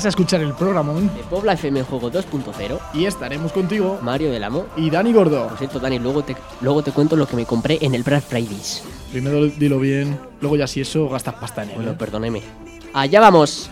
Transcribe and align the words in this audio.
Vas 0.00 0.06
a 0.06 0.08
escuchar 0.08 0.40
el 0.40 0.54
programa 0.54 0.94
de 0.94 1.22
Pobla 1.28 1.52
FM 1.52 1.82
Juego 1.82 2.10
2.0 2.10 2.78
y 2.94 3.04
estaremos 3.04 3.52
contigo, 3.52 3.98
Mario 4.00 4.30
del 4.30 4.42
Amo 4.42 4.64
y 4.74 4.88
Dani 4.88 5.12
Gordo. 5.12 5.46
Por 5.46 5.58
cierto, 5.58 5.78
Dani, 5.78 5.98
luego 5.98 6.24
te, 6.24 6.34
luego 6.62 6.82
te 6.82 6.90
cuento 6.90 7.16
lo 7.16 7.26
que 7.26 7.36
me 7.36 7.44
compré 7.44 7.76
en 7.82 7.94
el 7.94 8.02
Black 8.02 8.24
Fridays. 8.24 8.82
Primero 9.12 9.44
dilo 9.44 9.78
bien, 9.78 10.18
luego 10.40 10.56
ya 10.56 10.66
si 10.66 10.80
eso 10.80 11.06
gastas 11.10 11.34
pasta 11.34 11.64
en 11.64 11.68
él. 11.68 11.74
Bueno, 11.74 11.90
¿eh? 11.90 11.96
perdóneme. 11.98 12.40
Allá 12.94 13.20
vamos. 13.20 13.68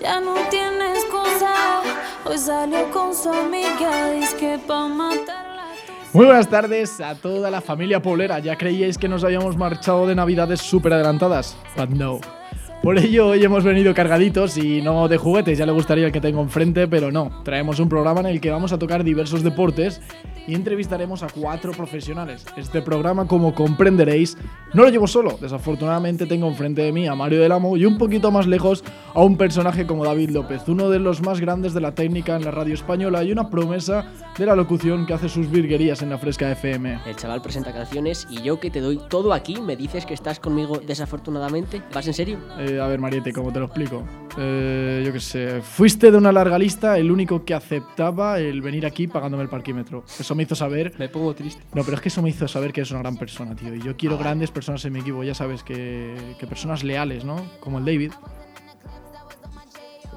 Ya 0.00 0.20
no 0.20 0.34
tienes 0.48 1.04
cosa. 1.06 1.82
Hoy 2.24 2.38
salió 2.38 2.90
con 2.90 3.14
su 3.14 3.28
amiga. 3.28 4.12
Dice 4.12 4.36
que 4.36 4.58
pa' 4.66 4.88
matarla. 4.88 5.66
Muy 6.12 6.24
buenas 6.24 6.48
tardes 6.48 7.00
a 7.00 7.14
toda 7.14 7.50
la 7.50 7.60
familia 7.60 8.00
poblera. 8.00 8.38
¿Ya 8.38 8.56
creíais 8.56 8.96
que 8.96 9.08
nos 9.08 9.24
habíamos 9.24 9.56
marchado 9.56 10.06
de 10.06 10.14
navidades 10.14 10.60
súper 10.60 10.94
adelantadas? 10.94 11.54
But 11.76 11.90
no. 11.90 12.39
Por 12.82 12.98
ello 12.98 13.26
hoy 13.28 13.44
hemos 13.44 13.62
venido 13.62 13.92
cargaditos 13.92 14.56
y 14.56 14.80
no 14.80 15.06
de 15.06 15.18
juguetes, 15.18 15.58
ya 15.58 15.66
le 15.66 15.72
gustaría 15.72 16.06
el 16.06 16.12
que 16.12 16.20
tengo 16.22 16.40
enfrente, 16.40 16.88
pero 16.88 17.12
no. 17.12 17.42
Traemos 17.44 17.78
un 17.78 17.90
programa 17.90 18.20
en 18.20 18.26
el 18.26 18.40
que 18.40 18.50
vamos 18.50 18.72
a 18.72 18.78
tocar 18.78 19.04
diversos 19.04 19.42
deportes 19.42 20.00
y 20.46 20.54
entrevistaremos 20.54 21.22
a 21.22 21.26
cuatro 21.28 21.72
profesionales. 21.72 22.46
Este 22.56 22.80
programa, 22.80 23.26
como 23.26 23.54
comprenderéis, 23.54 24.38
no 24.72 24.82
lo 24.82 24.88
llevo 24.88 25.06
solo. 25.06 25.36
Desafortunadamente 25.38 26.24
tengo 26.24 26.48
enfrente 26.48 26.80
de 26.80 26.90
mí 26.90 27.06
a 27.06 27.14
Mario 27.14 27.40
del 27.40 27.52
Amo 27.52 27.76
y 27.76 27.84
un 27.84 27.98
poquito 27.98 28.30
más 28.30 28.46
lejos 28.46 28.82
a 29.12 29.22
un 29.22 29.36
personaje 29.36 29.86
como 29.86 30.06
David 30.06 30.30
López, 30.30 30.62
uno 30.66 30.88
de 30.88 31.00
los 31.00 31.20
más 31.20 31.38
grandes 31.38 31.74
de 31.74 31.82
la 31.82 31.94
técnica 31.94 32.34
en 32.34 32.46
la 32.46 32.50
radio 32.50 32.72
española 32.72 33.22
y 33.22 33.30
una 33.30 33.50
promesa 33.50 34.06
de 34.38 34.46
la 34.46 34.56
locución 34.56 35.04
que 35.04 35.12
hace 35.12 35.28
sus 35.28 35.50
virguerías 35.50 36.00
en 36.00 36.08
la 36.08 36.18
Fresca 36.18 36.50
FM. 36.50 37.00
El 37.04 37.16
chaval 37.16 37.42
presenta 37.42 37.74
canciones 37.74 38.26
y 38.30 38.40
yo 38.42 38.58
que 38.58 38.70
te 38.70 38.80
doy 38.80 38.98
todo 39.10 39.34
aquí, 39.34 39.60
me 39.60 39.76
dices 39.76 40.06
que 40.06 40.14
estás 40.14 40.40
conmigo 40.40 40.80
desafortunadamente. 40.86 41.82
¿Vas 41.92 42.06
en 42.06 42.14
serio? 42.14 42.38
Eh, 42.58 42.69
a 42.78 42.86
ver, 42.86 43.00
Mariette, 43.00 43.32
¿cómo 43.32 43.52
te 43.52 43.58
lo 43.58 43.66
explico? 43.66 44.04
Eh, 44.38 45.02
yo 45.04 45.12
qué 45.12 45.20
sé, 45.20 45.60
fuiste 45.62 46.10
de 46.10 46.18
una 46.18 46.30
larga 46.30 46.58
lista 46.58 46.98
el 46.98 47.10
único 47.10 47.44
que 47.44 47.54
aceptaba 47.54 48.38
el 48.38 48.60
venir 48.60 48.86
aquí 48.86 49.06
pagándome 49.06 49.42
el 49.42 49.48
parquímetro. 49.48 50.04
Eso 50.18 50.34
me 50.34 50.42
hizo 50.44 50.54
saber. 50.54 50.92
Me 50.98 51.08
pongo 51.08 51.34
triste. 51.34 51.62
No, 51.74 51.82
pero 51.82 51.96
es 51.96 52.02
que 52.02 52.08
eso 52.08 52.22
me 52.22 52.30
hizo 52.30 52.46
saber 52.46 52.72
que 52.72 52.80
eres 52.80 52.90
una 52.90 53.00
gran 53.00 53.16
persona, 53.16 53.54
tío. 53.56 53.74
Y 53.74 53.82
yo 53.82 53.96
quiero 53.96 54.18
grandes 54.18 54.50
personas 54.50 54.84
en 54.84 54.92
mi 54.92 55.00
equipo, 55.00 55.24
ya 55.24 55.34
sabes, 55.34 55.62
que, 55.62 56.14
que 56.38 56.46
personas 56.46 56.84
leales, 56.84 57.24
¿no? 57.24 57.36
Como 57.60 57.78
el 57.78 57.84
David. 57.84 58.12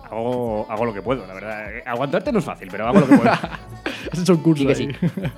Hago, 0.04 0.68
hago 0.70 0.86
lo 0.86 0.94
que 0.94 1.02
puedo, 1.02 1.26
la 1.26 1.34
verdad. 1.34 1.70
Aguantarte 1.86 2.32
no 2.32 2.40
es 2.40 2.46
fácil, 2.46 2.68
pero 2.70 2.88
hago 2.88 3.00
lo 3.00 3.08
que 3.08 3.18
puedo. 3.18 3.32
Has 4.12 4.20
hecho 4.20 4.34
un 4.34 4.44
curso 4.44 4.64
Sí 4.76 4.88
que 4.88 4.96
ahí. 4.96 5.32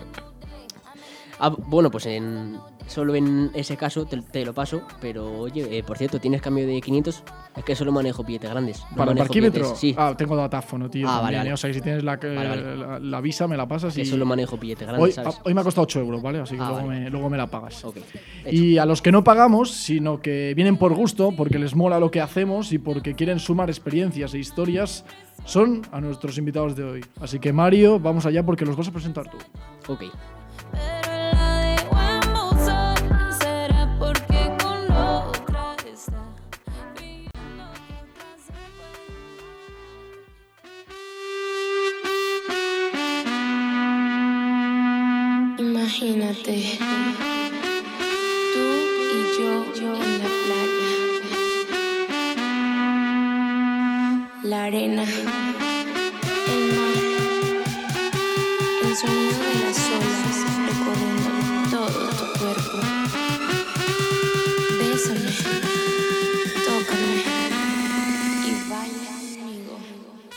Ah, 1.40 1.50
bueno, 1.50 1.92
pues 1.92 2.06
en, 2.06 2.58
solo 2.88 3.14
en 3.14 3.52
ese 3.54 3.76
caso 3.76 4.06
te, 4.06 4.22
te 4.22 4.46
lo 4.46 4.54
paso, 4.54 4.84
pero 5.02 5.40
oye, 5.40 5.78
eh, 5.80 5.84
por 5.84 5.98
cierto, 5.98 6.18
¿tienes 6.20 6.42
cambio 6.42 6.66
de 6.66 6.80
500? 6.80 7.24
Es 7.58 7.64
que 7.66 7.76
solo 7.76 7.92
manejo 7.92 8.24
billetes 8.24 8.50
grandes. 8.50 8.86
no 8.92 8.96
¿Para 8.98 9.12
el 9.12 9.18
parquímetro? 9.18 9.66
billetes- 9.66 9.78
Sí, 9.78 9.94
Ah, 9.98 10.14
tengo 10.18 10.36
datáfono, 10.38 10.90
tío. 10.90 11.10
Ah, 11.10 11.20
vale, 11.20 11.38
vale. 11.38 11.50
¿eh? 11.50 11.54
O 11.54 11.58
sea, 11.58 11.70
que 11.70 11.74
si 11.74 11.82
tienes 11.82 12.04
la, 12.06 12.16
Vale, 12.16 12.76
la, 12.78 13.00
la 13.00 13.22
visa, 13.22 13.48
me 13.50 13.58
la 13.58 13.68
pasas 13.68 13.94
que 13.94 14.04
y. 14.04 14.06
solo 14.06 14.26
manejo 14.26 14.58
billetes 14.58 14.88
grandes, 14.88 15.04
Hoy, 15.04 15.12
¿sabes? 15.12 15.36
ah, 15.38 15.42
hoy 15.44 15.54
me 15.54 15.60
ha 15.60 15.64
costado 15.66 15.84
8 15.84 16.00
euros, 16.00 16.22
¿vale? 16.22 16.40
Así 16.40 16.56
que 16.56 16.62
Ah, 16.62 16.70
luego, 16.72 16.88
me, 16.88 17.10
luego 17.10 17.30
me 17.30 17.38
la 17.38 17.48
pagas. 17.48 17.84
Ok. 17.84 17.98
hecho. 17.98 18.56
Y 18.56 18.78
a 18.78 18.86
los 18.86 19.02
que 19.02 19.12
no 19.12 19.24
pagamos, 19.26 19.72
sino 19.72 20.22
que 20.22 20.54
vienen 20.56 20.78
por 20.78 20.94
gusto, 20.94 21.34
porque 21.36 21.60
les 21.60 21.76
mola 21.76 22.00
lo 22.00 22.12
que 22.12 22.22
hacemos 22.22 22.72
y 22.72 22.78
porque 22.78 23.14
quieren 23.14 23.40
sumar 23.40 23.70
experiencias 23.70 24.34
e 24.34 24.40
historias, 24.40 25.04
son 25.44 25.82
a 25.92 26.00
nuestros 26.00 26.38
invitados 26.38 26.78
de 26.78 26.84
hoy. 26.86 27.06
Así 27.20 27.40
que 27.40 27.52
Mario, 27.52 28.00
vamos 28.00 28.26
allá 28.26 28.44
porque 28.46 28.66
los 28.66 28.78
vas 28.78 28.88
a 28.88 28.92
presentar 28.92 29.30
tú. 29.30 29.38
Ok. 29.92 30.04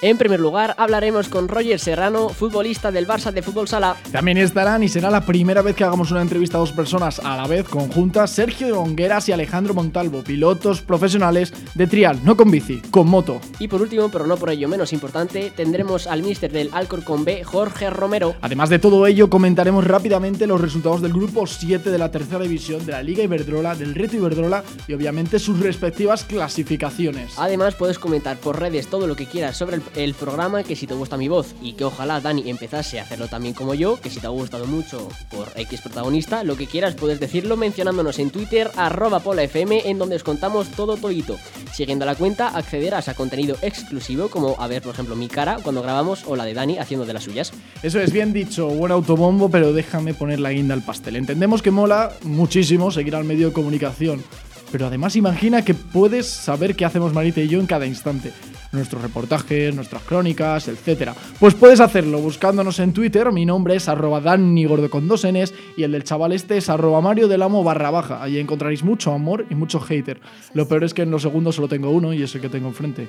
En 0.09 0.17
primer 0.17 0.41
lugar, 0.41 0.75
hablaremos 0.79 1.29
con 1.29 1.49
Roger 1.49 1.79
Serrano, 1.79 2.31
futbolista 2.31 2.91
del 2.91 3.07
Barça 3.07 3.31
de 3.31 3.43
Fútbol 3.43 3.69
Sala. 3.69 3.95
También 4.11 4.39
estarán 4.39 4.83
y 4.83 4.89
será 4.89 5.11
la 5.11 5.27
primera 5.27 5.61
vez 5.61 5.77
que 5.77 5.85
hagamos 5.85 6.11
una 6.11 6.23
entrevista 6.23 6.57
a 6.57 6.61
dos 6.61 6.73
personas 6.73 7.19
a 7.19 7.37
la 7.37 7.47
vez 7.47 7.69
conjuntas, 7.69 8.31
Sergio 8.31 8.81
Ongueras 8.81 9.29
y 9.29 9.33
Alejandro 9.33 9.75
Montalvo, 9.75 10.25
pilotos 10.25 10.81
profesionales 10.81 11.53
de 11.75 11.87
trial, 11.87 12.21
no 12.25 12.39
con 12.39 12.51
bici, 12.51 12.81
con 12.91 13.07
moto. 13.07 13.39
Y 13.59 13.69
por 13.69 13.83
último, 13.83 14.09
pero 14.09 14.27
no 14.27 14.39
por 14.39 14.49
ello 14.49 14.67
menos 14.67 14.95
importante, 14.95 15.53
tendremos 15.55 16.07
al 16.07 16.23
míster 16.23 16.51
del 16.51 16.71
Alcorcón 16.73 17.27
B, 17.27 17.45
Jorge 17.45 17.91
Romero. 17.91 18.35
Además 18.41 18.71
de 18.71 18.79
todo 18.79 19.07
ello, 19.07 19.29
comentaremos 19.29 19.87
rápidamente 19.87 20.47
los 20.47 20.59
resultados 20.59 21.03
del 21.03 21.13
grupo 21.13 21.47
7 21.47 21.91
de 21.91 21.99
la 21.99 22.11
tercera 22.11 22.43
división 22.43 22.87
de 22.87 22.93
la 22.93 23.03
Liga 23.03 23.25
Iberdrola, 23.25 23.75
del 23.75 23.95
Reto 23.95 24.17
Iberdrola 24.17 24.65
y 24.87 24.95
obviamente 24.95 25.39
sus 25.39 25.61
respectivas 25.61 26.25
clasificaciones. 26.25 27.35
Además, 27.37 27.75
puedes 27.75 27.99
comentar 27.99 28.39
por 28.39 28.59
redes 28.59 28.87
todo 28.87 29.07
lo 29.07 29.15
que 29.15 29.27
quieras 29.27 29.55
sobre 29.55 29.77
el, 29.77 29.83
el 29.99 30.15
programa, 30.15 30.63
que 30.63 30.77
si 30.77 30.87
te 30.87 30.95
gusta 30.95 31.17
mi 31.17 31.29
voz 31.29 31.55
y 31.61 31.73
que 31.73 31.85
ojalá 31.85 32.21
Dani 32.21 32.49
empezase 32.49 32.99
a 32.99 33.03
hacerlo 33.03 33.27
también 33.27 33.55
como 33.55 33.75
yo, 33.75 34.01
que 34.01 34.11
si 34.11 34.21
te 34.21 34.27
ha 34.27 34.31
gustado 34.31 34.67
mucho 34.67 35.09
por 35.31 35.49
X 35.57 35.81
protagonista, 35.81 36.45
lo 36.45 36.57
que 36.57 36.67
quieras 36.67 36.95
puedes 36.95 37.19
decirlo 37.19 37.57
mencionándonos 37.57 38.19
en 38.19 38.31
Twitter, 38.31 38.71
arroba 38.77 39.21
polafm, 39.21 39.73
en 39.73 39.99
donde 39.99 40.17
os 40.17 40.23
contamos 40.23 40.69
todo 40.69 40.97
todito. 40.97 41.37
Siguiendo 41.73 42.07
la 42.07 42.15
cuenta, 42.15 42.49
accederás 42.49 43.09
a 43.09 43.15
contenido 43.15 43.57
exclusivo, 43.61 44.29
como 44.29 44.55
a 44.59 44.69
ver, 44.69 44.83
por 44.83 44.95
ejemplo, 44.95 45.17
mi 45.17 45.29
cara 45.29 45.59
cuando 45.63 45.83
grabamos 45.83 46.25
o 46.27 46.37
la 46.37 46.45
de 46.45 46.55
Dani 46.55 46.79
haciendo 46.79 47.05
de 47.05 47.13
las 47.13 47.25
suyas. 47.25 47.53
Eso 47.83 48.01
es 48.01 48.13
bien 48.13 48.33
dicho, 48.33 48.69
buen 48.69 48.93
autobombo, 48.93 49.51
pero 49.51 49.73
déjame 49.73 50.15
poner 50.15 50.39
la 50.39 50.53
guinda 50.53 50.75
al 50.75 50.83
pastel. 50.83 51.17
Entendemos 51.17 51.61
que 51.61 51.71
mola 51.71 52.13
muchísimo 52.23 52.91
seguir 52.91 53.17
al 53.17 53.25
medio 53.25 53.49
de 53.49 53.53
comunicación, 53.53 54.23
pero 54.71 54.87
además 54.87 55.17
imagina 55.17 55.65
que 55.65 55.75
puedes 55.75 56.27
saber 56.29 56.77
qué 56.77 56.85
hacemos 56.85 57.13
Marita 57.13 57.41
y 57.41 57.49
yo 57.49 57.59
en 57.61 57.67
cada 57.67 57.87
instante. 57.87 58.33
Nuestros 58.71 59.01
reportajes, 59.01 59.75
nuestras 59.75 60.03
crónicas, 60.03 60.69
etc. 60.69 61.13
Pues 61.41 61.55
puedes 61.55 61.81
hacerlo 61.81 62.19
buscándonos 62.21 62.79
en 62.81 62.93
Twitter, 62.93 63.33
mi 63.33 63.47
nombre 63.47 63.75
es 63.77 63.89
arroba 63.89 64.21
Gordo 64.21 64.91
con 64.91 65.09
dos 65.09 65.25
Ns 65.27 65.55
y 65.77 65.85
el 65.85 65.93
del 65.93 66.05
chaval 66.05 66.33
este 66.33 66.59
es 66.59 66.69
arroba 66.69 67.01
Mario 67.01 67.29
del 67.29 67.41
Amo 67.43 67.65
barra 67.65 67.91
baja. 67.91 68.23
Allí 68.23 68.39
encontraréis 68.39 68.83
mucho 68.83 69.13
amor 69.13 69.47
y 69.49 69.55
mucho 69.55 69.81
hater. 69.81 70.21
Lo 70.53 70.69
peor 70.69 70.85
es 70.85 70.93
que 70.93 71.03
en 71.03 71.11
los 71.11 71.23
segundos 71.23 71.55
solo 71.55 71.67
tengo 71.69 71.89
uno 71.91 72.13
y 72.13 72.23
es 72.23 72.35
el 72.35 72.43
que 72.43 72.51
tengo 72.51 72.69
enfrente. 72.69 73.09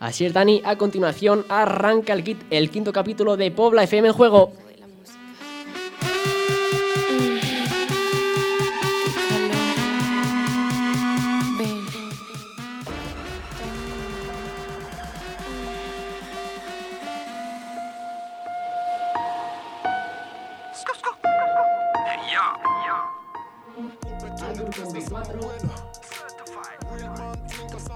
Así 0.00 0.26
es, 0.26 0.32
Dani, 0.34 0.60
a 0.64 0.76
continuación 0.76 1.44
arranca 1.48 2.12
el, 2.12 2.22
kit- 2.24 2.44
el 2.50 2.68
quinto 2.68 2.92
capítulo 2.92 3.36
de 3.36 3.50
Pobla 3.52 3.84
FM 3.84 4.08
en 4.08 4.14
juego. 4.14 4.52
Educação 24.66 25.02
padrão. 25.10 25.95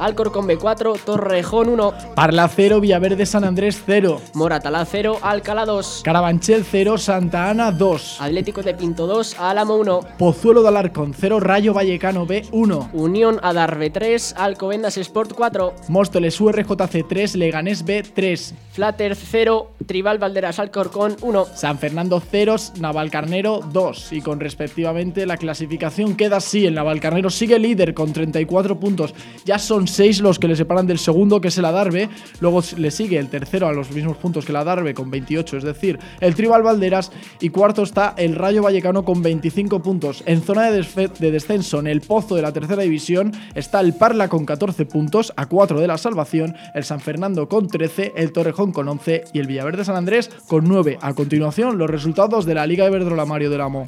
Alcorcón 0.01 0.49
B4, 0.49 0.99
Torrejón 1.05 1.69
1, 1.69 1.93
Parla 2.15 2.49
0, 2.49 2.81
Villaverde 2.81 3.27
San 3.27 3.45
Andrés 3.45 3.83
0. 3.85 4.21
Moratalá 4.35 4.85
0, 4.85 5.19
Alcalá 5.23 5.67
2, 5.67 6.03
Carabanchel 6.05 6.65
0, 6.65 6.99
Santa 6.99 7.51
Ana 7.51 7.71
2. 7.71 8.21
Atlético 8.21 8.63
de 8.63 8.75
Pinto 8.75 9.07
2, 9.07 9.39
Álamo 9.39 9.77
1, 9.77 10.01
Pozuelo 10.19 10.63
de 10.63 10.69
Alarcón 10.69 11.15
0, 11.19 11.41
Rayo 11.41 11.75
Vallecano 11.75 12.27
B 12.27 12.47
1. 12.51 12.91
Unión 12.93 13.39
Adarve 13.43 13.91
3, 13.91 14.35
Alcobendas 14.39 14.97
Sport 14.97 15.35
4, 15.35 15.75
Móstoles 15.89 16.41
URJC 16.41 17.07
3, 17.09 17.37
Leganés 17.37 17.85
B 17.85 18.03
3. 18.03 18.55
Flatter 18.73 19.15
0, 19.17 19.73
Tribal 19.87 20.19
Valderas 20.19 20.59
Alcorcón 20.59 21.17
1. 21.21 21.47
San 21.55 21.79
Fernando 21.79 22.23
0, 22.31 22.57
Navalcarnero 22.79 23.61
2. 23.73 24.13
Y 24.13 24.21
con 24.21 24.41
respectivamente 24.41 25.27
la 25.27 25.37
clasificación 25.37 26.17
queda 26.17 26.39
así. 26.39 26.67
El 26.67 26.75
Navalcarnero 26.75 27.31
sigue 27.31 27.59
líder 27.59 27.95
con 27.95 28.13
34 28.13 28.79
puntos. 28.79 29.15
Ya 29.45 29.59
son 29.59 29.89
6 29.91 30.21
los 30.21 30.39
que 30.39 30.49
le 30.49 30.57
separan 30.57 30.87
del 30.87 30.99
segundo, 30.99 31.41
que 31.41 31.49
es 31.49 31.59
el 31.59 31.65
Adarve. 31.65 32.09
Luego 32.41 32.63
le 32.77 32.91
sigue 32.91 33.19
el 33.19 33.29
tercero 33.29 33.69
a 33.69 33.73
los 33.73 33.91
mismos 33.91 34.17
puntos 34.17 34.45
que 34.45 34.53
el 34.53 34.57
Adarve 34.57 34.95
con 34.95 35.11
28, 35.11 35.59
es 35.59 35.65
decir, 35.65 35.99
el 36.21 36.35
Tribal 36.35 36.63
Valderas. 36.63 37.13
Y 37.41 37.51
cuarto 37.51 37.83
está 37.83 38.15
el 38.17 38.37
Rayo 38.37 38.63
Vallecano 38.63 39.05
con 39.05 39.23
25 39.23 39.83
puntos. 39.83 40.23
En 40.27 40.43
zona 40.43 40.71
de, 40.71 41.11
de 41.19 41.31
descenso, 41.31 41.79
en 41.79 41.87
el 41.87 42.01
pozo 42.01 42.37
de 42.37 42.43
la 42.43 42.53
tercera 42.53 42.83
división, 42.83 43.33
está 43.55 43.81
el 43.81 43.95
Parla 43.95 44.29
con 44.29 44.47
14 44.47 44.87
puntos, 44.87 45.33
a 45.37 45.47
4 45.47 45.81
de 45.81 45.87
la 45.87 45.99
salvación, 45.99 46.57
el 46.75 46.85
San 46.85 47.01
Fernando 47.01 47.49
con 47.49 47.69
13, 47.69 48.13
el 48.17 48.33
Torrejón 48.33 48.73
con 48.73 48.89
11 48.89 49.25
y 49.33 49.39
el 49.39 49.47
Villaverde 49.47 49.85
San 49.85 49.97
Andrés 49.97 50.31
con 50.47 50.65
9. 50.67 50.99
A 51.01 51.15
continuación, 51.15 51.79
los 51.79 51.91
resultados 51.91 52.47
de 52.47 52.55
la 52.55 52.67
Liga 52.67 52.87
Iberdrola 52.87 53.25
Mario 53.25 53.51
del 53.51 53.61
Amo. 53.61 53.87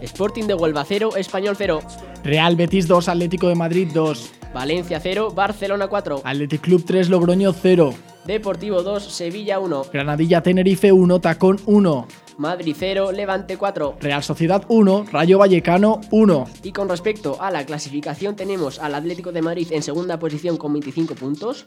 Sporting 0.00 0.44
de 0.44 0.54
Huelva 0.54 0.84
0, 0.86 1.16
Español 1.16 1.54
0, 1.56 1.80
Real 2.22 2.56
Betis 2.56 2.86
2, 2.86 3.08
Atlético 3.08 3.48
de 3.48 3.54
Madrid 3.54 3.88
2, 3.92 4.32
Valencia 4.56 5.00
0, 5.00 5.32
Barcelona 5.34 5.86
4, 5.86 6.22
Athletic 6.24 6.62
Club 6.62 6.82
3, 6.82 7.10
Logroño 7.10 7.52
0, 7.52 7.92
Deportivo 8.24 8.82
2, 8.82 9.04
Sevilla 9.04 9.58
1, 9.58 9.84
Granadilla 9.92 10.42
Tenerife 10.42 10.90
1, 10.92 11.20
Tacón 11.20 11.60
1, 11.66 12.08
Madrid 12.38 12.74
0, 12.78 13.12
Levante 13.12 13.58
4. 13.58 13.98
Real 14.00 14.22
Sociedad 14.22 14.64
1, 14.66 15.08
Rayo 15.12 15.38
Vallecano 15.38 16.00
1. 16.10 16.46
Y 16.62 16.72
con 16.72 16.88
respecto 16.88 17.36
a 17.42 17.50
la 17.50 17.66
clasificación 17.66 18.34
tenemos 18.34 18.78
al 18.78 18.94
Atlético 18.94 19.30
de 19.30 19.42
Madrid 19.42 19.68
en 19.72 19.82
segunda 19.82 20.18
posición 20.18 20.56
con 20.56 20.72
25 20.72 21.16
puntos, 21.16 21.66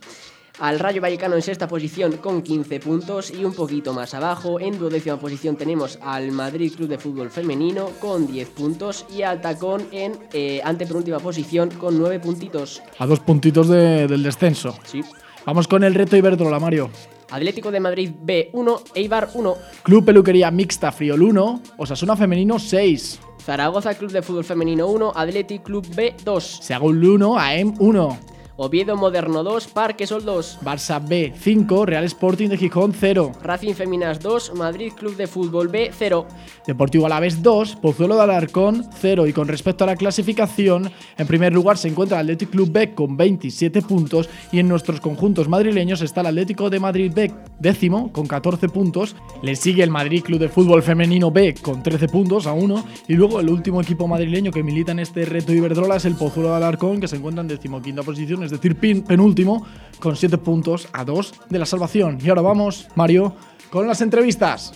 al 0.60 0.80
Rayo 0.80 1.02
Vallecano 1.02 1.36
en 1.36 1.42
sexta 1.42 1.68
posición 1.68 2.18
con 2.18 2.42
15 2.42 2.80
puntos 2.80 3.32
y 3.32 3.46
un 3.46 3.54
poquito 3.54 3.94
más 3.94 4.14
abajo 4.14 4.60
en 4.60 4.78
duodécima 4.78 5.18
posición 5.18 5.56
tenemos 5.56 5.98
al 6.02 6.32
Madrid 6.32 6.74
Club 6.76 6.90
de 6.90 6.98
Fútbol 6.98 7.30
Femenino 7.30 7.90
con 8.02 8.28
10 8.28 8.50
puntos 8.50 9.06
y 9.16 9.22
al 9.22 9.40
Tacón 9.42 9.88
en 9.92 10.14
eh, 10.34 10.62
antepenúltima 10.64 11.20
posición 11.20 11.70
con 11.72 11.98
9 11.98 12.20
puntitos. 12.20 12.82
A 12.98 13.06
dos 13.06 13.20
puntitos 13.22 13.68
de- 13.70 14.08
del 14.08 14.22
descenso. 14.24 14.76
Sí. 14.84 15.02
Vamos 15.46 15.68
con 15.68 15.84
el 15.84 15.94
reto 15.96 16.18
Iberdrola, 16.18 16.60
Mario. 16.60 16.90
Atlético 17.32 17.70
de 17.72 17.80
Madrid 17.80 18.12
B1, 18.26 18.82
Eibar 18.96 19.30
1, 19.34 19.56
Club 19.84 20.04
Peluquería 20.04 20.50
Mixta 20.52 20.92
Friol 20.92 21.22
1, 21.22 21.62
Osasuna 21.78 22.16
Femenino 22.18 22.58
6, 22.58 23.20
Zaragoza 23.46 23.94
Club 23.94 24.12
de 24.12 24.22
Fútbol 24.24 24.44
Femenino 24.44 24.88
1, 24.88 25.14
Athletic 25.16 25.62
Club 25.64 25.86
B2, 25.96 26.62
Seagull 26.62 27.04
1, 27.06 27.38
AEM 27.40 27.76
1, 27.80 28.20
Oviedo 28.62 28.98
Moderno 28.98 29.42
2, 29.42 29.70
Parque 29.70 30.06
Sol 30.06 30.26
2, 30.26 30.60
Barça 30.62 31.00
B 31.00 31.32
5, 31.34 31.86
Real 31.86 32.04
Sporting 32.04 32.50
de 32.50 32.58
Gijón 32.58 32.92
0, 32.94 33.32
Racing 33.42 33.74
Feminas 33.74 34.20
2, 34.20 34.54
Madrid 34.56 34.92
Club 34.92 35.16
de 35.16 35.28
Fútbol 35.28 35.70
B 35.70 35.92
0. 35.98 36.28
Deportivo 36.68 37.06
Alavés 37.06 37.42
2, 37.42 37.78
Pozuelo 37.78 38.18
de 38.18 38.24
Alarcón 38.24 38.86
0 39.00 39.28
y 39.28 39.32
con 39.32 39.48
respecto 39.48 39.86
a 39.86 39.88
la 39.88 39.96
clasificación, 39.96 40.92
en 41.18 41.26
primer 41.26 41.54
lugar 41.54 41.78
se 41.78 41.88
encuentra 41.88 42.20
el 42.20 42.26
Athletic 42.26 42.50
Club 42.50 42.70
B 42.70 42.94
con 42.94 43.16
27 43.16 43.82
puntos 43.82 44.30
y 44.52 44.60
en 44.60 44.68
nuestros 44.68 45.00
conjuntos 45.00 45.48
madrileños 45.48 46.02
está 46.02 46.20
el 46.20 46.28
Atlético 46.28 46.70
de 46.70 46.82
Madrid 46.82 47.14
B 47.16 47.34
décimo 47.60 48.12
con 48.12 48.28
14 48.28 48.68
puntos, 48.68 49.16
le 49.42 49.56
sigue 49.56 49.84
el 49.84 49.90
Madrid 49.90 50.22
Club 50.22 50.40
de 50.40 50.50
Fútbol 50.50 50.84
Femenino 50.84 51.32
B 51.32 51.56
con 51.62 51.82
13 51.82 52.10
puntos 52.10 52.46
a 52.46 52.52
1 52.52 52.86
y 53.08 53.14
luego 53.14 53.40
el 53.40 53.50
último 53.50 53.82
equipo 53.82 54.06
madrileño 54.06 54.52
que 54.52 54.64
milita 54.64 54.92
en 54.92 55.00
este 55.00 55.24
reto 55.24 55.54
Iberdrola 55.54 55.96
es 55.96 56.04
el 56.04 56.16
Pozuelo 56.16 56.50
de 56.50 56.58
Alarcón 56.58 57.00
que 57.00 57.08
se 57.08 57.16
encuentra 57.16 57.42
en 57.42 57.48
decimoquinta 57.48 58.04
posición, 58.04 58.49
es 58.52 58.62
decir, 58.62 58.76
pin- 58.80 59.06
penúltimo 59.06 59.66
con 60.00 60.16
7 60.16 60.38
puntos 60.38 60.88
a 60.94 61.04
2 61.06 61.34
de 61.50 61.60
la 61.60 61.66
salvación. 61.66 62.18
Y 62.24 62.30
ahora 62.30 62.42
vamos, 62.42 62.88
Mario, 62.96 63.36
con 63.70 63.88
las 63.88 64.02
entrevistas. 64.02 64.74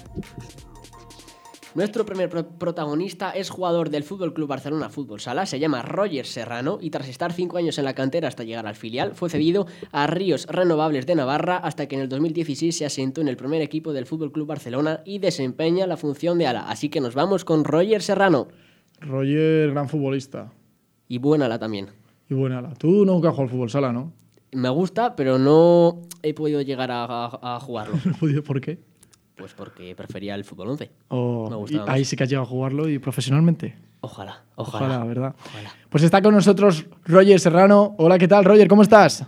Nuestro 1.76 2.06
primer 2.06 2.30
pro- 2.30 2.48
protagonista 2.48 3.32
es 3.32 3.50
jugador 3.50 3.90
del 3.90 4.04
Fútbol 4.04 4.32
Club 4.36 4.48
Barcelona 4.48 4.90
Fútbol 4.90 5.20
Sala, 5.20 5.48
se 5.48 5.58
llama 5.58 5.82
Roger 5.82 6.28
Serrano 6.28 6.78
y 6.80 6.92
tras 6.92 7.08
estar 7.08 7.34
cinco 7.34 7.58
años 7.58 7.80
en 7.80 7.86
la 7.86 7.96
cantera 7.96 8.28
hasta 8.28 8.44
llegar 8.44 8.68
al 8.68 8.76
filial, 8.76 9.16
fue 9.16 9.28
cedido 9.32 9.66
a 9.92 10.06
Ríos 10.06 10.46
Renovables 10.46 11.08
de 11.08 11.16
Navarra 11.16 11.58
hasta 11.58 11.88
que 11.88 11.96
en 11.96 12.02
el 12.02 12.10
2016 12.10 12.78
se 12.78 12.86
asentó 12.86 13.22
en 13.22 13.28
el 13.28 13.38
primer 13.38 13.64
equipo 13.64 13.92
del 13.92 14.06
Fútbol 14.06 14.32
Club 14.32 14.46
Barcelona 14.50 15.02
y 15.04 15.18
desempeña 15.18 15.88
la 15.88 15.98
función 15.98 16.38
de 16.38 16.46
ala. 16.46 16.70
Así 16.70 16.90
que 16.90 17.02
nos 17.02 17.16
vamos 17.16 17.44
con 17.44 17.64
Roger 17.64 18.04
Serrano 18.04 18.50
Roger, 19.00 19.72
gran 19.72 19.90
futbolista. 19.90 20.52
y 21.08 21.18
buen 21.18 21.42
ala 21.42 21.58
también. 21.58 21.88
Y 22.34 22.36
buena 22.36 22.58
ala. 22.58 22.74
Tú 22.74 23.06
nunca 23.06 23.28
has 23.30 23.36
jugado 23.36 23.44
al 23.44 23.50
fútbol 23.50 23.70
sala, 23.70 23.94
¿no? 23.94 24.12
Me 24.54 24.70
gusta, 24.70 25.16
pero 25.16 25.38
no 25.38 26.00
he 26.24 26.34
podido 26.34 26.62
llegar 26.62 26.90
a, 26.90 27.06
a- 27.06 27.56
a 27.56 27.60
jugarlo. 27.60 27.96
¿Por 28.46 28.60
qué? 28.60 28.80
Pues 29.36 29.54
porque 29.54 29.96
prefería 29.96 30.34
el 30.34 30.44
fútbol 30.44 30.70
11. 30.70 30.90
O- 31.10 31.48
Me 31.50 31.56
y 31.56 31.60
gustaba 31.60 31.92
ahí 31.94 32.04
sí 32.06 32.16
que 32.16 32.24
has 32.24 32.30
llegado 32.30 32.46
a 32.48 32.50
jugarlo 32.50 32.90
y 32.90 32.98
profesionalmente. 32.98 33.76
Ojalá, 34.02 34.44
Ojalá, 34.56 34.86
ojalá. 34.88 35.06
¿verdad? 35.06 35.36
Ojalá. 35.46 35.72
Pues 35.90 36.04
está 36.04 36.22
con 36.24 36.34
nosotros 36.34 36.86
Roger 37.06 37.40
Serrano. 37.40 37.94
Hola, 38.00 38.18
¿qué 38.18 38.28
tal, 38.28 38.44
Roger? 38.46 38.68
¿Cómo 38.68 38.82
estás? 38.82 39.26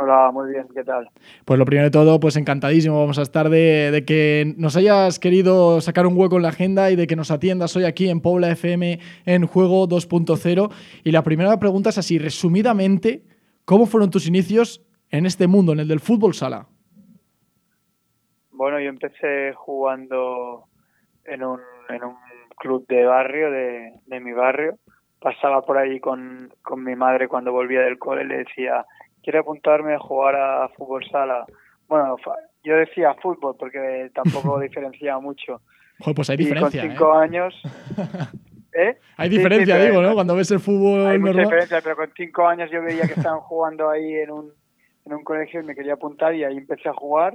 Hola, 0.00 0.30
muy 0.32 0.50
bien, 0.52 0.68
¿qué 0.72 0.84
tal? 0.84 1.10
Pues 1.44 1.58
lo 1.58 1.64
primero 1.64 1.86
de 1.86 1.90
todo, 1.90 2.20
pues 2.20 2.36
encantadísimo 2.36 3.00
vamos 3.00 3.18
a 3.18 3.22
estar 3.22 3.48
de, 3.48 3.90
de 3.90 4.04
que 4.04 4.54
nos 4.56 4.76
hayas 4.76 5.18
querido 5.18 5.80
sacar 5.80 6.06
un 6.06 6.16
hueco 6.16 6.36
en 6.36 6.42
la 6.42 6.50
agenda 6.50 6.92
y 6.92 6.94
de 6.94 7.08
que 7.08 7.16
nos 7.16 7.32
atiendas 7.32 7.74
hoy 7.74 7.82
aquí 7.82 8.08
en 8.08 8.20
Pobla 8.20 8.48
FM 8.52 9.00
en 9.26 9.46
Juego 9.48 9.88
2.0. 9.88 10.72
Y 11.02 11.10
la 11.10 11.24
primera 11.24 11.58
pregunta 11.58 11.90
es 11.90 11.98
así, 11.98 12.20
resumidamente, 12.20 13.24
¿cómo 13.64 13.86
fueron 13.86 14.08
tus 14.08 14.28
inicios 14.28 14.86
en 15.10 15.26
este 15.26 15.48
mundo, 15.48 15.72
en 15.72 15.80
el 15.80 15.88
del 15.88 15.98
fútbol 15.98 16.32
sala? 16.32 16.68
Bueno, 18.52 18.78
yo 18.78 18.90
empecé 18.90 19.52
jugando 19.54 20.66
en 21.24 21.42
un, 21.42 21.58
en 21.88 22.04
un 22.04 22.14
club 22.56 22.86
de 22.86 23.04
barrio, 23.04 23.50
de, 23.50 23.94
de 24.06 24.20
mi 24.20 24.30
barrio. 24.30 24.78
Pasaba 25.20 25.62
por 25.62 25.76
ahí 25.76 25.98
con, 25.98 26.54
con 26.62 26.84
mi 26.84 26.94
madre 26.94 27.26
cuando 27.26 27.50
volvía 27.50 27.80
del 27.80 27.98
cole, 27.98 28.24
le 28.24 28.38
decía, 28.38 28.86
quiero 29.28 29.40
apuntarme 29.40 29.92
a 29.92 29.98
jugar 29.98 30.36
a 30.36 30.70
fútbol 30.70 31.04
sala. 31.10 31.44
Bueno, 31.86 32.16
yo 32.64 32.76
decía 32.76 33.12
fútbol 33.20 33.56
porque 33.58 34.10
tampoco 34.14 34.58
diferenciaba 34.60 35.20
mucho. 35.20 35.60
Joder, 35.98 36.14
pues 36.16 36.30
hay 36.30 36.36
y 36.36 36.38
con 36.38 36.54
diferencia, 36.54 36.82
cinco 36.82 37.14
¿eh? 37.14 37.24
años... 37.24 37.54
¿Eh? 38.72 38.96
Hay 39.18 39.28
Sí, 39.28 39.34
sí, 39.34 39.38
diferencia, 39.38 39.76
digo, 39.78 40.00
¿no? 40.00 40.14
Cuando 40.14 40.34
ves 40.34 40.50
el 40.50 40.60
fútbol 40.60 41.06
Hay 41.08 41.18
mucha 41.18 41.32
normal. 41.32 41.44
diferencia, 41.44 41.80
pero 41.82 41.96
con 41.96 42.10
cinco 42.16 42.46
años 42.46 42.70
yo 42.70 42.80
veía 42.82 43.02
que 43.06 43.14
estaban 43.14 43.40
jugando 43.40 43.90
ahí 43.90 44.14
en 44.14 44.30
un, 44.30 44.52
en 45.04 45.12
un 45.12 45.24
colegio 45.24 45.60
y 45.60 45.64
me 45.64 45.74
quería 45.74 45.94
apuntar 45.94 46.34
y 46.34 46.44
ahí 46.44 46.56
empecé 46.56 46.88
a 46.88 46.94
jugar. 46.94 47.34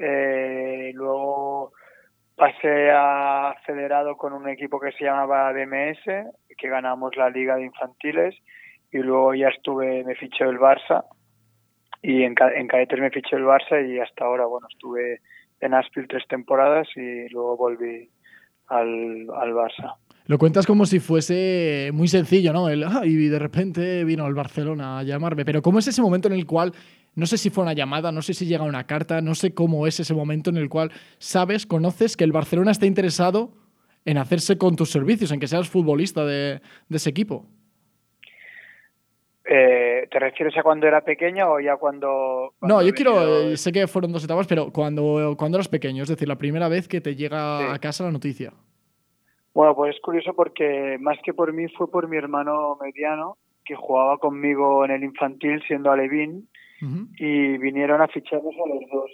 Eh, 0.00 0.90
luego 0.94 1.72
pasé 2.34 2.90
a 2.92 3.54
federado 3.66 4.16
con 4.16 4.32
un 4.32 4.48
equipo 4.48 4.80
que 4.80 4.90
se 4.92 5.04
llamaba 5.04 5.52
DMS, 5.52 6.02
que 6.56 6.68
ganamos 6.68 7.14
la 7.16 7.30
liga 7.30 7.54
de 7.54 7.66
infantiles 7.66 8.34
y 8.94 8.98
luego 8.98 9.34
ya 9.34 9.48
estuve, 9.48 10.04
me 10.04 10.14
fichó 10.14 10.44
el 10.48 10.58
Barça 10.58 11.04
y 12.00 12.22
en, 12.22 12.34
en 12.56 12.68
cadetes 12.68 13.00
me 13.00 13.10
fichó 13.10 13.36
el 13.36 13.42
Barça 13.44 13.84
y 13.86 13.98
hasta 13.98 14.24
ahora, 14.24 14.46
bueno, 14.46 14.68
estuve 14.70 15.20
en 15.60 15.74
Aspil 15.74 16.06
tres 16.08 16.22
temporadas 16.28 16.86
y 16.94 17.28
luego 17.30 17.56
volví 17.56 18.08
al, 18.68 19.26
al 19.36 19.52
Barça. 19.52 19.96
Lo 20.26 20.38
cuentas 20.38 20.64
como 20.64 20.86
si 20.86 21.00
fuese 21.00 21.90
muy 21.92 22.06
sencillo, 22.06 22.52
¿no? 22.52 22.68
El, 22.68 22.84
"Ah", 22.84 23.02
y 23.04 23.14
de 23.28 23.38
repente 23.38 24.04
vino 24.04 24.26
el 24.26 24.34
Barcelona 24.34 25.00
a 25.00 25.02
llamarme. 25.02 25.44
Pero 25.44 25.60
¿cómo 25.60 25.80
es 25.80 25.88
ese 25.88 26.00
momento 26.00 26.28
en 26.28 26.34
el 26.34 26.46
cual, 26.46 26.72
no 27.16 27.26
sé 27.26 27.36
si 27.36 27.50
fue 27.50 27.64
una 27.64 27.72
llamada, 27.74 28.12
no 28.12 28.22
sé 28.22 28.32
si 28.32 28.46
llega 28.46 28.62
una 28.64 28.86
carta, 28.86 29.20
no 29.20 29.34
sé 29.34 29.52
cómo 29.52 29.86
es 29.86 29.98
ese 29.98 30.14
momento 30.14 30.50
en 30.50 30.56
el 30.56 30.68
cual 30.68 30.92
sabes, 31.18 31.66
conoces 31.66 32.16
que 32.16 32.24
el 32.24 32.32
Barcelona 32.32 32.70
está 32.70 32.86
interesado 32.86 33.52
en 34.04 34.18
hacerse 34.18 34.56
con 34.56 34.76
tus 34.76 34.90
servicios, 34.90 35.32
en 35.32 35.40
que 35.40 35.48
seas 35.48 35.68
futbolista 35.68 36.24
de, 36.24 36.60
de 36.88 36.96
ese 36.96 37.10
equipo? 37.10 37.46
Eh, 39.56 40.08
¿Te 40.10 40.18
refieres 40.18 40.56
a 40.56 40.64
cuando 40.64 40.88
era 40.88 41.00
pequeño 41.02 41.48
o 41.52 41.60
ya 41.60 41.76
cuando... 41.76 42.54
cuando 42.58 42.74
No, 42.76 42.82
yo 42.82 42.92
quiero, 42.92 43.14
venido- 43.14 43.50
eh, 43.52 43.56
sé 43.56 43.70
que 43.70 43.86
fueron 43.86 44.10
dos 44.12 44.24
etapas, 44.24 44.48
pero 44.48 44.72
cuando, 44.72 45.36
cuando 45.38 45.58
eras 45.58 45.68
pequeño, 45.68 46.02
es 46.02 46.08
decir, 46.08 46.26
la 46.26 46.36
primera 46.36 46.68
vez 46.68 46.88
que 46.88 47.00
te 47.00 47.14
llega 47.14 47.58
Sí. 47.60 47.64
a 47.72 47.78
casa 47.78 48.02
la 48.04 48.10
noticia. 48.10 48.52
Bueno, 49.54 49.76
pues 49.76 49.94
es 49.94 50.00
curioso 50.02 50.34
porque 50.34 50.96
más 51.00 51.18
que 51.24 51.32
por 51.32 51.52
mí 51.52 51.68
fue 51.68 51.88
por 51.88 52.08
mi 52.08 52.16
hermano 52.16 52.76
mediano 52.82 53.36
que 53.64 53.76
jugaba 53.76 54.18
conmigo 54.18 54.84
en 54.84 54.90
el 54.90 55.04
infantil 55.04 55.62
siendo 55.68 55.92
alevín 55.92 56.48
y 57.16 57.56
vinieron 57.58 58.02
a 58.02 58.08
ficharnos 58.08 58.54
a 58.56 58.68
los 58.68 58.80
dos. 58.92 59.10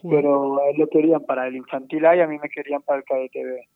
Joder. 0.00 0.16
Pero 0.22 0.58
a 0.62 0.70
él 0.70 0.78
lo 0.78 0.88
querían 0.88 1.24
para 1.26 1.46
el 1.46 1.56
infantil 1.56 2.06
A 2.06 2.16
y 2.16 2.20
a 2.20 2.26
mí 2.26 2.38
me 2.42 2.48
querían 2.48 2.80
para 2.82 2.98
el 3.00 3.04
cadete 3.04 3.44
B. 3.44 3.68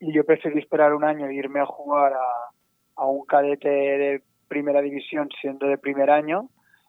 Y 0.00 0.12
yo 0.12 0.24
preferí 0.24 0.58
esperar 0.58 0.92
un 0.94 1.02
año 1.04 1.26
e 1.26 1.34
irme 1.34 1.58
a 1.60 1.66
jugar 1.66 2.12
a, 2.12 3.02
a 3.02 3.06
un 3.06 3.24
cadete 3.24 3.68
de 3.68 4.22
primera 4.48 4.80
división 4.80 5.28
siendo 5.40 5.66
de 5.66 5.78
primer 5.78 6.10
año 6.10 6.48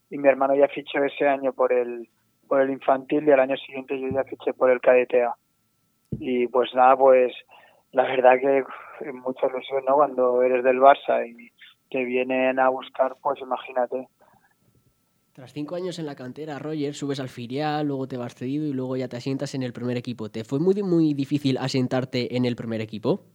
y 0.10 0.18
mi 0.18 0.28
hermano 0.28 0.56
ya 0.56 0.68
fichó 0.68 1.04
ese 1.04 1.28
año 1.28 1.54
por 1.54 1.74
el 1.74 2.08
por 2.48 2.62
el 2.62 2.70
infantil 2.70 3.28
y 3.28 3.32
al 3.32 3.42
año 3.42 3.58
siguiente 3.58 4.00
yo 4.00 4.08
ya 4.10 4.24
fiché 4.24 4.54
por 4.54 4.72
el 4.72 4.80
KDTA. 4.80 5.36
Y 6.12 6.48
pues 6.48 6.74
nada, 6.74 6.96
pues 6.96 7.34
la 7.92 8.04
verdad 8.04 8.40
que 8.40 8.64
mucha 9.12 9.48
ilusión, 9.48 9.84
¿no? 9.86 9.96
Cuando 9.96 10.42
eres 10.42 10.64
del 10.64 10.80
Barça 10.80 11.28
y 11.28 11.52
te 11.90 12.04
vienen 12.06 12.60
a 12.60 12.70
buscar, 12.70 13.16
pues 13.22 13.40
imagínate. 13.42 14.08
Tras 15.34 15.54
cinco 15.54 15.76
años 15.76 16.00
en 16.00 16.08
la 16.08 16.16
cantera, 16.16 16.58
Roger, 16.58 16.96
subes 16.96 17.20
al 17.20 17.30
filial, 17.30 17.86
luego 17.86 18.08
te 18.08 18.18
vas 18.18 18.34
cedido 18.34 18.66
y 18.66 18.74
luego 18.74 18.98
ya 18.98 19.08
te 19.08 19.18
asientas 19.18 19.54
en 19.54 19.62
el 19.62 19.72
primer 19.72 19.96
equipo. 19.96 20.30
¿Te 20.30 20.44
fue 20.44 20.60
muy, 20.60 20.82
muy 20.82 21.14
difícil 21.14 21.58
asentarte 21.60 22.36
en 22.36 22.46
el 22.46 22.56
primer 22.56 22.82
equipo? 22.82 23.26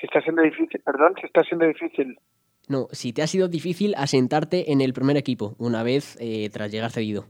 Si 0.00 0.06
está 0.06 0.22
siendo 0.22 0.42
difícil, 0.42 0.80
perdón, 0.80 1.14
si 1.20 1.26
está 1.26 1.42
siendo 1.42 1.66
difícil. 1.66 2.18
No, 2.68 2.86
si 2.92 3.12
te 3.12 3.22
ha 3.22 3.26
sido 3.26 3.48
difícil 3.48 3.94
asentarte 3.96 4.72
en 4.72 4.80
el 4.80 4.92
primer 4.92 5.16
equipo 5.16 5.54
una 5.58 5.82
vez 5.82 6.18
eh, 6.20 6.50
tras 6.52 6.70
llegar 6.70 6.90
cedido. 6.90 7.24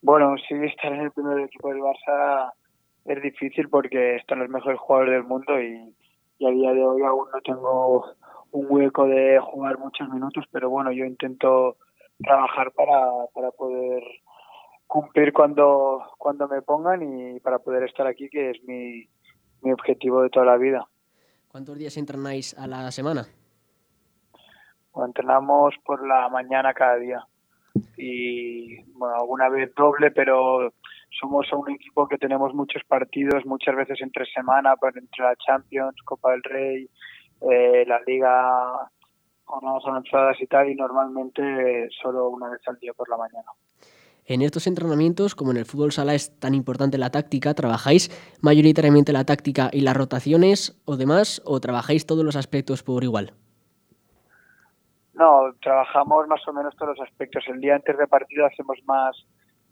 Bueno, 0.00 0.34
sí, 0.48 0.54
estar 0.54 0.92
en 0.92 1.00
el 1.00 1.10
primer 1.12 1.38
equipo 1.40 1.68
del 1.68 1.80
Barça 1.80 2.52
es 3.04 3.22
difícil 3.22 3.68
porque 3.68 4.16
están 4.16 4.38
los 4.38 4.48
mejores 4.48 4.78
jugadores 4.80 5.12
del 5.12 5.24
mundo 5.24 5.60
y, 5.60 5.94
y 6.38 6.46
a 6.46 6.50
día 6.50 6.72
de 6.72 6.82
hoy 6.82 7.02
aún 7.02 7.28
no 7.32 7.40
tengo 7.42 8.04
un 8.52 8.66
hueco 8.68 9.06
de 9.06 9.38
jugar 9.40 9.78
muchos 9.78 10.08
minutos, 10.08 10.44
pero 10.50 10.70
bueno, 10.70 10.92
yo 10.92 11.04
intento 11.04 11.76
trabajar 12.18 12.72
para, 12.72 13.26
para 13.34 13.50
poder 13.50 14.02
cumplir 14.86 15.32
cuando, 15.32 16.02
cuando 16.18 16.48
me 16.48 16.62
pongan 16.62 17.02
y 17.02 17.40
para 17.40 17.58
poder 17.58 17.84
estar 17.84 18.06
aquí, 18.06 18.28
que 18.28 18.50
es 18.50 18.62
mi, 18.64 19.08
mi 19.62 19.72
objetivo 19.72 20.22
de 20.22 20.30
toda 20.30 20.46
la 20.46 20.56
vida. 20.56 20.86
¿Cuántos 21.48 21.78
días 21.78 21.96
entrenáis 21.96 22.56
a 22.58 22.66
la 22.66 22.90
semana? 22.90 23.26
Entrenamos 24.94 25.74
por 25.84 26.06
la 26.06 26.28
mañana 26.28 26.74
cada 26.74 26.96
día. 26.96 27.26
Y 27.96 28.82
bueno, 28.92 29.16
alguna 29.16 29.48
vez 29.48 29.74
doble, 29.74 30.10
pero 30.10 30.72
somos 31.20 31.46
un 31.52 31.70
equipo 31.70 32.06
que 32.06 32.18
tenemos 32.18 32.54
muchos 32.54 32.82
partidos, 32.84 33.44
muchas 33.46 33.74
veces 33.76 34.00
entre 34.00 34.26
semana, 34.26 34.74
entre 34.94 35.24
la 35.24 35.36
Champions, 35.36 35.94
Copa 36.04 36.32
del 36.32 36.42
Rey, 36.42 36.88
eh, 37.40 37.84
la 37.86 38.00
Liga, 38.06 38.90
jornadas 39.44 39.82
avanzadas 39.86 40.36
y 40.40 40.46
tal, 40.46 40.70
y 40.70 40.74
normalmente 40.74 41.88
solo 42.02 42.28
una 42.30 42.50
vez 42.50 42.60
al 42.66 42.78
día 42.78 42.92
por 42.92 43.08
la 43.08 43.16
mañana. 43.16 43.48
En 44.24 44.40
estos 44.40 44.66
entrenamientos, 44.66 45.34
como 45.34 45.50
en 45.50 45.56
el 45.56 45.66
fútbol 45.66 45.90
sala 45.90 46.14
es 46.14 46.38
tan 46.38 46.54
importante 46.54 46.96
la 46.96 47.10
táctica, 47.10 47.54
¿trabajáis 47.54 48.10
mayoritariamente 48.40 49.12
la 49.12 49.24
táctica 49.24 49.68
y 49.72 49.80
las 49.80 49.96
rotaciones 49.96 50.80
o 50.84 50.96
demás, 50.96 51.42
o 51.44 51.60
trabajáis 51.60 52.06
todos 52.06 52.24
los 52.24 52.36
aspectos 52.36 52.84
por 52.84 53.02
igual? 53.02 53.34
No, 55.22 55.54
trabajamos 55.60 56.26
más 56.26 56.40
o 56.48 56.52
menos 56.52 56.74
todos 56.74 56.98
los 56.98 57.08
aspectos. 57.08 57.44
El 57.46 57.60
día 57.60 57.76
antes 57.76 57.96
de 57.96 58.08
partido 58.08 58.44
hacemos 58.44 58.76
más 58.86 59.16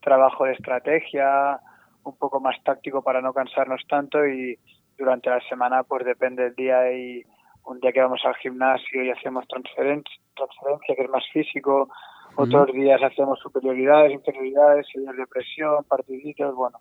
trabajo 0.00 0.44
de 0.44 0.52
estrategia, 0.52 1.58
un 2.04 2.16
poco 2.16 2.38
más 2.38 2.54
táctico 2.62 3.02
para 3.02 3.20
no 3.20 3.32
cansarnos 3.32 3.82
tanto 3.88 4.24
y 4.28 4.56
durante 4.96 5.28
la 5.28 5.40
semana 5.48 5.82
pues 5.82 6.04
depende 6.04 6.44
del 6.44 6.54
día 6.54 6.92
y 6.92 7.24
un 7.64 7.80
día 7.80 7.90
que 7.90 8.00
vamos 8.00 8.20
al 8.24 8.36
gimnasio 8.36 9.02
y 9.02 9.10
hacemos 9.10 9.44
transferencia, 9.48 10.14
transferencia 10.36 10.94
que 10.94 11.02
es 11.02 11.10
más 11.10 11.24
físico, 11.32 11.88
otros 12.36 12.72
días 12.72 13.02
hacemos 13.02 13.40
superioridades, 13.40 14.12
inferioridades, 14.12 14.86
series 14.86 15.16
de 15.16 15.26
presión, 15.26 15.82
partiditos, 15.82 16.54
bueno, 16.54 16.78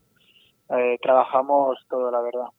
eh, 0.78 1.00
trabajamos 1.02 1.80
todo 1.90 2.12
la 2.12 2.22
verdad. 2.22 2.50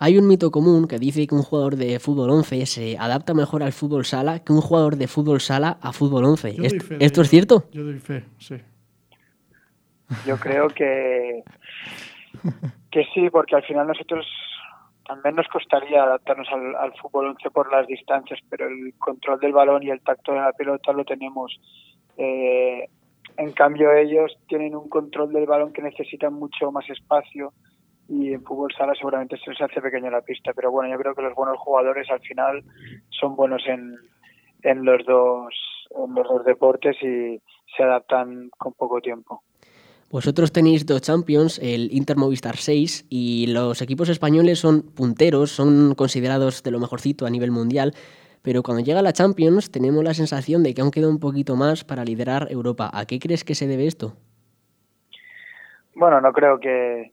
Hay 0.00 0.16
un 0.16 0.28
mito 0.28 0.50
común 0.50 0.86
que 0.86 0.98
dice 0.98 1.26
que 1.26 1.34
un 1.34 1.42
jugador 1.42 1.74
de 1.76 1.98
fútbol 1.98 2.30
11 2.30 2.66
se 2.66 2.96
adapta 2.98 3.34
mejor 3.34 3.62
al 3.62 3.72
fútbol 3.72 4.04
sala 4.04 4.44
que 4.44 4.52
un 4.52 4.60
jugador 4.60 4.96
de 4.96 5.08
fútbol 5.08 5.40
sala 5.40 5.78
a 5.82 5.92
fútbol 5.92 6.24
11. 6.24 6.52
Yo 6.54 6.56
doy 6.58 6.66
¿Est- 6.66 6.82
fe 6.86 6.98
de 6.98 7.04
¿Esto 7.04 7.22
es 7.22 7.28
cierto? 7.28 7.64
Yo 7.72 7.84
doy 7.84 7.98
fe, 7.98 8.24
sí. 8.38 8.56
Yo 10.26 10.38
creo 10.38 10.68
que, 10.68 11.42
que 12.90 13.04
sí, 13.12 13.28
porque 13.30 13.56
al 13.56 13.64
final 13.64 13.86
nosotros 13.88 14.24
también 15.06 15.34
nos 15.34 15.48
costaría 15.48 16.02
adaptarnos 16.02 16.46
al, 16.52 16.76
al 16.76 16.92
fútbol 17.00 17.26
11 17.28 17.50
por 17.50 17.70
las 17.72 17.86
distancias, 17.86 18.38
pero 18.48 18.68
el 18.68 18.94
control 18.98 19.40
del 19.40 19.52
balón 19.52 19.82
y 19.82 19.90
el 19.90 20.00
tacto 20.00 20.32
de 20.32 20.38
la 20.40 20.52
pelota 20.52 20.92
lo 20.92 21.04
tenemos. 21.04 21.58
Eh, 22.16 22.88
en 23.36 23.52
cambio, 23.52 23.92
ellos 23.92 24.36
tienen 24.48 24.74
un 24.74 24.88
control 24.88 25.32
del 25.32 25.46
balón 25.46 25.72
que 25.72 25.82
necesitan 25.82 26.34
mucho 26.34 26.70
más 26.72 26.88
espacio 26.88 27.52
y 28.08 28.32
en 28.32 28.42
fútbol 28.42 28.72
sala 28.76 28.94
seguramente 28.94 29.36
se 29.38 29.50
les 29.50 29.60
hace 29.60 29.80
pequeña 29.80 30.10
la 30.10 30.22
pista. 30.22 30.52
Pero 30.54 30.70
bueno, 30.70 30.90
yo 30.90 30.98
creo 30.98 31.14
que 31.14 31.22
los 31.22 31.34
buenos 31.34 31.58
jugadores 31.58 32.10
al 32.10 32.20
final 32.20 32.64
son 33.10 33.36
buenos 33.36 33.62
en, 33.66 33.96
en 34.62 34.84
los 34.84 35.04
dos 35.04 35.54
en 35.90 36.14
los 36.14 36.28
dos 36.28 36.44
deportes 36.44 36.96
y 37.02 37.40
se 37.76 37.82
adaptan 37.82 38.50
con 38.58 38.72
poco 38.74 39.00
tiempo. 39.00 39.42
Vosotros 40.10 40.52
tenéis 40.52 40.86
dos 40.86 41.02
Champions, 41.02 41.58
el 41.58 41.92
Inter 41.92 42.16
Movistar 42.16 42.56
6, 42.56 43.06
y 43.10 43.46
los 43.48 43.82
equipos 43.82 44.08
españoles 44.08 44.58
son 44.58 44.82
punteros, 44.82 45.50
son 45.50 45.94
considerados 45.94 46.62
de 46.62 46.70
lo 46.70 46.80
mejorcito 46.80 47.26
a 47.26 47.30
nivel 47.30 47.50
mundial, 47.50 47.92
pero 48.40 48.62
cuando 48.62 48.82
llega 48.82 49.02
la 49.02 49.12
Champions 49.12 49.70
tenemos 49.70 50.02
la 50.02 50.14
sensación 50.14 50.62
de 50.62 50.72
que 50.72 50.80
aún 50.80 50.90
queda 50.90 51.08
un 51.08 51.20
poquito 51.20 51.56
más 51.56 51.84
para 51.84 52.04
liderar 52.04 52.50
Europa. 52.50 52.90
¿A 52.90 53.04
qué 53.04 53.18
crees 53.18 53.44
que 53.44 53.54
se 53.54 53.66
debe 53.66 53.86
esto? 53.86 54.14
Bueno, 55.94 56.22
no 56.22 56.32
creo 56.32 56.58
que, 56.58 57.12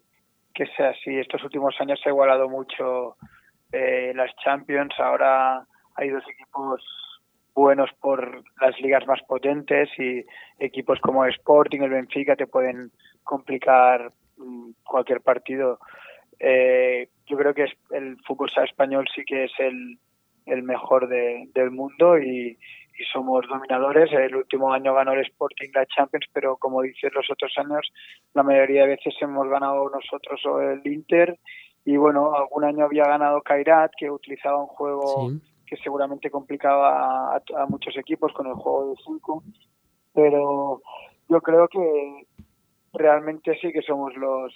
que 0.56 0.66
sea 0.76 0.90
así. 0.90 1.18
Estos 1.20 1.44
últimos 1.44 1.76
años 1.80 2.00
se 2.02 2.10
ha 2.10 2.12
igualado 2.14 2.50
mucho 2.50 3.18
eh, 3.72 4.14
las 4.16 4.36
Champions. 4.38 4.94
Ahora 4.98 5.66
hay 5.96 6.10
dos 6.10 6.24
equipos 6.30 6.82
buenos 7.54 7.90
por 8.02 8.44
las 8.62 8.80
ligas 8.82 9.06
más 9.08 9.22
potentes 9.28 9.90
y 9.98 10.26
equipos 10.60 11.00
como 11.02 11.26
Sporting, 11.26 11.82
el 11.82 11.90
Benfica 11.92 12.36
te 12.36 12.48
pueden 12.48 12.92
complicar 13.24 14.12
mm, 14.38 14.72
cualquier 14.84 15.22
partido. 15.22 15.80
Eh, 16.40 17.08
yo 17.28 17.38
creo 17.38 17.54
que 17.54 17.66
el 17.92 18.18
fútbol 18.28 18.50
español 18.64 19.08
sí 19.16 19.24
que 19.26 19.46
es 19.46 19.52
el, 19.60 19.98
el 20.48 20.64
mejor 20.64 21.08
de- 21.08 21.48
del 21.54 21.72
mundo 21.72 22.18
y, 22.20 22.58
y 22.98 23.04
somos 23.06 23.48
dominadores. 23.48 24.12
El 24.12 24.36
último 24.36 24.72
año 24.74 24.94
ganó 24.94 25.14
el 25.14 25.22
Sporting 25.22 25.70
la 25.74 25.86
Champions, 25.86 26.26
pero 26.34 26.58
como 26.58 26.82
dices 26.82 27.12
los 27.14 27.30
otros 27.30 27.54
años, 27.58 27.92
la 28.34 28.44
mayoría 28.44 28.82
de 28.84 28.96
veces 28.96 29.14
hemos 29.22 29.48
ganado 29.50 29.90
nosotros 29.90 30.46
o 30.46 30.62
el 30.62 30.86
Inter. 30.86 31.38
Y 31.86 31.98
bueno, 31.98 32.34
algún 32.36 32.64
año 32.64 32.86
había 32.86 33.06
ganado 33.06 33.42
Kairat, 33.42 33.92
que 33.98 34.10
utilizaba 34.10 34.60
un 34.60 34.68
juego 34.68 35.30
Sí. 35.30 35.42
que 35.68 35.78
seguramente 35.78 36.30
complicaba 36.32 37.36
a, 37.36 37.42
a 37.58 37.66
muchos 37.68 37.96
equipos 37.98 38.32
con 38.34 38.48
el 38.48 38.54
juego 38.54 38.90
de 38.92 38.96
5. 39.06 39.44
Pero 40.14 40.82
yo 41.30 41.42
creo 41.42 41.68
que 41.68 42.26
realmente 42.94 43.58
sí 43.62 43.72
que 43.72 43.82
somos 43.82 44.16
los 44.16 44.54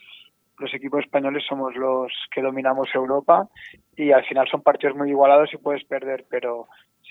los 0.59 0.73
equipos 0.73 0.99
españoles 1.05 1.43
somos 1.47 1.73
los 1.75 2.11
que 2.33 2.41
dominamos 2.41 2.89
Europa 2.93 3.47
y 3.95 4.11
al 4.11 4.25
final 4.25 4.45
son 4.49 4.61
partidos 4.61 4.95
muy 4.95 5.09
igualados 5.09 5.53
y 5.53 5.57
puedes 5.57 5.85
perder, 5.85 6.25
pero 6.29 6.67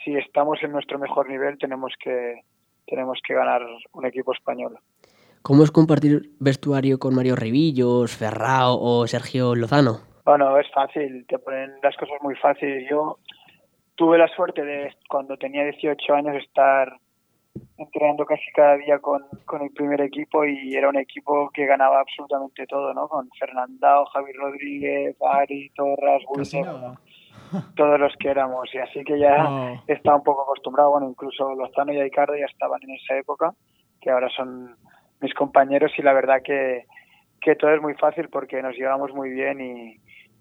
si 0.09 0.17
estamos 0.17 0.59
en 0.62 0.73
nuestro 0.73 0.99
mejor 0.99 1.29
nivel 1.29 1.59
tenemos 1.59 1.93
que 2.03 2.41
tenemos 2.87 3.19
que 3.27 3.35
ganar 3.35 3.61
un 3.93 4.07
equipo 4.07 4.33
español. 4.33 4.79
¿Cómo 5.43 5.62
es 5.62 5.71
compartir 5.71 6.31
vestuario 6.41 6.99
con 6.99 7.15
Mario 7.15 7.37
Revillos, 7.37 8.17
Ferrao 8.17 8.79
o 8.81 9.07
Sergio 9.07 9.55
Lozano? 9.55 10.00
Bueno, 10.25 10.59
es 10.59 10.67
fácil, 10.73 11.27
te 11.29 11.38
ponen 11.38 11.73
las 11.83 11.95
cosas 11.97 12.17
muy 12.23 12.35
fáciles. 12.37 12.88
Yo 12.91 13.19
tuve 13.95 14.17
la 14.17 14.29
suerte 14.29 14.65
de, 14.65 14.95
cuando 15.09 15.37
tenía 15.37 15.65
18 15.65 16.15
años, 16.15 16.37
estar 16.37 16.99
entrenando 17.77 18.25
casi 18.25 18.50
cada 18.55 18.77
día 18.77 18.99
con, 19.00 19.23
con 19.45 19.62
el 19.62 19.71
primer 19.71 20.00
equipo 20.00 20.45
y 20.47 20.75
era 20.75 20.88
un 20.88 20.97
equipo 20.97 21.50
que 21.50 21.67
ganaba 21.67 22.00
absolutamente 22.00 22.67
todo, 22.67 22.95
¿no? 22.95 23.09
Con 23.09 23.29
Fernandao, 23.38 24.07
Javi 24.07 24.33
Rodríguez, 24.33 25.17
Ari, 25.21 25.71
Torras, 25.71 26.23
Casi 26.35 26.57
Wilson, 26.57 26.62
nada. 26.62 27.00
todos 27.76 27.99
los 28.00 28.12
que 28.19 28.28
éramos. 28.28 28.69
Y 28.75 28.78
así 28.78 29.05
que 29.05 29.19
ya 29.19 29.45
Wow. 29.49 29.81
estaba 29.87 30.17
un 30.17 30.23
poco 30.25 30.43
acostumbrado. 30.43 30.90
Bueno, 30.90 31.09
incluso 31.09 31.55
Lozano 31.55 31.93
y 31.93 32.00
Aicardo 32.00 32.35
ya 32.37 32.47
estaban 32.47 32.81
en 32.83 32.90
esa 32.90 33.17
época, 33.17 33.52
que 34.00 34.11
ahora 34.11 34.28
son 34.37 34.76
mis 35.21 35.35
compañeros 35.35 35.93
y 35.99 36.02
la 36.02 36.12
verdad 36.12 36.43
que, 36.45 36.85
que 37.40 37.57
todo 37.57 37.73
es 37.75 37.83
muy 37.83 37.95
fácil 37.95 38.28
porque 38.28 38.62
nos 38.62 38.76
llevamos 38.76 39.12
muy 39.12 39.31
bien 39.31 39.61
y, 39.61 39.97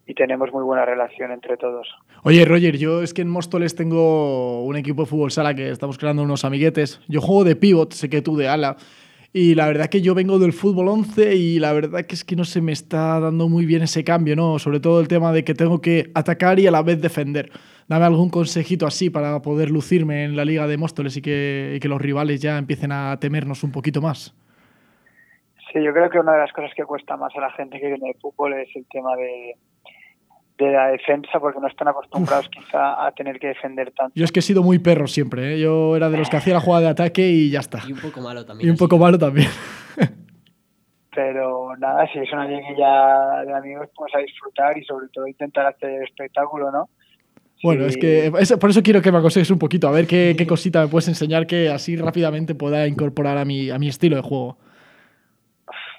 y 0.05 0.13
tenemos 0.13 0.51
muy 0.53 0.63
buena 0.63 0.85
relación 0.85 1.31
entre 1.31 1.57
todos. 1.57 1.87
Oye, 2.23 2.45
Roger, 2.45 2.77
yo 2.77 3.01
es 3.01 3.13
que 3.13 3.21
en 3.23 3.29
Móstoles 3.29 3.75
tengo 3.75 4.63
un 4.63 4.75
equipo 4.77 5.01
de 5.03 5.07
fútbol 5.07 5.31
sala 5.31 5.53
que 5.55 5.69
estamos 5.69 5.97
creando 5.97 6.21
unos 6.23 6.45
amiguetes. 6.45 7.01
Yo 7.07 7.21
juego 7.21 7.43
de 7.43 7.55
pivot, 7.55 7.91
sé 7.93 8.09
que 8.09 8.21
tú 8.21 8.37
de 8.37 8.47
ala. 8.47 8.75
Y 9.33 9.55
la 9.55 9.67
verdad 9.67 9.87
que 9.87 10.01
yo 10.01 10.15
vengo 10.15 10.39
del 10.39 10.53
fútbol 10.53 10.87
11 10.87 11.35
y 11.35 11.59
la 11.59 11.73
verdad 11.73 12.05
que 12.05 12.15
es 12.15 12.23
que 12.23 12.35
no 12.35 12.45
se 12.45 12.61
me 12.61 12.71
está 12.71 13.19
dando 13.19 13.49
muy 13.49 13.65
bien 13.65 13.83
ese 13.83 14.03
cambio, 14.03 14.35
¿no? 14.35 14.57
Sobre 14.57 14.79
todo 14.79 14.99
el 15.01 15.07
tema 15.07 15.31
de 15.31 15.43
que 15.43 15.53
tengo 15.53 15.81
que 15.81 16.09
atacar 16.15 16.59
y 16.59 16.67
a 16.67 16.71
la 16.71 16.81
vez 16.81 17.01
defender. 17.01 17.51
Dame 17.87 18.05
algún 18.05 18.29
consejito 18.29 18.87
así 18.87 19.09
para 19.09 19.41
poder 19.41 19.69
lucirme 19.69 20.23
en 20.23 20.35
la 20.35 20.45
liga 20.45 20.65
de 20.67 20.77
Móstoles 20.77 21.17
y 21.17 21.21
que, 21.21 21.73
y 21.75 21.79
que 21.79 21.87
los 21.87 22.01
rivales 22.01 22.41
ya 22.41 22.57
empiecen 22.57 22.91
a 22.91 23.17
temernos 23.19 23.63
un 23.63 23.71
poquito 23.71 24.01
más. 24.01 24.35
Sí, 25.71 25.83
yo 25.83 25.93
creo 25.93 26.09
que 26.09 26.19
una 26.19 26.33
de 26.33 26.39
las 26.39 26.53
cosas 26.53 26.71
que 26.75 26.85
cuesta 26.85 27.17
más 27.17 27.35
a 27.35 27.41
la 27.41 27.51
gente 27.51 27.79
que 27.79 27.87
viene 27.87 28.07
de 28.07 28.19
fútbol 28.19 28.53
es 28.53 28.69
el 28.75 28.85
tema 28.89 29.15
de, 29.17 29.55
de 30.57 30.71
la 30.71 30.87
defensa 30.87 31.39
porque 31.39 31.59
no 31.59 31.67
están 31.67 31.87
acostumbrados 31.87 32.49
quizá 32.49 33.05
a 33.05 33.11
tener 33.11 33.39
que 33.39 33.47
defender 33.47 33.91
tanto. 33.91 34.13
Yo 34.15 34.25
es 34.25 34.31
que 34.31 34.39
he 34.39 34.41
sido 34.43 34.63
muy 34.63 34.79
perro 34.79 35.05
siempre, 35.07 35.53
¿eh? 35.53 35.59
Yo 35.59 35.95
era 35.95 36.09
de 36.09 36.17
los 36.17 36.29
que 36.29 36.37
hacía 36.37 36.53
la 36.55 36.59
jugada 36.61 36.85
de 36.85 36.89
ataque 36.89 37.27
y 37.27 37.49
ya 37.51 37.59
está. 37.59 37.79
Y 37.87 37.93
un 37.93 37.99
poco 37.99 38.21
malo 38.21 38.45
también. 38.45 38.67
Y 38.67 38.69
un 38.69 38.73
así. 38.75 38.79
poco 38.83 38.97
malo 38.97 39.17
también. 39.19 39.47
Pero 41.15 41.75
nada, 41.77 42.07
si 42.11 42.19
es 42.19 42.31
una 42.31 42.45
liguilla 42.47 43.41
de 43.45 43.53
amigos, 43.53 43.87
pues 43.95 44.13
a 44.13 44.19
disfrutar 44.19 44.77
y 44.77 44.83
sobre 44.83 45.07
todo 45.09 45.25
intentar 45.27 45.65
hacer 45.65 46.03
espectáculo, 46.03 46.71
¿no? 46.71 46.89
Bueno, 47.63 47.83
Sí. 47.83 47.89
es 47.89 47.97
que 47.97 48.31
eso- 48.39 48.59
por 48.59 48.69
eso 48.69 48.83
quiero 48.83 49.01
que 49.01 49.11
me 49.11 49.17
aconsejes 49.17 49.49
un 49.49 49.57
poquito, 49.57 49.87
a 49.87 49.91
ver 49.91 50.05
qué, 50.05 50.35
qué 50.37 50.45
cosita 50.45 50.81
me 50.81 50.89
puedes 50.89 51.07
enseñar 51.07 51.47
que 51.47 51.69
así 51.69 51.95
rápidamente 51.95 52.53
pueda 52.53 52.85
incorporar 52.85 53.39
a 53.39 53.45
mi, 53.45 53.71
a 53.71 53.79
mi 53.79 53.87
estilo 53.87 54.15
de 54.15 54.21
juego. 54.21 54.57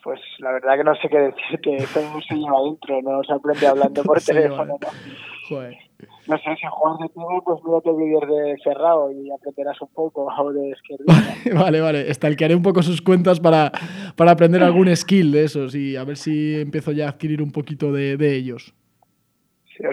Pues 0.03 0.21
la 0.39 0.53
verdad 0.53 0.77
que 0.77 0.85
no 0.85 0.95
sé 0.97 1.09
qué 1.09 1.19
decirte, 1.19 1.77
no 2.03 2.21
se 2.21 2.35
lleva 2.35 2.59
adentro, 2.59 3.03
no 3.03 3.23
se 3.25 3.33
aprende 3.33 3.67
hablando 3.67 4.03
por 4.03 4.21
teléfono, 4.25 4.79
¿no? 4.81 4.89
Joder. 5.49 5.77
No 6.29 6.37
sé, 6.39 6.45
si 6.61 6.67
juegas 6.71 7.01
de 7.01 7.09
todo, 7.09 7.43
pues 7.45 7.65
mírate 7.65 7.91
vídeos 7.93 8.23
de 8.29 8.57
Ferrao 8.63 9.11
y 9.11 9.31
aprenderás 9.31 9.81
un 9.81 9.89
poco, 9.89 10.27
o 10.27 10.53
de 10.53 10.71
Esquerra. 10.71 11.05
Vale, 11.65 11.81
vale. 11.81 12.11
Estalquearé 12.11 12.55
un 12.55 12.63
poco 12.63 12.83
sus 12.83 13.01
cuentas 13.01 13.41
para, 13.41 13.73
para 14.15 14.33
aprender 14.33 14.63
algún 14.63 14.95
skill 14.95 15.33
de 15.33 15.45
esos 15.45 15.75
y 15.75 15.97
a 15.97 16.05
ver 16.05 16.17
si 16.17 16.61
empiezo 16.61 16.93
ya 16.93 17.07
a 17.07 17.11
adquirir 17.11 17.43
un 17.43 17.51
poquito 17.51 17.93
de, 17.93 18.17
de 18.17 18.37
ellos. 18.37 18.75
Si, 19.79 19.85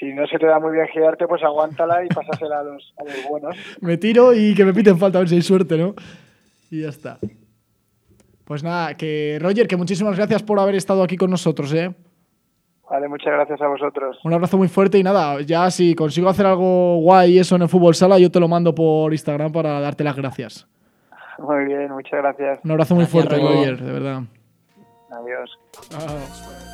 si 0.00 0.12
no 0.14 0.26
se 0.26 0.38
te 0.38 0.46
da 0.46 0.58
muy 0.58 0.72
bien 0.72 0.86
girarte, 0.88 1.26
pues 1.26 1.42
aguántala 1.42 2.04
y 2.04 2.08
pásasela 2.08 2.60
a 2.60 2.62
los, 2.62 2.94
a 2.98 3.04
los 3.04 3.28
buenos. 3.28 3.56
Me 3.80 3.98
tiro 3.98 4.34
y 4.34 4.54
que 4.54 4.64
me 4.64 4.72
piten 4.72 4.98
falta, 4.98 5.18
a 5.18 5.20
ver 5.20 5.28
si 5.28 5.34
hay 5.36 5.42
suerte, 5.42 5.76
¿no? 5.76 5.94
Y 6.70 6.82
ya 6.82 6.88
está. 6.88 7.18
Pues 8.44 8.62
nada, 8.62 8.94
que 8.96 9.38
Roger, 9.40 9.66
que 9.66 9.76
muchísimas 9.76 10.16
gracias 10.16 10.42
por 10.42 10.58
haber 10.60 10.74
estado 10.74 11.02
aquí 11.02 11.16
con 11.16 11.30
nosotros, 11.30 11.72
¿eh? 11.72 11.94
Vale, 12.90 13.08
muchas 13.08 13.32
gracias 13.32 13.60
a 13.62 13.66
vosotros. 13.66 14.18
Un 14.24 14.34
abrazo 14.34 14.58
muy 14.58 14.68
fuerte 14.68 14.98
y 14.98 15.02
nada, 15.02 15.40
ya 15.40 15.70
si 15.70 15.94
consigo 15.94 16.28
hacer 16.28 16.46
algo 16.46 16.98
guay 16.98 17.38
eso 17.38 17.56
en 17.56 17.62
el 17.62 17.68
fútbol 17.68 17.94
sala, 17.94 18.18
yo 18.18 18.30
te 18.30 18.38
lo 18.38 18.46
mando 18.46 18.74
por 18.74 19.12
Instagram 19.12 19.50
para 19.52 19.80
darte 19.80 20.04
las 20.04 20.16
gracias. 20.16 20.68
Muy 21.38 21.64
bien, 21.64 21.90
muchas 21.90 22.20
gracias. 22.20 22.60
Un 22.62 22.70
abrazo 22.70 22.94
muy 22.94 23.04
Gracias, 23.06 23.24
fuerte, 23.26 23.42
Roger. 23.42 23.70
Roger, 23.72 23.84
de 23.84 23.92
verdad. 23.92 24.22
Adiós. 25.10 26.73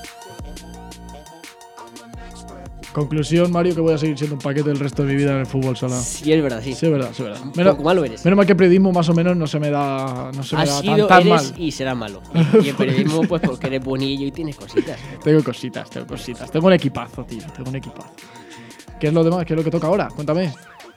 Conclusión, 2.92 3.52
Mario, 3.52 3.74
que 3.74 3.80
voy 3.80 3.94
a 3.94 3.98
seguir 3.98 4.18
siendo 4.18 4.34
un 4.34 4.40
paquete 4.40 4.68
el 4.70 4.78
resto 4.78 5.04
de 5.04 5.12
mi 5.12 5.16
vida 5.16 5.32
en 5.32 5.38
el 5.40 5.46
fútbol 5.46 5.76
sala. 5.76 5.96
Sí, 6.00 6.32
es 6.32 6.42
verdad, 6.42 6.60
sí. 6.62 6.74
Sí, 6.74 6.86
es 6.86 6.92
verdad, 6.92 7.10
sí, 7.12 7.22
es 7.22 7.28
verdad. 7.28 7.44
Menos, 7.54 7.72
poco 7.74 7.84
malo 7.84 8.04
eres. 8.04 8.24
menos 8.24 8.36
mal 8.36 8.46
que 8.46 8.56
periodismo 8.56 8.90
más 8.90 9.08
o 9.08 9.14
menos 9.14 9.36
no 9.36 9.46
se 9.46 9.60
me 9.60 9.70
da, 9.70 10.30
no 10.34 10.42
se 10.42 10.56
me 10.56 10.62
Has 10.62 10.68
da 10.70 10.82
tan, 10.82 10.94
sido, 10.96 11.06
tan 11.06 11.20
eres 11.28 11.30
mal. 11.52 11.54
y 11.60 11.70
será 11.70 11.94
malo. 11.94 12.20
Y 12.64 12.68
en 12.70 12.76
periodismo, 12.76 13.22
pues 13.22 13.42
porque 13.42 13.68
eres 13.68 13.84
bonillo 13.84 14.26
y 14.26 14.32
tienes 14.32 14.56
cositas. 14.56 14.98
Tengo 15.22 15.44
cositas, 15.44 15.88
tengo 15.88 16.06
cositas. 16.06 16.50
Tengo 16.50 16.66
un 16.66 16.72
equipazo, 16.72 17.24
tío, 17.24 17.42
tengo 17.56 17.70
un 17.70 17.76
equipazo. 17.76 18.10
¿Qué 18.98 19.06
es 19.06 19.12
lo 19.14 19.22
demás? 19.22 19.44
¿Qué 19.46 19.54
es 19.54 19.56
lo 19.58 19.64
que 19.64 19.70
toca 19.70 19.86
ahora? 19.86 20.08
Cuéntame. 20.08 20.52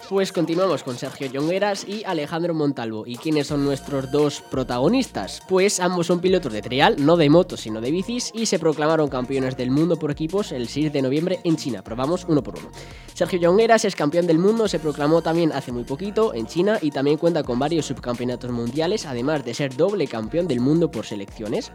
Pues 0.09 0.33
continuamos 0.33 0.83
con 0.83 0.97
Sergio 0.97 1.27
Llongueras 1.27 1.87
y 1.87 2.03
Alejandro 2.03 2.53
Montalvo. 2.53 3.05
¿Y 3.07 3.15
quiénes 3.15 3.47
son 3.47 3.63
nuestros 3.63 4.11
dos 4.11 4.41
protagonistas? 4.41 5.41
Pues 5.47 5.79
ambos 5.79 6.07
son 6.07 6.19
pilotos 6.19 6.51
de 6.51 6.61
trial, 6.61 6.97
no 6.99 7.15
de 7.15 7.29
motos, 7.29 7.61
sino 7.61 7.79
de 7.79 7.89
bicis, 7.89 8.29
y 8.33 8.45
se 8.45 8.59
proclamaron 8.59 9.07
campeones 9.07 9.55
del 9.55 9.71
mundo 9.71 9.97
por 9.97 10.11
equipos 10.11 10.51
el 10.51 10.67
6 10.67 10.91
de 10.91 11.01
noviembre 11.01 11.39
en 11.45 11.55
China. 11.55 11.83
Probamos 11.83 12.25
uno 12.27 12.43
por 12.43 12.59
uno. 12.59 12.69
Sergio 13.13 13.39
Llongueras 13.39 13.85
es 13.85 13.95
campeón 13.95 14.27
del 14.27 14.39
mundo, 14.39 14.67
se 14.67 14.79
proclamó 14.79 15.21
también 15.21 15.53
hace 15.53 15.71
muy 15.71 15.85
poquito 15.85 16.33
en 16.33 16.47
China 16.47 16.79
y 16.81 16.91
también 16.91 17.17
cuenta 17.17 17.43
con 17.43 17.57
varios 17.57 17.85
subcampeonatos 17.85 18.51
mundiales, 18.51 19.05
además 19.05 19.45
de 19.45 19.53
ser 19.53 19.75
doble 19.75 20.07
campeón 20.07 20.47
del 20.47 20.59
mundo 20.59 20.91
por 20.91 21.05
selecciones. 21.05 21.71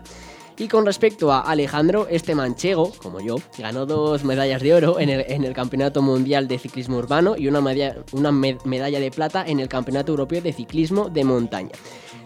Y 0.61 0.67
con 0.67 0.85
respecto 0.85 1.31
a 1.33 1.41
Alejandro, 1.43 2.09
este 2.11 2.35
manchego, 2.35 2.91
como 3.01 3.21
yo, 3.21 3.37
ganó 3.59 3.87
dos 3.87 4.25
medallas 4.25 4.61
de 4.61 4.75
oro 4.75 4.99
en 4.99 5.09
el, 5.09 5.25
en 5.29 5.45
el 5.45 5.53
Campeonato 5.55 6.03
Mundial 6.03 6.49
de 6.49 6.59
Ciclismo 6.59 6.97
Urbano 6.99 7.37
y 7.39 7.47
una, 7.47 7.61
medalla, 7.61 8.03
una 8.11 8.33
med- 8.33 8.61
medalla 8.65 8.99
de 8.99 9.13
plata 9.13 9.45
en 9.47 9.61
el 9.61 9.69
Campeonato 9.69 10.11
Europeo 10.11 10.43
de 10.43 10.53
Ciclismo 10.53 11.11
de 11.11 11.23
Montaña. 11.23 11.71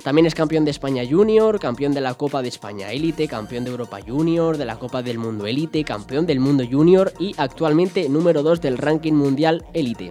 También 0.02 0.26
es 0.26 0.34
campeón 0.34 0.64
de 0.64 0.70
España 0.70 1.02
Junior, 1.08 1.60
campeón 1.60 1.92
de 1.92 2.00
la 2.00 2.14
Copa 2.14 2.40
de 2.42 2.48
España 2.48 2.90
Élite, 2.90 3.28
campeón 3.28 3.64
de 3.64 3.70
Europa 3.70 3.98
Junior, 4.04 4.56
de 4.56 4.64
la 4.64 4.78
Copa 4.78 5.02
del 5.02 5.18
Mundo 5.18 5.46
Élite, 5.46 5.84
campeón 5.84 6.24
del 6.26 6.40
Mundo 6.40 6.64
Junior 6.68 7.12
y 7.20 7.34
actualmente 7.36 8.08
número 8.08 8.42
2 8.42 8.60
del 8.62 8.78
ranking 8.78 9.12
mundial 9.12 9.64
Élite. 9.74 10.10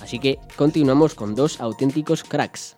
Así 0.00 0.18
que 0.20 0.38
continuamos 0.56 1.14
con 1.14 1.34
dos 1.34 1.60
auténticos 1.60 2.22
cracks. 2.24 2.77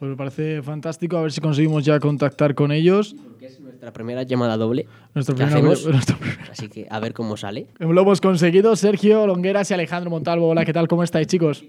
Pues 0.00 0.10
me 0.10 0.16
parece 0.16 0.62
fantástico. 0.62 1.18
A 1.18 1.22
ver 1.22 1.30
si 1.30 1.40
conseguimos 1.42 1.84
ya 1.84 2.00
contactar 2.00 2.54
con 2.54 2.72
ellos. 2.72 3.14
Que 3.38 3.46
es 3.46 3.60
nuestra 3.60 3.92
primera 3.92 4.22
llamada 4.22 4.56
doble. 4.56 4.86
Nuestro 5.14 5.36
¿Qué 5.36 5.44
primer- 5.44 5.58
hacemos? 5.58 5.86
nuestro 5.92 6.16
primer- 6.16 6.50
Así 6.50 6.68
que 6.68 6.86
a 6.90 6.98
ver 7.00 7.12
cómo 7.12 7.36
sale. 7.36 7.66
Lo 7.78 8.00
hemos 8.00 8.20
conseguido. 8.20 8.74
Sergio 8.76 9.26
Longueras 9.26 9.70
y 9.70 9.74
Alejandro 9.74 10.10
Montalvo. 10.10 10.48
Hola, 10.48 10.64
¿qué 10.64 10.72
tal? 10.72 10.88
¿Cómo 10.88 11.02
estáis, 11.02 11.26
chicos? 11.26 11.62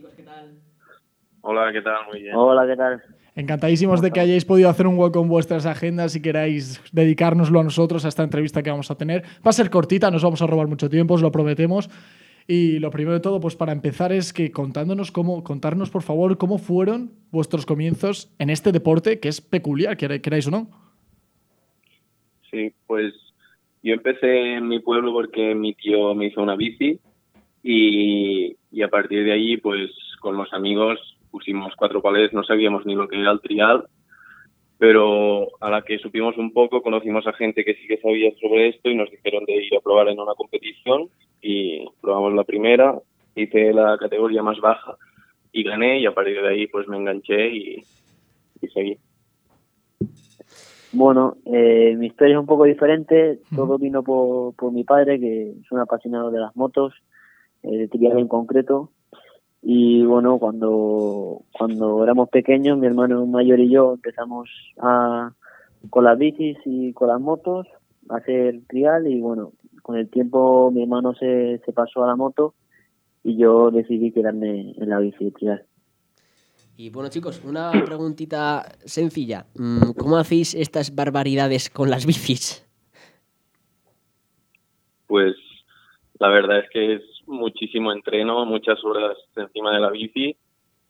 Hola, 1.42 1.72
¿qué 1.74 1.82
tal? 1.82 2.06
Muy 2.10 2.22
bien. 2.22 2.36
Hola, 2.36 2.66
¿qué 2.66 2.78
tal? 2.78 3.04
Encantadísimos 3.36 4.02
de 4.02 4.12
que 4.12 4.20
hayáis 4.20 4.46
podido 4.46 4.70
hacer 4.70 4.88
un 4.88 4.98
hueco 4.98 5.22
en 5.22 5.28
vuestras 5.28 5.66
agendas 5.66 6.16
y 6.16 6.22
queráis 6.22 6.82
dedicárnoslo 6.92 7.60
a 7.60 7.64
nosotros, 7.64 8.06
a 8.06 8.10
esta 8.10 8.24
entrevista 8.24 8.62
que 8.64 8.70
vamos 8.70 8.92
a 8.92 8.96
tener. 8.96 9.24
Va 9.46 9.50
a 9.50 9.54
ser 9.54 9.70
cortita, 9.70 10.10
no 10.12 10.18
os 10.18 10.24
vamos 10.24 10.42
a 10.42 10.48
robar 10.48 10.68
mucho 10.68 10.90
tiempo, 10.90 11.14
os 11.16 11.22
lo 11.22 11.32
prometemos. 11.32 11.90
Y 12.54 12.80
lo 12.80 12.92
primero 12.92 13.14
de 13.14 13.22
todo, 13.22 13.40
pues 13.40 13.56
para 13.56 13.72
empezar, 13.72 14.12
es 14.12 14.34
que 14.34 14.52
contándonos 14.52 15.10
cómo, 15.10 15.42
contarnos 15.42 15.90
por 15.90 16.02
favor 16.02 16.38
cómo 16.38 16.58
fueron 16.58 17.14
vuestros 17.32 17.66
comienzos 17.66 18.30
en 18.40 18.50
este 18.50 18.74
deporte 18.74 19.22
que 19.22 19.30
es 19.30 19.40
peculiar, 19.40 19.96
quer- 19.96 20.20
queráis 20.20 20.48
o 20.48 20.52
no. 20.52 20.70
Sí, 22.52 22.74
pues 22.88 23.14
yo 23.82 23.94
empecé 23.94 24.56
en 24.56 24.68
mi 24.68 24.80
pueblo 24.80 25.14
porque 25.14 25.56
mi 25.56 25.74
tío 25.76 26.14
me 26.14 26.26
hizo 26.26 26.42
una 26.44 26.58
bici 26.58 27.00
y, 27.64 28.58
y 28.70 28.82
a 28.82 28.90
partir 28.90 29.24
de 29.24 29.32
allí, 29.32 29.56
pues 29.56 29.90
con 30.20 30.36
los 30.36 30.52
amigos 30.52 31.00
pusimos 31.32 31.74
cuatro 31.78 32.02
palés, 32.02 32.34
no 32.34 32.44
sabíamos 32.44 32.86
ni 32.86 32.96
lo 32.96 33.08
que 33.08 33.18
era 33.18 33.32
el 33.32 33.40
trial, 33.40 33.86
pero 34.82 35.48
a 35.60 35.70
la 35.70 35.84
que 35.84 36.00
supimos 36.00 36.36
un 36.40 36.52
poco 36.54 36.82
conocimos 36.82 37.28
a 37.28 37.34
gente 37.34 37.64
que 37.64 37.76
sí 37.76 37.86
que 37.88 38.02
sabía 38.02 38.32
sobre 38.42 38.70
esto 38.70 38.90
y 38.90 38.96
nos 38.96 39.12
dijeron 39.12 39.46
de 39.46 39.58
ir 39.58 39.76
a 39.78 39.80
probar 39.80 40.08
en 40.08 40.20
una 40.20 40.34
competición 40.34 41.08
y 41.40 41.86
probamos 42.02 42.34
la 42.34 42.44
primera, 42.44 42.98
hice 43.36 43.74
la 43.74 43.96
categoría 44.00 44.42
más 44.42 44.60
baja 44.60 44.98
y 45.52 45.62
gané 45.62 46.00
y 46.00 46.08
a 46.08 46.16
partir 46.16 46.42
de 46.42 46.48
ahí 46.48 46.66
pues 46.66 46.88
me 46.88 46.98
enganché 46.98 47.50
y, 47.50 47.84
y 48.60 48.68
seguí. 48.70 48.98
Bueno, 50.94 51.36
eh, 51.46 51.96
mi 51.96 52.08
historia 52.08 52.34
es 52.34 52.40
un 52.40 52.48
poco 52.48 52.64
diferente. 52.64 53.38
Todo 53.56 53.78
vino 53.78 54.02
por, 54.02 54.56
por 54.56 54.74
mi 54.74 54.84
padre, 54.84 55.20
que 55.20 55.52
es 55.62 55.72
un 55.72 55.80
apasionado 55.80 56.32
de 56.32 56.40
las 56.40 56.56
motos, 56.56 56.96
eh, 57.62 57.78
de 57.78 57.88
trial 57.88 58.18
en 58.18 58.28
concreto. 58.28 58.90
Y 59.62 60.04
bueno, 60.04 60.40
cuando, 60.40 61.44
cuando 61.52 62.04
éramos 62.04 62.30
pequeños, 62.30 62.78
mi 62.78 62.88
hermano 62.88 63.26
mayor 63.28 63.60
y 63.60 63.70
yo 63.70 63.94
empezamos 63.94 64.50
a, 64.80 65.34
con 65.90 66.04
las 66.04 66.18
bicis 66.18 66.58
y 66.66 66.94
con 66.94 67.10
las 67.10 67.22
motos 67.22 67.68
a 68.10 68.18
hacer 68.18 68.62
trial. 68.68 69.08
Y 69.08 69.22
bueno, 69.22 69.54
con 69.84 69.98
el 69.98 70.10
tiempo 70.10 70.72
mi 70.72 70.82
hermano 70.82 71.14
se, 71.14 71.62
se 71.66 71.74
pasó 71.74 72.04
a 72.04 72.08
la 72.08 72.16
moto 72.16 72.56
y 73.24 73.38
yo 73.38 73.70
decidí 73.70 74.12
quedarme 74.12 74.74
en 74.78 74.90
la 74.90 75.00
bici 75.00 75.26
de 75.26 75.32
trial. 75.32 75.66
Y 76.78 76.90
bueno, 76.90 77.10
chicos, 77.10 77.44
una 77.46 77.72
preguntita 77.86 78.64
sencilla. 78.86 79.46
Mm, 79.56 79.92
¿Cómo 79.92 80.18
hacéis 80.18 80.56
estas 80.56 80.96
barbaridades 80.96 81.70
con 81.70 81.92
las 81.92 82.08
bicis? 82.08 82.68
Pues 85.06 85.36
la 86.20 86.30
verdad 86.30 86.60
es 86.60 86.70
que 86.72 86.96
es 86.96 87.02
muchísimo 87.32 87.92
entreno, 87.92 88.46
muchas 88.46 88.84
horas 88.84 89.18
encima 89.36 89.74
de 89.74 89.80
la 89.80 89.90
bici 89.90 90.36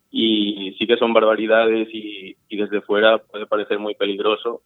y 0.10 0.75
sí 0.77 0.86
que 0.86 0.97
son 0.97 1.13
barbaridades 1.13 1.88
y, 1.93 2.36
desde 2.49 2.82
fuera 2.82 3.17
puede 3.19 3.47
parecer 3.47 3.80
muy 3.80 3.95
peligroso, 3.95 4.62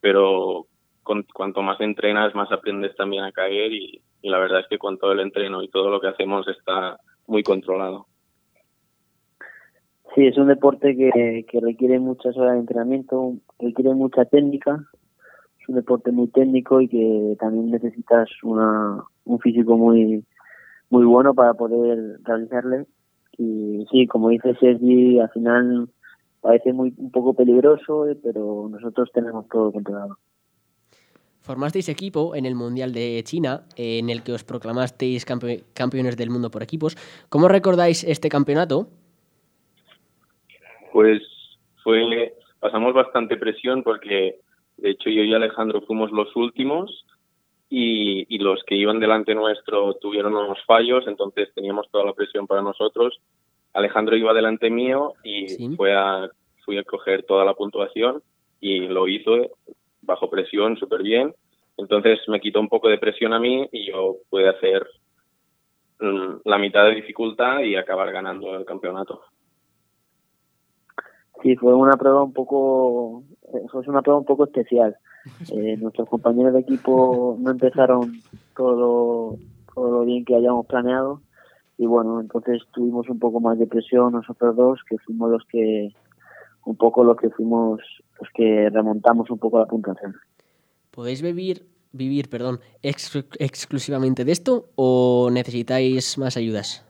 pero 0.00 0.66
con, 1.02 1.24
cuanto 1.34 1.62
más 1.62 1.80
entrenas 1.80 2.34
más 2.34 2.52
aprendes 2.52 2.94
también 2.94 3.24
a 3.24 3.32
caer 3.32 3.72
y, 3.72 4.02
y 4.20 4.28
la 4.28 4.38
verdad 4.38 4.60
es 4.60 4.66
que 4.68 4.78
con 4.78 4.98
todo 4.98 5.12
el 5.12 5.20
entreno 5.20 5.62
y 5.62 5.68
todo 5.68 5.90
lo 5.90 6.00
que 6.00 6.08
hacemos 6.08 6.46
está 6.48 6.98
muy 7.26 7.42
controlado. 7.42 8.06
Sí, 10.14 10.26
es 10.26 10.36
un 10.36 10.48
deporte 10.48 10.94
que, 10.94 11.46
que 11.48 11.60
requiere 11.60 11.98
muchas 11.98 12.36
horas 12.36 12.54
de 12.54 12.60
entrenamiento, 12.60 13.32
requiere 13.58 13.94
mucha 13.94 14.26
técnica. 14.26 14.84
Es 15.58 15.68
un 15.68 15.76
deporte 15.76 16.12
muy 16.12 16.28
técnico 16.28 16.82
y 16.82 16.88
que 16.88 17.36
también 17.40 17.70
necesitas 17.70 18.28
una, 18.42 19.02
un 19.24 19.38
físico 19.40 19.78
muy 19.78 20.22
muy 20.92 21.06
bueno 21.06 21.32
para 21.32 21.54
poder 21.54 22.18
realizarle. 22.22 22.84
Y 23.38 23.86
sí, 23.90 24.06
como 24.06 24.28
dice 24.28 24.54
Sergi, 24.60 25.18
al 25.18 25.30
final 25.30 25.88
parece 26.42 26.72
muy 26.74 26.92
un 26.98 27.10
poco 27.10 27.32
peligroso, 27.32 28.06
eh, 28.08 28.16
pero 28.22 28.68
nosotros 28.70 29.10
tenemos 29.14 29.48
todo 29.48 29.72
controlado. 29.72 30.18
Formasteis 31.40 31.88
equipo 31.88 32.36
en 32.36 32.44
el 32.44 32.54
Mundial 32.54 32.92
de 32.92 33.22
China, 33.24 33.62
en 33.76 34.10
el 34.10 34.22
que 34.22 34.32
os 34.32 34.44
proclamasteis 34.44 35.26
campe- 35.26 35.64
campeones 35.72 36.16
del 36.18 36.28
mundo 36.30 36.50
por 36.50 36.62
equipos. 36.62 36.96
¿Cómo 37.30 37.48
recordáis 37.48 38.04
este 38.04 38.28
campeonato? 38.28 38.86
Pues 40.92 41.22
fue, 41.82 42.34
pasamos 42.60 42.92
bastante 42.92 43.38
presión 43.38 43.82
porque 43.82 44.40
de 44.76 44.90
hecho 44.90 45.08
yo 45.08 45.22
y 45.22 45.32
Alejandro 45.32 45.80
fuimos 45.80 46.12
los 46.12 46.36
últimos 46.36 47.06
y, 47.74 48.26
y 48.28 48.38
los 48.38 48.62
que 48.64 48.74
iban 48.74 49.00
delante 49.00 49.34
nuestro 49.34 49.94
tuvieron 49.94 50.34
unos 50.36 50.62
fallos, 50.66 51.06
entonces 51.06 51.48
teníamos 51.54 51.88
toda 51.90 52.04
la 52.04 52.12
presión 52.12 52.46
para 52.46 52.60
nosotros. 52.60 53.18
Alejandro 53.72 54.14
iba 54.14 54.34
delante 54.34 54.68
mío 54.68 55.14
y 55.24 55.48
Sí. 55.48 55.74
fue 55.74 55.94
a, 55.96 56.28
fui 56.66 56.76
a 56.76 56.84
coger 56.84 57.22
toda 57.22 57.46
la 57.46 57.54
puntuación 57.54 58.22
y 58.60 58.80
lo 58.88 59.08
hizo 59.08 59.32
bajo 60.02 60.28
presión 60.28 60.76
súper 60.76 61.02
bien. 61.02 61.34
Entonces 61.78 62.20
me 62.28 62.40
quitó 62.40 62.60
un 62.60 62.68
poco 62.68 62.90
de 62.90 62.98
presión 62.98 63.32
a 63.32 63.40
mí 63.40 63.66
y 63.72 63.90
yo 63.90 64.16
pude 64.28 64.50
hacer 64.50 64.86
mm, 65.98 66.42
la 66.44 66.58
mitad 66.58 66.84
de 66.84 66.96
dificultad 66.96 67.60
y 67.60 67.74
acabar 67.76 68.12
ganando 68.12 68.54
el 68.54 68.66
campeonato. 68.66 69.22
Sí, 71.42 71.56
fue 71.56 71.74
una 71.74 71.96
prueba 71.96 72.22
un 72.22 72.34
poco, 72.34 73.22
eh, 73.54 73.66
fue 73.70 73.80
una 73.86 74.02
prueba 74.02 74.18
un 74.20 74.26
poco 74.26 74.44
especial. 74.44 74.94
Eh, 75.52 75.76
nuestros 75.76 76.08
compañeros 76.08 76.52
de 76.52 76.60
equipo 76.60 77.36
no 77.38 77.50
empezaron 77.52 78.20
todo 78.56 78.72
lo, 78.72 79.38
todo 79.74 79.90
lo 79.90 80.04
bien 80.04 80.24
que 80.24 80.34
hayamos 80.34 80.66
planeado 80.66 81.20
y 81.78 81.86
bueno, 81.86 82.20
entonces 82.20 82.62
tuvimos 82.72 83.08
un 83.08 83.18
poco 83.18 83.40
más 83.40 83.58
de 83.58 83.66
presión 83.66 84.12
nosotros 84.12 84.56
dos, 84.56 84.80
que 84.88 84.98
fuimos 84.98 85.30
los 85.30 85.44
que, 85.46 85.90
un 86.64 86.76
poco 86.76 87.04
los 87.04 87.16
que 87.16 87.30
fuimos, 87.30 87.80
los 88.20 88.30
que 88.34 88.68
remontamos 88.70 89.30
un 89.30 89.38
poco 89.38 89.58
la 89.58 89.66
puntuación. 89.66 90.14
¿Podéis 90.90 91.22
vivir, 91.22 91.66
vivir 91.92 92.28
perdón, 92.28 92.60
ex- 92.82 93.24
exclusivamente 93.38 94.24
de 94.24 94.32
esto 94.32 94.70
o 94.74 95.30
necesitáis 95.32 96.18
más 96.18 96.36
ayudas? 96.36 96.86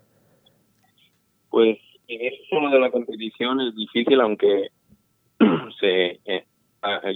Pues 1.50 1.78
vivir 2.08 2.32
solo 2.50 2.70
de 2.70 2.80
la 2.80 2.90
competición 2.90 3.60
es 3.60 3.74
difícil, 3.74 4.20
aunque 4.20 4.70
se, 5.80 6.20
eh, 6.24 6.44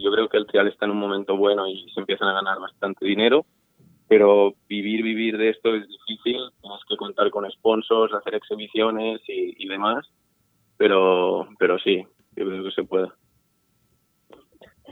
yo 0.01 0.13
creo 0.13 0.29
que 0.29 0.37
el 0.37 0.47
trial 0.47 0.69
está 0.69 0.85
en 0.87 0.93
un 0.93 0.99
momento 0.99 1.37
bueno 1.37 1.67
y 1.67 1.89
se 1.91 2.01
empiezan 2.01 2.29
a 2.29 2.35
ganar 2.35 2.61
bastante 2.61 3.05
dinero, 3.05 3.47
pero 4.09 4.55
vivir, 4.69 5.03
vivir 5.03 5.37
de 5.37 5.51
esto 5.51 5.75
es 5.75 5.87
difícil, 5.89 6.41
tienes 6.61 6.81
que 6.89 6.97
contar 6.97 7.31
con 7.31 7.51
sponsors, 7.51 8.15
hacer 8.15 8.35
exhibiciones 8.35 9.21
y, 9.29 9.55
y 9.65 9.69
demás, 9.69 10.07
pero, 10.77 11.49
pero 11.59 11.79
sí, 11.79 12.05
yo 12.37 12.45
creo 12.45 12.65
que 12.65 12.71
se 12.71 12.85
puede. 12.85 13.09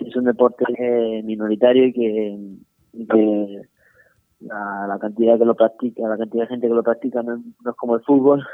es 0.00 0.16
un 0.16 0.24
deporte 0.24 0.64
minoritario 1.22 1.87
y 1.87 1.92
que, 1.92 3.62
la, 4.40 4.87
la 4.88 4.98
cantidad 4.98 5.38
que 5.38 5.44
lo 5.44 5.54
practica, 5.54 6.08
la 6.08 6.18
cantidad 6.18 6.44
de 6.44 6.48
gente 6.48 6.68
que 6.68 6.74
lo 6.74 6.82
practica 6.82 7.22
no, 7.22 7.37
es 7.37 7.76
como 7.76 7.96
el 7.96 8.02
fútbol, 8.02 8.44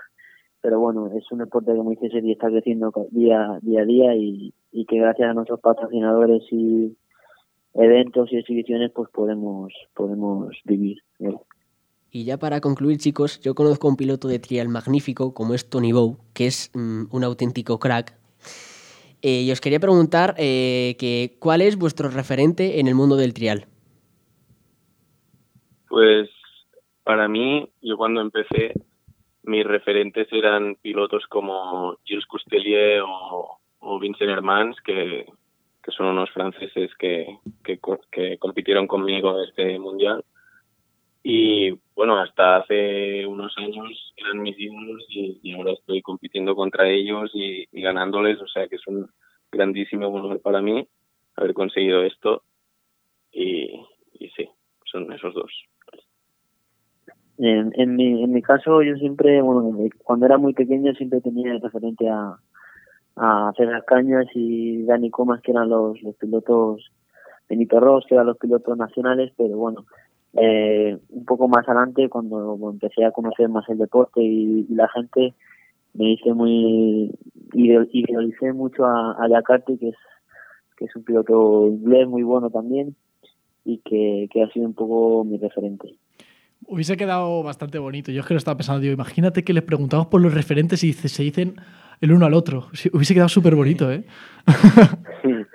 pero 0.61 0.79
bueno, 0.79 1.11
es 1.17 1.31
un 1.33 1.39
deporte 1.39 1.73
que 1.73 1.79
como 1.79 1.91
dice 1.91 2.11
Seri 2.11 2.33
está 2.33 2.49
creciendo 2.49 2.93
día, 3.11 3.59
día 3.63 3.81
a 3.81 3.85
día 3.85 4.15
y, 4.15 4.53
y 4.73 4.87
que 4.87 4.99
gracias 4.99 5.31
a 5.31 5.35
nuestros 5.35 5.61
patrocinadores 5.61 6.43
y 6.51 6.97
eventos 7.75 8.33
y 8.33 8.37
exhibiciones 8.37 8.91
pues 8.95 9.09
podemos 9.11 9.73
podemos 9.95 10.57
vivir. 10.65 10.99
¿eh? 11.21 11.35
Y 12.13 12.25
ya 12.25 12.39
para 12.39 12.61
concluir, 12.61 12.99
chicos, 12.99 13.41
yo 13.41 13.55
conozco 13.55 13.87
a 13.87 13.91
un 13.91 13.97
piloto 13.97 14.27
de 14.27 14.41
trial 14.41 14.69
magnífico 14.69 15.33
como 15.33 15.55
es 15.55 15.71
Tony 15.71 15.93
Bow, 15.93 16.19
que 16.35 16.47
es 16.47 16.71
mm, 16.75 17.05
un 17.13 17.25
auténtico 17.25 17.79
crack. 17.79 18.19
Eh, 19.23 19.43
y 19.43 19.53
os 19.53 19.61
quería 19.61 19.79
preguntar 19.79 20.35
eh, 20.39 20.97
que, 20.99 21.37
cuál 21.39 21.61
es 21.61 21.77
vuestro 21.79 22.09
referente 22.09 22.81
en 22.81 22.89
el 22.89 22.95
mundo 22.95 23.17
del 23.17 23.35
trial. 23.35 23.67
Pues 25.89 26.29
para 27.05 27.29
mí, 27.29 27.69
yo 27.83 27.97
cuando 27.97 28.21
empecé, 28.21 28.73
mis 29.43 29.65
referentes 29.65 30.27
eran 30.33 30.77
pilotos 30.77 31.27
como 31.29 31.97
Gilles 32.05 32.27
Costellier 32.27 33.03
o, 33.03 33.60
o 33.81 33.99
Vincent 33.99 34.31
Hermans, 34.31 34.77
que, 34.83 35.27
que 35.83 35.91
son 35.91 36.07
unos 36.07 36.31
franceses 36.31 36.91
que, 36.99 37.39
que, 37.65 37.79
que 38.11 38.39
compitieron 38.39 38.87
conmigo 38.87 39.43
este 39.43 39.79
mundial. 39.79 40.25
Y 41.23 41.73
bueno, 41.95 42.19
hasta 42.19 42.57
hace 42.57 43.27
unos 43.27 43.53
años 43.59 44.15
eran 44.17 44.41
mis 44.41 44.59
ídolos 44.59 45.05
y, 45.09 45.53
ahora 45.53 45.73
estoy 45.73 46.01
compitiendo 46.01 46.55
contra 46.55 46.89
ellos 46.89 47.31
y, 47.35 47.67
ganándoles, 47.73 48.41
o 48.41 48.47
sea 48.47 48.69
que 48.69 48.77
es 48.77 48.87
un 48.87 49.09
grandísimo 49.53 50.07
honor 50.09 50.41
para 50.41 50.63
mí 50.63 50.87
haber 51.37 51.55
conseguido 51.55 52.03
esto. 52.03 52.43
Y, 53.33 53.81
y 54.19 54.29
sí, 54.37 54.49
son 54.85 55.13
esos 55.13 55.35
dos. 55.35 55.53
En, 57.39 57.97
mi, 57.97 58.23
en 58.23 58.33
mi 58.33 58.43
caso 58.43 58.83
yo 58.83 58.97
siempre, 58.97 59.41
bueno, 59.41 59.75
cuando 60.05 60.27
era 60.27 60.37
muy 60.37 60.53
pequeño 60.53 60.93
siempre 60.95 61.23
tenía 61.23 61.59
referente 61.59 62.07
a, 62.07 62.39
a 63.23 63.53
César 63.55 63.85
Cañas 63.85 64.27
y 64.35 64.83
Dani 64.85 65.11
Comas, 65.11 65.43
que 65.43 65.51
eran 65.53 65.69
los, 65.69 66.01
los 66.03 66.17
pilotos, 66.17 66.91
Benito 67.51 67.79
Ross, 67.79 68.07
que 68.09 68.15
eran 68.15 68.27
los 68.27 68.39
pilotos 68.39 68.79
nacionales, 68.79 69.31
pero 69.37 69.59
bueno, 69.59 69.85
eh, 70.33 70.97
un 71.11 71.25
poco 71.27 71.47
más 71.47 71.69
adelante, 71.69 72.09
cuando 72.09 72.59
empecé 72.71 73.05
a 73.05 73.13
conocer 73.13 73.51
más 73.51 73.69
el 73.69 73.77
deporte 73.77 74.23
y, 74.23 74.67
la 74.71 74.89
gente, 74.89 75.35
me 75.93 76.13
hice 76.13 76.33
muy, 76.33 77.13
idealicé 77.53 78.55
mucho 78.55 78.87
a, 78.87 79.23
a 79.23 79.43
que 79.67 79.89
es, 79.89 79.97
que 80.79 80.87
es 80.87 80.97
un 80.97 81.05
piloto 81.05 81.67
inglés 81.67 82.09
muy 82.09 82.23
bueno 82.23 82.49
también 82.49 82.97
y 83.67 83.79
que, 83.79 84.29
que 84.33 84.43
ha 84.43 84.49
sido 84.49 84.65
un 84.65 84.75
poco 84.75 85.25
mi 85.25 85.37
referente. 85.37 85.95
Hubiese 86.67 86.97
quedado 86.97 87.43
bastante 87.43 87.79
bonito. 87.79 88.13
Yo 88.13 88.21
es 88.21 88.27
que 88.27 88.35
lo 88.35 88.39
estaba 88.39 88.57
pensando, 88.57 88.81
digo, 88.81 88.95
imagínate 88.95 89.45
que 89.45 89.53
les 89.53 89.63
preguntamos 89.63 90.07
por 90.07 90.21
los 90.21 90.35
referentes 90.35 90.85
y 90.85 90.93
se 90.93 91.23
dicen 91.23 91.57
el 92.01 92.13
uno 92.13 92.27
al 92.27 92.35
otro. 92.35 92.69
Hubiese 92.93 93.15
quedado 93.15 93.29
súper 93.29 93.55
bonito, 93.55 93.91
¿eh? 93.91 94.05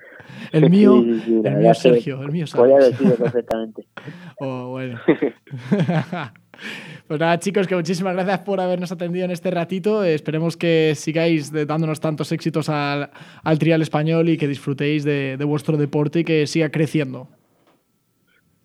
El 0.51 0.69
mío, 0.69 1.01
Sí, 1.01 1.13
sí, 1.13 1.21
sí, 1.25 1.41
la 1.43 1.49
el 1.51 1.57
mío 1.57 1.73
Sergio, 1.73 2.21
el 2.21 2.31
mío 2.31 2.45
Podría 2.55 2.81
Sergio. 2.81 2.91
decirlo 2.91 3.15
perfectamente. 3.15 3.87
Oh, 4.37 4.69
bueno. 4.71 4.99
pues 7.07 7.19
nada, 7.19 7.39
chicos, 7.39 7.67
que 7.67 7.75
muchísimas 7.75 8.13
gracias 8.13 8.39
por 8.39 8.59
habernos 8.59 8.91
atendido 8.91 9.25
en 9.25 9.31
este 9.31 9.49
ratito. 9.49 10.03
Esperemos 10.03 10.57
que 10.57 10.93
sigáis 10.95 11.51
dándonos 11.51 11.99
tantos 11.99 12.31
éxitos 12.31 12.69
al, 12.69 13.09
al 13.43 13.59
trial 13.59 13.81
español 13.81 14.29
y 14.29 14.37
que 14.37 14.47
disfrutéis 14.47 15.03
de, 15.03 15.37
de 15.37 15.45
vuestro 15.45 15.77
deporte 15.77 16.19
y 16.19 16.23
que 16.25 16.47
siga 16.47 16.69
creciendo. 16.69 17.27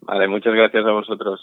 Vale, 0.01 0.27
muchas 0.27 0.53
gracias 0.53 0.85
a 0.85 0.91
vosotros. 0.91 1.39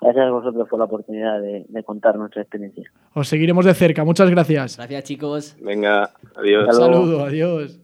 Gracias 0.00 0.26
a 0.26 0.30
vosotros 0.30 0.68
por 0.68 0.78
la 0.78 0.86
oportunidad 0.86 1.40
de, 1.40 1.66
de 1.68 1.82
contar 1.84 2.16
nuestra 2.16 2.40
experiencia. 2.42 2.90
Os 3.14 3.28
seguiremos 3.28 3.64
de 3.66 3.74
cerca. 3.74 4.04
Muchas 4.04 4.30
gracias. 4.30 4.76
Gracias, 4.76 5.04
chicos. 5.04 5.56
Venga, 5.60 6.10
adiós. 6.36 6.66
Un 6.68 6.74
saludo, 6.74 7.24
adiós. 7.24 7.78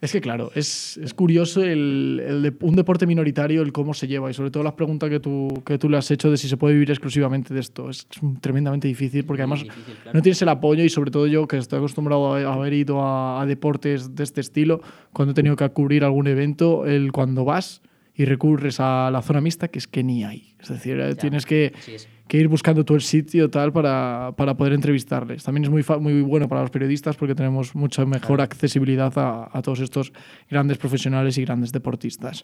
Es 0.00 0.12
que 0.12 0.20
claro, 0.20 0.50
es, 0.54 0.98
es 0.98 1.14
curioso 1.14 1.62
el, 1.62 2.20
el 2.26 2.42
de- 2.42 2.52
un 2.60 2.76
deporte 2.76 3.06
minoritario, 3.06 3.62
el 3.62 3.72
cómo 3.72 3.94
se 3.94 4.06
lleva 4.06 4.30
y 4.30 4.34
sobre 4.34 4.50
todo 4.50 4.62
las 4.62 4.74
preguntas 4.74 5.08
que 5.08 5.18
tú, 5.18 5.48
que 5.64 5.78
tú 5.78 5.88
le 5.88 5.96
has 5.96 6.10
hecho 6.10 6.30
de 6.30 6.36
si 6.36 6.46
se 6.46 6.58
puede 6.58 6.74
vivir 6.74 6.90
exclusivamente 6.90 7.54
de 7.54 7.60
esto. 7.60 7.88
Es 7.88 8.06
tremendamente 8.42 8.86
difícil 8.86 9.24
porque 9.24 9.42
además 9.42 9.62
difícil, 9.62 9.94
claro. 10.02 10.10
no 10.18 10.20
tienes 10.20 10.42
el 10.42 10.48
apoyo 10.50 10.84
y 10.84 10.90
sobre 10.90 11.10
todo 11.10 11.26
yo 11.26 11.48
que 11.48 11.56
estoy 11.56 11.78
acostumbrado 11.78 12.34
a 12.34 12.40
a 12.40 12.52
haber 12.52 12.74
ido 12.74 13.00
a, 13.00 13.40
a 13.40 13.46
deportes 13.46 14.14
de 14.14 14.24
este 14.24 14.42
estilo, 14.42 14.82
cuando 15.14 15.32
he 15.32 15.34
tenido 15.34 15.56
que 15.56 15.66
cubrir 15.70 16.04
algún 16.04 16.26
evento, 16.26 16.84
el 16.84 17.10
cuando 17.10 17.46
vas 17.46 17.80
y 18.14 18.24
recurres 18.24 18.80
a 18.80 19.10
la 19.10 19.22
zona 19.22 19.40
mixta, 19.40 19.68
que 19.68 19.78
es 19.78 19.88
que 19.88 20.04
ni 20.04 20.24
hay. 20.24 20.53
Es 20.64 20.76
decir, 20.76 20.98
eh, 21.00 21.14
tienes 21.14 21.46
que, 21.46 21.72
es. 21.86 22.08
que 22.28 22.38
ir 22.38 22.48
buscando 22.48 22.84
tú 22.84 22.94
el 22.94 23.00
sitio 23.02 23.50
tal 23.50 23.72
para, 23.72 24.32
para 24.36 24.56
poder 24.56 24.72
entrevistarles. 24.72 25.44
También 25.44 25.64
es 25.64 25.70
muy, 25.70 25.84
muy 26.00 26.22
bueno 26.22 26.48
para 26.48 26.62
los 26.62 26.70
periodistas 26.70 27.16
porque 27.16 27.34
tenemos 27.34 27.74
mucha 27.74 28.04
mejor 28.06 28.40
accesibilidad 28.40 29.12
a, 29.18 29.48
a 29.52 29.62
todos 29.62 29.80
estos 29.80 30.12
grandes 30.50 30.78
profesionales 30.78 31.36
y 31.38 31.44
grandes 31.44 31.70
deportistas. 31.72 32.42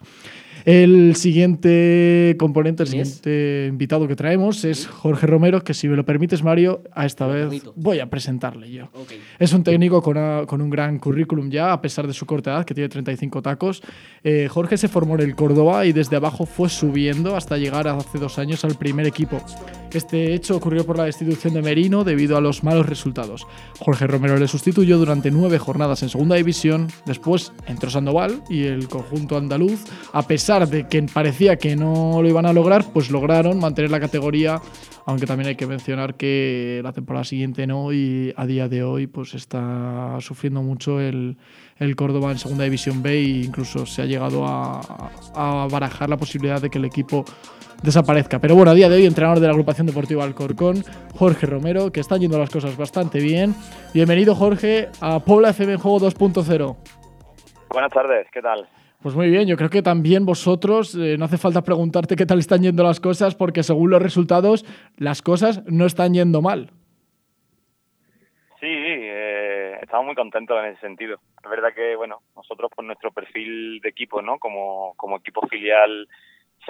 El 0.67 1.17
siguiente 1.17 2.37
componente, 2.39 2.83
el 2.83 2.89
¿Quién 2.91 3.03
es? 3.03 3.09
siguiente 3.15 3.67
invitado 3.71 4.07
que 4.07 4.17
traemos 4.17 4.65
es 4.65 4.87
Jorge 4.87 5.27
Romero, 5.27 5.63
que 5.65 5.73
si 5.75 5.89
me 5.89 5.97
lo 5.97 6.05
permites, 6.05 6.43
Mario, 6.43 6.83
a 6.93 7.07
esta 7.07 7.27
Lo 7.27 7.33
vez 7.33 7.43
permito. 7.45 7.73
voy 7.77 7.99
a 8.01 8.11
presentarle 8.11 8.71
yo. 8.71 8.85
Ok. 8.95 9.13
Es 9.39 9.53
un 9.53 9.63
técnico 9.65 10.03
con, 10.03 10.17
una- 10.19 10.45
con 10.47 10.61
un 10.61 10.69
gran 10.71 10.99
currículum 10.99 11.51
ya, 11.51 11.73
a 11.73 11.81
pesar 11.81 12.07
de 12.07 12.13
su 12.13 12.27
corta 12.27 12.51
edad, 12.53 12.65
que 12.65 12.75
tiene 12.75 12.89
35 12.89 13.41
tacos. 13.43 13.83
Eh, 14.23 14.49
Jorge 14.51 14.77
se 14.77 14.89
formó 14.89 15.15
en 15.15 15.23
el 15.23 15.35
Córdoba 15.35 15.87
y 15.87 15.93
desde 15.93 16.17
abajo 16.17 16.45
fue 16.47 16.69
subiendo 16.69 17.37
hasta 17.37 17.57
llegar 17.57 17.89
hace 18.11 18.19
dos 18.19 18.41
años 18.41 18.65
al 18.65 18.75
primer 18.75 19.07
equipo. 19.07 19.41
Este 19.93 20.35
hecho 20.35 20.57
ocurrió 20.57 20.85
por 20.85 20.99
la 20.99 21.05
destitución 21.05 21.55
de 21.55 21.63
Merino 21.63 22.03
debido 22.03 22.37
a 22.37 22.41
los 22.41 22.65
malos 22.65 22.87
resultados. 22.87 23.47
Jorge 23.79 24.09
Romero 24.09 24.37
le 24.37 24.49
sustituyó 24.49 24.99
durante 24.99 25.31
nueve 25.31 25.59
jornadas 25.59 26.03
en 26.03 26.09
segunda 26.09 26.35
división, 26.35 26.89
después 27.07 27.53
entró 27.67 27.89
Sandoval 27.89 28.43
y 28.49 28.65
el 28.65 28.89
conjunto 28.89 29.37
andaluz, 29.37 29.85
a 30.13 30.23
pesar 30.23 30.69
de 30.69 30.89
que 30.89 31.01
parecía 31.05 31.57
que 31.57 31.77
no 31.77 32.21
lo 32.21 32.29
iban 32.29 32.47
a 32.47 32.53
lograr, 32.53 32.85
pues 32.93 33.11
lograron 33.11 33.61
mantener 33.61 33.93
la 33.93 34.01
categoría 34.01 34.61
aunque 35.07 35.27
también 35.27 35.49
hay 35.49 35.57
que 35.57 35.67
mencionar 35.67 36.15
que 36.15 36.81
la 36.85 36.93
temporada 36.93 37.25
siguiente 37.25 37.67
no 37.67 37.93
y 37.93 38.33
a 38.37 38.47
día 38.47 38.69
de 38.69 38.85
hoy 38.85 39.07
pues 39.07 39.35
está 39.35 40.17
sufriendo 40.21 40.63
mucho 40.63 41.01
el, 41.01 41.37
Córdoba 41.97 42.31
en 42.31 42.39
segunda 42.39 42.65
división 42.65 43.03
B 43.03 43.15
e 43.15 43.29
incluso 43.45 43.87
se 43.87 44.03
ha 44.03 44.05
llegado 44.05 44.45
a 44.47 45.67
barajar 45.71 46.11
la 46.11 46.19
posibilidad 46.19 46.61
de 46.61 46.69
que 46.69 46.79
el 46.79 46.85
equipo 46.85 47.25
desaparezca. 47.83 48.39
Pero 48.39 48.55
bueno, 48.55 48.71
a 48.71 48.75
día 48.75 48.89
de 48.89 48.97
hoy 48.97 49.07
entrenador 49.07 49.41
de 49.41 49.47
la 49.47 49.53
agrupación 49.53 49.87
deportiva 49.87 50.25
Alcorcón, 50.25 50.83
Jorge 51.15 51.47
Romero, 51.47 51.93
que 51.93 52.01
están 52.01 52.21
yendo 52.21 52.39
las 52.39 52.51
cosas 52.51 52.77
bastante 52.77 53.21
bien. 53.21 53.55
Bienvenido 53.95 54.35
Jorge 54.35 54.89
a 55.01 55.21
Puebla 55.21 55.51
FM 55.51 55.75
en 55.75 55.79
Juego 55.79 55.99
2.0. 56.01 56.77
Buenas 57.71 57.93
tardes, 57.93 58.27
¿qué 58.33 58.43
tal? 58.43 58.69
Pues 59.03 59.15
muy 59.15 59.31
bien, 59.31 59.49
yo 59.49 59.57
creo 59.57 59.71
que 59.71 59.81
también 59.81 60.27
vosotros 60.27 60.95
eh, 60.95 61.17
no 61.19 61.25
hace 61.25 61.39
falta 61.39 61.63
preguntarte 61.63 62.17
qué 62.17 62.27
tal 62.27 62.39
están 62.39 62.63
yendo 62.63 62.83
las 62.83 63.01
cosas, 63.01 63.35
porque 63.35 63.63
según 63.63 63.91
los 63.91 64.03
resultados, 64.03 64.67
las 64.99 65.23
cosas 65.23 65.65
no 65.67 65.87
están 65.87 66.13
yendo 66.13 66.43
mal. 66.43 66.71
Sí, 68.61 68.67
eh, 68.69 69.79
estamos 69.81 70.05
muy 70.05 70.15
contentos 70.15 70.59
en 70.63 70.73
ese 70.73 70.81
sentido. 70.83 71.19
Es 71.43 71.49
verdad 71.49 71.71
que, 71.75 71.97
bueno, 71.97 72.21
nosotros 72.37 72.71
por 72.77 72.85
nuestro 72.85 73.11
perfil 73.11 73.81
de 73.81 73.89
equipo, 73.89 74.21
¿no? 74.21 74.39
Como, 74.39 74.93
como 74.99 75.17
equipo 75.17 75.47
filial, 75.49 76.07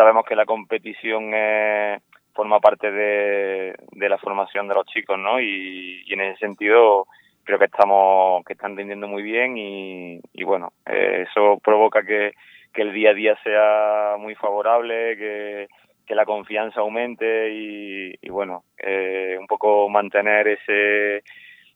sabemos 0.00 0.24
que 0.24 0.34
la 0.34 0.46
competición 0.46 1.30
eh, 1.34 2.00
forma 2.32 2.58
parte 2.58 2.90
de, 2.90 3.76
la 4.08 4.16
formación 4.16 4.66
de 4.66 4.74
los 4.74 4.86
chicos, 4.86 5.18
¿no? 5.18 5.38
Y, 5.42 6.02
en 6.08 6.22
ese 6.22 6.38
sentido 6.38 7.06
creo 7.44 7.58
que 7.58 7.66
estamos, 7.66 8.42
que 8.46 8.54
están 8.54 8.78
rindiendo 8.78 9.08
muy 9.08 9.22
bien 9.22 9.58
y, 9.58 10.18
y 10.32 10.44
bueno, 10.44 10.72
eh, 10.86 11.26
eso 11.28 11.58
provoca 11.62 12.02
que, 12.02 12.32
que 12.72 12.80
el 12.80 12.94
día 12.94 13.10
a 13.10 13.14
día 13.14 13.36
sea 13.44 14.16
muy 14.18 14.34
favorable, 14.36 15.18
que, 15.18 15.68
que 16.06 16.14
la 16.14 16.24
confianza 16.24 16.80
aumente 16.80 17.50
y, 17.52 18.14
y 18.22 18.30
bueno, 18.30 18.64
eh, 18.78 19.36
un 19.38 19.46
poco 19.46 19.90
mantener 19.90 20.48
ese 20.48 21.22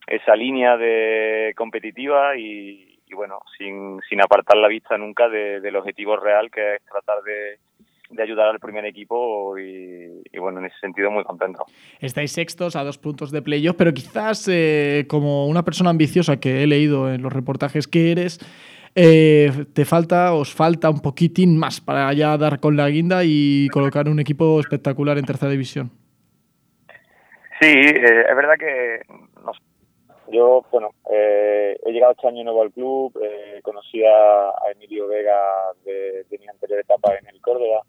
esa 0.07 0.35
línea 0.35 0.79
de 0.79 1.53
competitiva 1.57 2.37
y, 2.39 2.99
y 3.07 3.15
bueno, 3.15 3.41
sin, 3.59 4.01
sin 4.09 4.23
apartar 4.23 4.57
la 4.57 4.69
vista 4.69 4.97
nunca 4.97 5.29
de- 5.29 5.61
del 5.61 5.77
objetivo 5.77 6.17
real 6.17 6.51
que 6.51 6.77
es 6.77 6.85
tratar 6.85 7.23
de, 7.23 7.59
de 8.11 8.23
ayudar 8.23 8.49
al 8.49 8.61
primer 8.61 8.85
equipo 8.85 9.59
y, 9.59 10.23
y 10.33 10.39
bueno, 10.39 10.61
en 10.61 10.67
ese 10.67 10.77
sentido 10.81 11.11
muy 11.11 11.25
contento. 11.25 11.65
Estáis 12.01 12.33
sextos 12.33 12.77
a 12.77 12.85
dos 12.85 12.99
puntos 12.99 13.31
de 13.31 13.43
playoff, 13.43 13.77
pero 13.77 13.93
quizás 13.93 14.47
eh, 14.51 15.07
como 15.09 15.47
una 15.47 15.65
persona 15.65 15.91
ambiciosa 15.91 16.39
que 16.39 16.63
he 16.63 16.67
leído 16.67 17.13
en 17.13 17.23
los 17.23 17.33
reportajes 17.33 17.89
que 17.89 18.13
eres, 18.13 18.39
eh, 18.95 19.51
te 19.73 19.85
falta, 19.85 20.35
os 20.35 20.55
falta 20.55 20.89
un 20.91 21.01
poquitín 21.01 21.59
más 21.59 21.81
para 21.81 22.13
ya 22.13 22.37
dar 22.37 22.61
con 22.61 22.77
la 22.77 22.89
guinda 22.89 23.23
y 23.25 23.69
colocar 23.73 24.09
un 24.09 24.21
equipo 24.21 24.61
espectacular 24.61 25.19
en 25.19 25.25
tercera 25.25 25.51
división. 25.51 25.91
Sí, 27.61 27.67
eh, 27.69 28.25
es 28.29 28.37
verdad 28.37 28.55
que 28.59 29.01
nos- 29.45 29.59
yo, 30.31 30.65
bueno, 30.71 30.91
eh, 31.11 31.77
he 31.85 31.93
llegado 31.93 32.13
este 32.13 32.29
año 32.29 32.45
nuevo 32.45 32.63
al 32.63 32.73
club, 32.73 33.13
eh, 33.23 33.61
conocí 33.63 34.05
a, 34.05 34.49
a 34.49 34.71
Emilio 34.75 35.07
Vega 35.09 35.37
de, 35.85 36.25
de 36.31 36.39
mi 36.39 36.47
anterior 36.49 36.81
etapa 36.81 37.15
en 37.17 37.27
el 37.29 37.41
Córdoba 37.41 37.83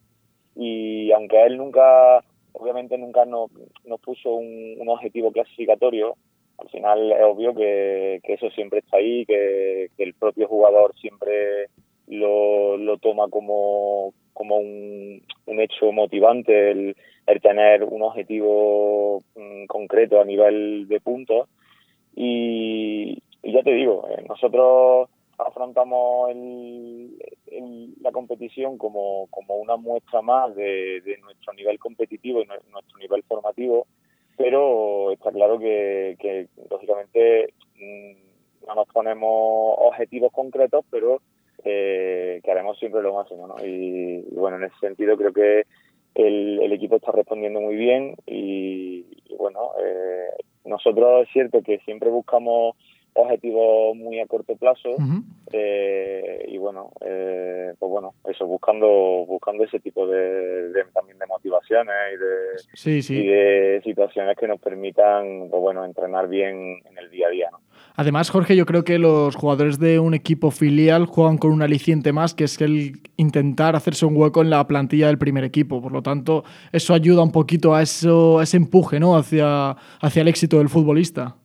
y 0.56 1.12
aunque 1.12 1.44
él 1.44 1.58
nunca, 1.58 2.24
obviamente 2.54 2.98
nunca 2.98 3.26
nos, 3.26 3.52
nos 3.86 4.00
puso 4.02 4.34
un, 4.34 4.76
un 4.80 4.90
objetivo 4.90 5.32
clasificatorio, 5.32 6.16
al 6.58 6.70
final 6.70 7.12
es 7.12 7.24
obvio 7.24 7.54
que, 7.54 8.22
que 8.24 8.34
eso 8.34 8.50
siempre 8.52 8.80
está 8.80 8.98
ahí, 8.98 9.26
que, 9.26 9.90
que 9.98 10.04
el 10.04 10.14
propio 10.14 10.48
jugador 10.48 10.96
siempre 10.96 11.68
lo, 12.08 12.78
lo 12.78 12.98
toma 12.98 13.28
como, 13.30 14.14
como 14.34 14.58
un, 14.58 15.22
un 15.46 15.60
hecho 15.60 15.92
motivante 15.92 16.72
el, 16.72 16.96
el 17.28 17.42
tener 17.42 17.84
un 17.84 18.04
objetivo 18.04 19.24
mm, 19.36 19.66
concreto 19.66 20.22
a 20.22 20.26
nivel 20.26 20.88
de 20.88 21.00
puntos. 21.02 21.50
Y, 22.16 23.22
y 23.44 23.52
ya 23.52 23.62
te 23.64 23.74
digo, 23.74 24.08
eh, 24.10 24.24
nosotros 24.28 25.10
afrontamos 25.38 26.30
el- 26.32 27.96
la 28.02 28.12
competición 28.12 28.78
como, 28.78 29.28
como 29.32 29.56
una 29.56 29.76
muestra 29.78 30.22
más 30.22 30.56
de, 30.56 31.02
nuestro 31.22 31.54
nivel 31.54 31.80
competitivo 31.80 32.42
y 32.42 32.46
nue- 32.46 32.62
nuestro 32.72 32.98
nivel 33.00 33.24
formativo, 33.24 33.88
pero 34.38 35.12
está 35.12 35.32
claro 35.32 35.58
que, 35.60 36.16
que 36.20 36.48
lógicamente 36.70 37.54
mm, 37.78 38.68
no 38.68 38.76
nos 38.76 38.88
ponemos 38.88 39.76
objetivos 39.80 40.32
concretos, 40.32 40.86
pero 40.90 41.22
eh, 41.64 42.42
que 42.44 42.52
haremos 42.52 42.78
siempre 42.78 43.02
lo 43.02 43.14
máximo. 43.16 43.48
y 43.64 44.22
bueno, 44.36 44.58
en 44.58 44.66
ese 44.66 44.76
sentido 44.80 45.18
creo 45.18 45.34
que 45.34 45.64
el, 46.16 46.60
el 46.62 46.72
equipo 46.74 46.96
está 46.98 47.12
respondiendo 47.12 47.60
muy 47.60 47.76
bien 47.76 48.16
y, 48.26 49.06
y 49.26 49.36
bueno, 49.38 49.72
eh, 49.84 50.30
nosotros 50.66 51.24
es 51.28 51.34
cierto 51.34 51.62
que 51.62 51.80
siempre 51.80 52.10
buscamos 52.10 52.76
objetivos 53.16 53.96
muy 53.96 54.20
a 54.20 54.28
corto 54.28 54.56
plazo 54.58 54.90
eh, 55.52 56.46
y 56.50 56.58
bueno, 56.58 56.92
eh, 57.02 57.74
pues 57.80 57.90
bueno, 57.90 58.14
eso 58.30 58.46
buscando 58.46 58.88
buscando 59.28 59.64
ese 59.64 59.80
tipo 59.80 60.06
de, 60.08 60.70
de- 60.70 60.84
también 60.94 61.18
de 61.18 61.26
motivaciones 61.28 61.94
y 62.14 62.18
de 62.18 62.36
Sí, 62.74 63.02
sí. 63.02 63.16
y 63.18 63.26
de 63.28 63.82
situaciones 63.84 64.36
que 64.38 64.48
nos 64.48 64.60
permitan 64.60 65.48
pues 65.50 65.62
bueno 65.62 65.86
entrenar 65.86 66.28
bien 66.28 66.80
en 66.90 66.98
el 66.98 67.10
día 67.10 67.28
a 67.28 67.32
día, 67.32 67.48
¿no? 67.52 67.60
Además, 67.98 68.30
Jorge, 68.30 68.58
yo 68.58 68.66
creo 68.66 68.84
que 68.84 69.00
los 69.00 69.38
jugadores 69.38 69.80
de 69.80 70.00
un 70.00 70.14
equipo 70.14 70.52
filial 70.52 71.06
juegan 71.06 71.38
con 71.38 71.52
un 71.52 71.62
aliciente 71.62 72.12
más, 72.12 72.34
que 72.34 72.44
es 72.44 72.60
el 72.60 73.00
intentar 73.16 73.78
hacerse 73.78 74.06
un 74.06 74.18
hueco 74.18 74.42
en 74.42 74.50
la 74.50 74.68
plantilla 74.68 75.08
del 75.08 75.18
primer 75.18 75.46
equipo. 75.46 75.82
Por 75.82 75.94
lo 75.94 76.02
tanto, 76.02 76.44
eso 76.74 76.94
ayuda 76.94 77.24
un 77.24 77.32
poquito 77.32 77.74
a, 77.74 77.82
eso, 77.82 78.40
a 78.40 78.44
ese 78.44 78.58
empuje 78.58 79.00
¿no? 79.00 79.16
hacia, 79.16 79.72
hacia 80.02 80.22
el 80.22 80.28
éxito 80.28 80.58
del 80.58 80.68
futbolista. 80.68 81.38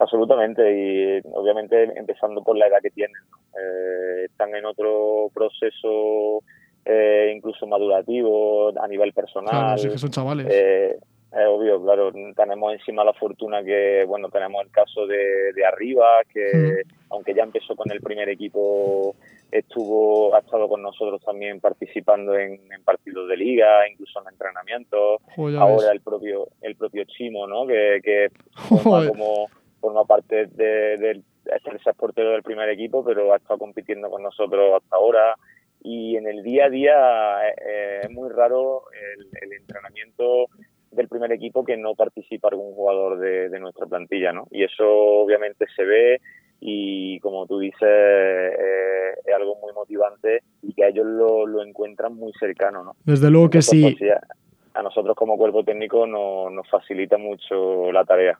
Absolutamente, 0.00 0.62
y 0.72 1.20
obviamente 1.34 1.84
empezando 1.94 2.42
por 2.42 2.56
la 2.56 2.66
edad 2.66 2.78
que 2.82 2.90
tienen. 2.90 3.14
¿no? 3.30 3.36
Eh, 3.60 4.24
están 4.24 4.54
en 4.54 4.64
otro 4.64 5.30
proceso 5.34 6.42
eh, 6.86 7.32
incluso 7.36 7.66
madurativo 7.66 8.72
a 8.80 8.88
nivel 8.88 9.12
personal. 9.12 9.50
Claro, 9.50 9.78
sí 9.78 9.88
que 9.90 9.98
son 9.98 10.10
chavales. 10.10 10.46
Eh, 10.50 10.96
es 11.32 11.46
obvio, 11.46 11.80
claro, 11.84 12.10
tenemos 12.34 12.72
encima 12.72 13.04
la 13.04 13.12
fortuna 13.12 13.62
que, 13.62 14.04
bueno, 14.08 14.30
tenemos 14.30 14.64
el 14.64 14.70
caso 14.72 15.06
de, 15.06 15.52
de 15.54 15.64
Arriba, 15.66 16.22
que 16.32 16.82
aunque 17.10 17.34
ya 17.34 17.42
empezó 17.42 17.76
con 17.76 17.90
el 17.92 18.00
primer 18.00 18.28
equipo, 18.30 19.14
estuvo, 19.52 20.34
ha 20.34 20.40
estado 20.40 20.66
con 20.66 20.82
nosotros 20.82 21.22
también 21.22 21.60
participando 21.60 22.34
en, 22.34 22.60
en 22.72 22.82
partidos 22.84 23.28
de 23.28 23.36
liga, 23.36 23.86
incluso 23.88 24.20
en 24.22 24.32
entrenamientos. 24.32 25.20
Joder, 25.36 25.58
Ahora 25.58 25.86
ves. 25.86 25.92
el 25.92 26.00
propio, 26.00 26.48
el 26.62 26.74
propio 26.74 27.04
Chimo, 27.04 27.46
¿no? 27.46 27.66
Que, 27.66 28.00
que 28.02 28.28
forma 28.68 29.06
como 29.08 29.46
forma 29.80 30.04
parte 30.04 30.46
de, 30.46 30.96
del 30.98 31.24
es 31.46 31.62
tercer 31.62 31.94
portero 31.94 32.30
del 32.32 32.42
primer 32.42 32.68
equipo, 32.68 33.02
pero 33.04 33.32
ha 33.32 33.36
estado 33.36 33.58
compitiendo 33.58 34.10
con 34.10 34.22
nosotros 34.22 34.80
hasta 34.82 34.96
ahora. 34.96 35.34
Y 35.82 36.16
en 36.16 36.28
el 36.28 36.42
día 36.42 36.66
a 36.66 36.68
día 36.68 37.48
eh, 37.48 37.54
eh, 37.66 38.00
es 38.04 38.10
muy 38.10 38.28
raro 38.30 38.82
el, 38.92 39.26
el 39.42 39.52
entrenamiento 39.58 40.46
del 40.90 41.08
primer 41.08 41.32
equipo 41.32 41.64
que 41.64 41.76
no 41.76 41.94
participa 41.94 42.48
algún 42.48 42.74
jugador 42.74 43.18
de, 43.18 43.48
de 43.48 43.58
nuestra 43.60 43.86
plantilla, 43.86 44.32
¿no? 44.32 44.46
Y 44.50 44.64
eso 44.64 44.84
obviamente 44.86 45.64
se 45.74 45.84
ve 45.84 46.20
y 46.60 47.18
como 47.20 47.46
tú 47.46 47.58
dices 47.58 47.80
eh, 47.88 49.14
es 49.24 49.34
algo 49.34 49.56
muy 49.56 49.72
motivante 49.72 50.42
y 50.62 50.74
que 50.74 50.84
a 50.84 50.88
ellos 50.88 51.06
lo, 51.06 51.46
lo 51.46 51.62
encuentran 51.64 52.14
muy 52.14 52.32
cercano, 52.38 52.84
¿no? 52.84 52.96
Desde 53.04 53.30
luego 53.30 53.50
que 53.50 53.58
Nosotros, 53.58 53.90
sí. 53.90 53.96
pues, 53.98 54.12
a, 54.12 54.78
a 54.78 54.82
nosotros 54.82 55.16
como 55.16 55.38
cuerpo 55.38 55.64
técnico 55.64 56.06
no- 56.06 56.50
nos 56.50 56.68
facilita 56.68 57.16
mucho 57.18 57.90
la 57.92 58.04
tarea, 58.04 58.38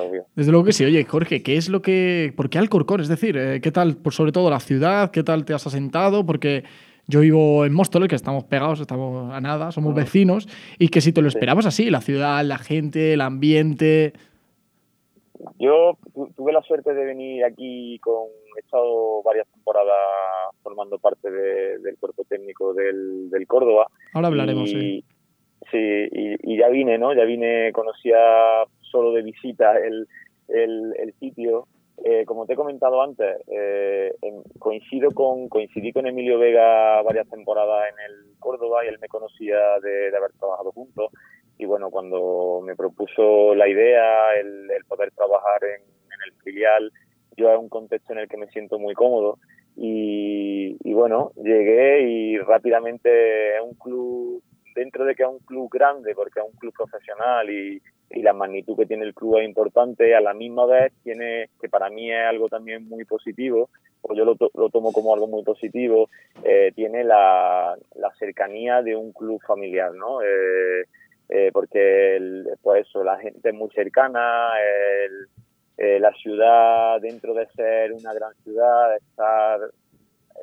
obvio. 0.00 0.24
Desde 0.34 0.50
luego 0.50 0.64
que 0.66 0.72
sí. 0.72 0.84
Oye, 0.84 1.04
Jorge, 1.04 1.42
¿qué 1.42 1.56
es 1.56 1.68
lo 1.68 1.82
que. 1.82 2.32
¿Por 2.36 2.48
qué 2.50 2.58
Alcorcón? 2.58 3.00
Es 3.00 3.08
decir, 3.08 3.36
eh, 3.36 3.60
¿qué 3.60 3.70
tal, 3.72 3.96
por 3.96 4.12
sobre 4.12 4.32
todo 4.32 4.48
la 4.50 4.60
ciudad? 4.60 5.10
¿Qué 5.10 5.22
tal 5.22 5.44
te 5.44 5.54
has 5.54 5.66
asentado? 5.66 6.24
Porque 6.24 6.64
yo 7.08 7.20
vivo 7.20 7.64
en 7.66 7.72
Móstoles, 7.74 8.08
que 8.08 8.14
estamos 8.14 8.44
pegados, 8.44 8.80
estamos 8.80 9.32
a 9.32 9.40
nada, 9.40 9.72
somos 9.72 9.94
vecinos, 9.94 10.48
y 10.78 10.88
que 10.88 11.00
si 11.00 11.12
te 11.12 11.20
lo 11.20 11.28
esperabas 11.28 11.66
así, 11.66 11.90
la 11.90 12.00
ciudad, 12.00 12.44
la 12.44 12.58
gente, 12.58 13.12
el 13.14 13.20
ambiente. 13.20 14.12
Yo 15.58 15.98
tu- 16.14 16.28
tuve 16.36 16.52
la 16.52 16.62
suerte 16.62 16.94
de 16.94 17.04
venir 17.04 17.44
aquí 17.44 17.98
con 17.98 18.28
he 18.56 18.60
estado 18.60 19.22
varias 19.24 19.48
temporadas 19.48 19.96
formando 20.62 20.98
parte 20.98 21.30
de- 21.30 21.78
del 21.78 21.96
cuerpo 21.98 22.22
técnico 22.28 22.74
del, 22.74 23.28
del 23.30 23.46
Córdoba. 23.46 23.88
Ahora 24.12 24.28
hablaremos, 24.28 24.68
y, 24.70 24.72
sí. 24.72 25.04
Sí, 25.70 25.78
y, 25.78 26.52
y 26.54 26.58
ya 26.58 26.68
vine, 26.68 26.98
¿no? 26.98 27.14
Ya 27.14 27.24
vine, 27.24 27.72
conocía 27.72 28.18
solo 28.92 29.12
de 29.12 29.22
visita 29.22 29.72
el, 29.78 30.06
el, 30.48 31.14
sitio. 31.18 31.66
Eh, 32.04 32.24
como 32.26 32.46
te 32.46 32.52
he 32.52 32.56
comentado 32.56 33.02
antes, 33.02 33.38
eh, 33.48 34.12
coincido 34.58 35.10
con 35.10 35.48
coincidí 35.48 35.92
con 35.92 36.06
Emilio 36.06 36.38
Vega 36.38 37.00
varias 37.02 37.28
temporadas 37.28 37.84
en 37.90 38.12
el 38.12 38.38
Córdoba 38.38 38.84
y 38.84 38.88
él 38.88 38.98
me 39.00 39.08
conocía 39.08 39.56
de, 39.82 40.14
haber 40.16 40.32
trabajado 40.38 40.72
juntos. 40.72 41.10
Y 41.58 41.64
bueno, 41.64 41.90
cuando 41.90 42.60
me 42.64 42.76
propuso 42.76 43.54
la 43.54 43.68
idea, 43.68 44.34
el, 44.34 44.68
poder 44.88 45.10
trabajar 45.12 45.64
en, 45.64 45.82
en 45.82 46.18
el 46.26 46.32
filial, 46.42 46.92
yo 47.36 47.50
es 47.50 47.58
un 47.58 47.68
contexto 47.68 48.12
en 48.12 48.20
el 48.20 48.28
que 48.28 48.36
me 48.36 48.48
siento 48.48 48.78
muy 48.78 48.94
cómodo. 48.94 49.38
Y, 49.76 50.76
y 50.84 50.92
bueno, 50.92 51.32
llegué 51.36 52.02
y 52.02 52.38
rápidamente 52.38 53.56
es 53.56 53.62
un 53.62 53.74
club, 53.74 54.42
dentro 54.74 55.04
de 55.04 55.14
que 55.14 55.22
es 55.22 55.28
un 55.28 55.38
club 55.40 55.70
grande, 55.70 56.14
porque 56.14 56.40
es 56.40 56.46
un 56.46 56.58
club 56.58 56.74
profesional 56.74 57.48
y, 57.50 57.80
y 58.12 58.22
la 58.22 58.32
magnitud 58.32 58.76
que 58.76 58.86
tiene 58.86 59.04
el 59.04 59.14
club 59.14 59.38
es 59.38 59.44
importante, 59.48 60.14
a 60.14 60.20
la 60.20 60.34
misma 60.34 60.66
vez 60.66 60.92
tiene, 61.02 61.48
que 61.60 61.68
para 61.68 61.90
mí 61.90 62.10
es 62.12 62.24
algo 62.26 62.48
también 62.48 62.88
muy 62.88 63.04
positivo, 63.04 63.70
o 64.02 64.14
yo 64.14 64.24
lo, 64.24 64.34
to- 64.36 64.50
lo 64.54 64.68
tomo 64.70 64.92
como 64.92 65.14
algo 65.14 65.26
muy 65.26 65.42
positivo, 65.44 66.08
eh, 66.44 66.72
tiene 66.74 67.04
la, 67.04 67.76
la 67.94 68.10
cercanía 68.18 68.82
de 68.82 68.96
un 68.96 69.12
club 69.12 69.40
familiar, 69.46 69.92
¿no? 69.94 70.20
Eh, 70.22 70.84
eh, 71.28 71.50
porque 71.52 72.16
el- 72.16 72.48
pues 72.62 72.86
eso, 72.86 73.02
la 73.04 73.18
gente 73.18 73.48
es 73.50 73.54
muy 73.54 73.70
cercana, 73.70 74.50
el- 74.58 75.28
la 76.00 76.12
ciudad, 76.12 77.00
dentro 77.00 77.34
de 77.34 77.46
ser 77.56 77.92
una 77.92 78.12
gran 78.14 78.32
ciudad, 78.44 78.94
estar 78.96 79.58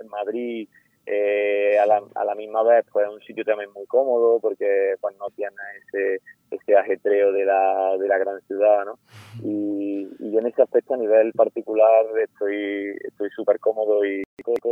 en 0.02 0.08
Madrid, 0.10 0.68
eh, 1.12 1.80
a, 1.80 1.88
la, 1.88 2.04
a 2.14 2.24
la 2.24 2.36
misma 2.36 2.62
vez 2.62 2.86
pues 2.92 3.08
es 3.08 3.12
un 3.12 3.22
sitio 3.22 3.44
también 3.44 3.72
muy 3.74 3.88
cómodo 3.88 4.40
porque 4.40 4.94
pues 5.02 5.16
no 5.18 5.28
tiene 5.32 5.56
ese, 5.88 6.22
ese 6.52 6.78
ajetreo 6.78 7.32
de 7.32 7.46
la, 7.46 7.98
de 7.98 8.08
la 8.08 8.20
gran 8.20 8.40
ciudad, 8.42 8.86
¿no? 8.86 9.00
Y, 9.44 10.08
yo 10.32 10.40
en 10.40 10.46
ese 10.46 10.62
aspecto 10.62 10.94
a 10.94 10.98
nivel 10.98 11.32
particular 11.34 12.06
estoy 12.24 12.94
estoy 13.04 13.30
súper 13.32 13.60
cómodo 13.60 14.06
y 14.06 14.22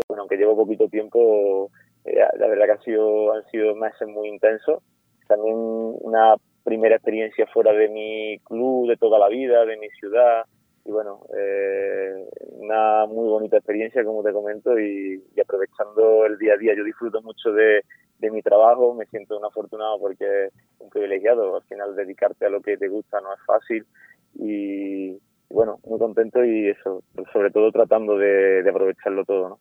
bueno, 0.08 0.21
aunque 0.21 0.38
llevo 0.38 0.56
poquito 0.56 0.88
tiempo, 0.88 1.71
eh, 2.06 2.19
la 2.38 2.47
verdad 2.47 2.65
que 2.65 2.71
ha 2.73 2.82
sido, 2.84 3.34
han 3.34 3.43
sido 3.50 3.76
meses 3.76 4.08
muy 4.08 4.30
intensos. 4.30 4.84
También 5.28 5.56
una 5.58 6.36
primera 6.63 6.95
experiencia 6.97 7.47
fuera 7.47 7.73
de 7.73 7.89
mi 7.89 8.38
club 8.45 8.88
de 8.88 8.97
toda 8.97 9.17
la 9.17 9.30
vida, 9.30 9.65
de 9.65 9.78
mi 9.78 9.89
ciudad, 10.00 10.45
y 10.88 10.91
bueno, 10.91 11.19
eh, 11.38 12.30
una 12.52 13.06
muy 13.08 13.28
bonita 13.28 13.58
experiencia, 13.58 14.06
como 14.06 14.23
te 14.23 14.32
comento, 14.32 14.80
y, 14.80 15.21
aprovechando 15.41 16.26
el 16.26 16.38
día 16.38 16.54
a 16.54 16.58
día. 16.58 16.73
Yo 16.78 16.86
disfruto 16.86 17.21
mucho 17.21 17.52
de, 17.52 17.82
de, 18.19 18.32
mi 18.32 18.41
trabajo, 18.41 18.93
me 18.93 19.06
siento 19.08 19.38
un 19.38 19.43
afortunado 19.43 20.00
porque 20.00 20.45
es 20.45 20.54
un 20.80 20.89
privilegiado. 20.89 21.58
Al 21.58 21.63
final, 21.63 21.93
dedicarte 21.93 22.45
a 22.45 22.50
lo 22.50 22.62
que 22.62 22.78
te 22.78 22.88
gusta 22.88 23.19
no 23.19 23.34
es 23.34 23.39
fácil, 23.45 23.86
y, 24.36 25.10
y 25.10 25.19
bueno, 25.50 25.80
muy 25.86 26.00
contento 26.00 26.43
y 26.45 26.69
eso, 26.69 27.04
sobre 27.34 27.52
todo 27.52 27.69
tratando 27.73 28.17
de, 28.17 28.63
de 28.63 28.69
aprovecharlo 28.69 29.26
todo, 29.26 29.50
¿no? 29.50 29.60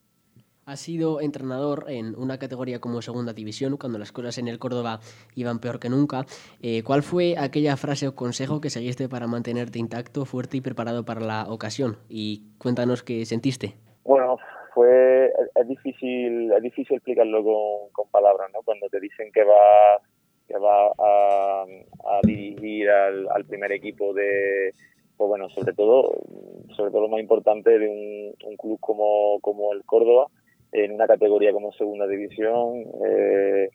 Has 0.68 0.80
sido 0.80 1.20
entrenador 1.20 1.84
en 1.86 2.18
una 2.18 2.38
categoría 2.40 2.80
como 2.80 3.00
Segunda 3.00 3.32
División, 3.32 3.76
cuando 3.76 4.00
las 4.00 4.10
cosas 4.10 4.36
en 4.38 4.48
el 4.48 4.58
Córdoba 4.58 4.98
iban 5.36 5.60
peor 5.60 5.78
que 5.78 5.88
nunca. 5.88 6.26
Eh, 6.60 6.82
¿Cuál 6.82 7.04
fue 7.04 7.36
aquella 7.38 7.76
frase 7.76 8.08
o 8.08 8.16
consejo 8.16 8.60
que 8.60 8.68
seguiste 8.68 9.08
para 9.08 9.28
mantenerte 9.28 9.78
intacto, 9.78 10.24
fuerte 10.24 10.56
y 10.56 10.60
preparado 10.60 11.04
para 11.04 11.20
la 11.20 11.46
ocasión? 11.48 11.98
Y 12.08 12.50
cuéntanos 12.58 13.04
qué 13.04 13.24
sentiste. 13.26 13.76
Bueno, 14.02 14.38
fue 14.74 15.30
es 15.54 15.68
difícil 15.68 16.50
es 16.50 16.62
difícil 16.64 16.96
explicarlo 16.96 17.44
con, 17.44 17.92
con 17.92 18.10
palabras, 18.10 18.50
¿no? 18.52 18.58
Cuando 18.64 18.88
te 18.88 18.98
dicen 18.98 19.30
que 19.32 19.44
va 19.44 20.02
que 20.48 20.58
va 20.58 20.88
a, 20.98 21.62
a 21.62 22.20
dirigir 22.24 22.90
al, 22.90 23.28
al 23.30 23.44
primer 23.44 23.70
equipo 23.70 24.12
de 24.12 24.72
pues 25.16 25.28
bueno, 25.28 25.48
sobre 25.48 25.72
todo, 25.74 26.12
sobre 26.76 26.90
todo 26.90 27.02
lo 27.02 27.08
más 27.08 27.20
importante 27.20 27.78
de 27.78 27.88
un, 27.88 28.34
un 28.50 28.56
club 28.56 28.80
como, 28.80 29.38
como 29.40 29.72
el 29.72 29.84
Córdoba, 29.84 30.26
en 30.76 30.92
una 30.92 31.06
categoría 31.06 31.52
como 31.52 31.72
segunda 31.72 32.06
división. 32.06 32.84
Eh, 33.06 33.70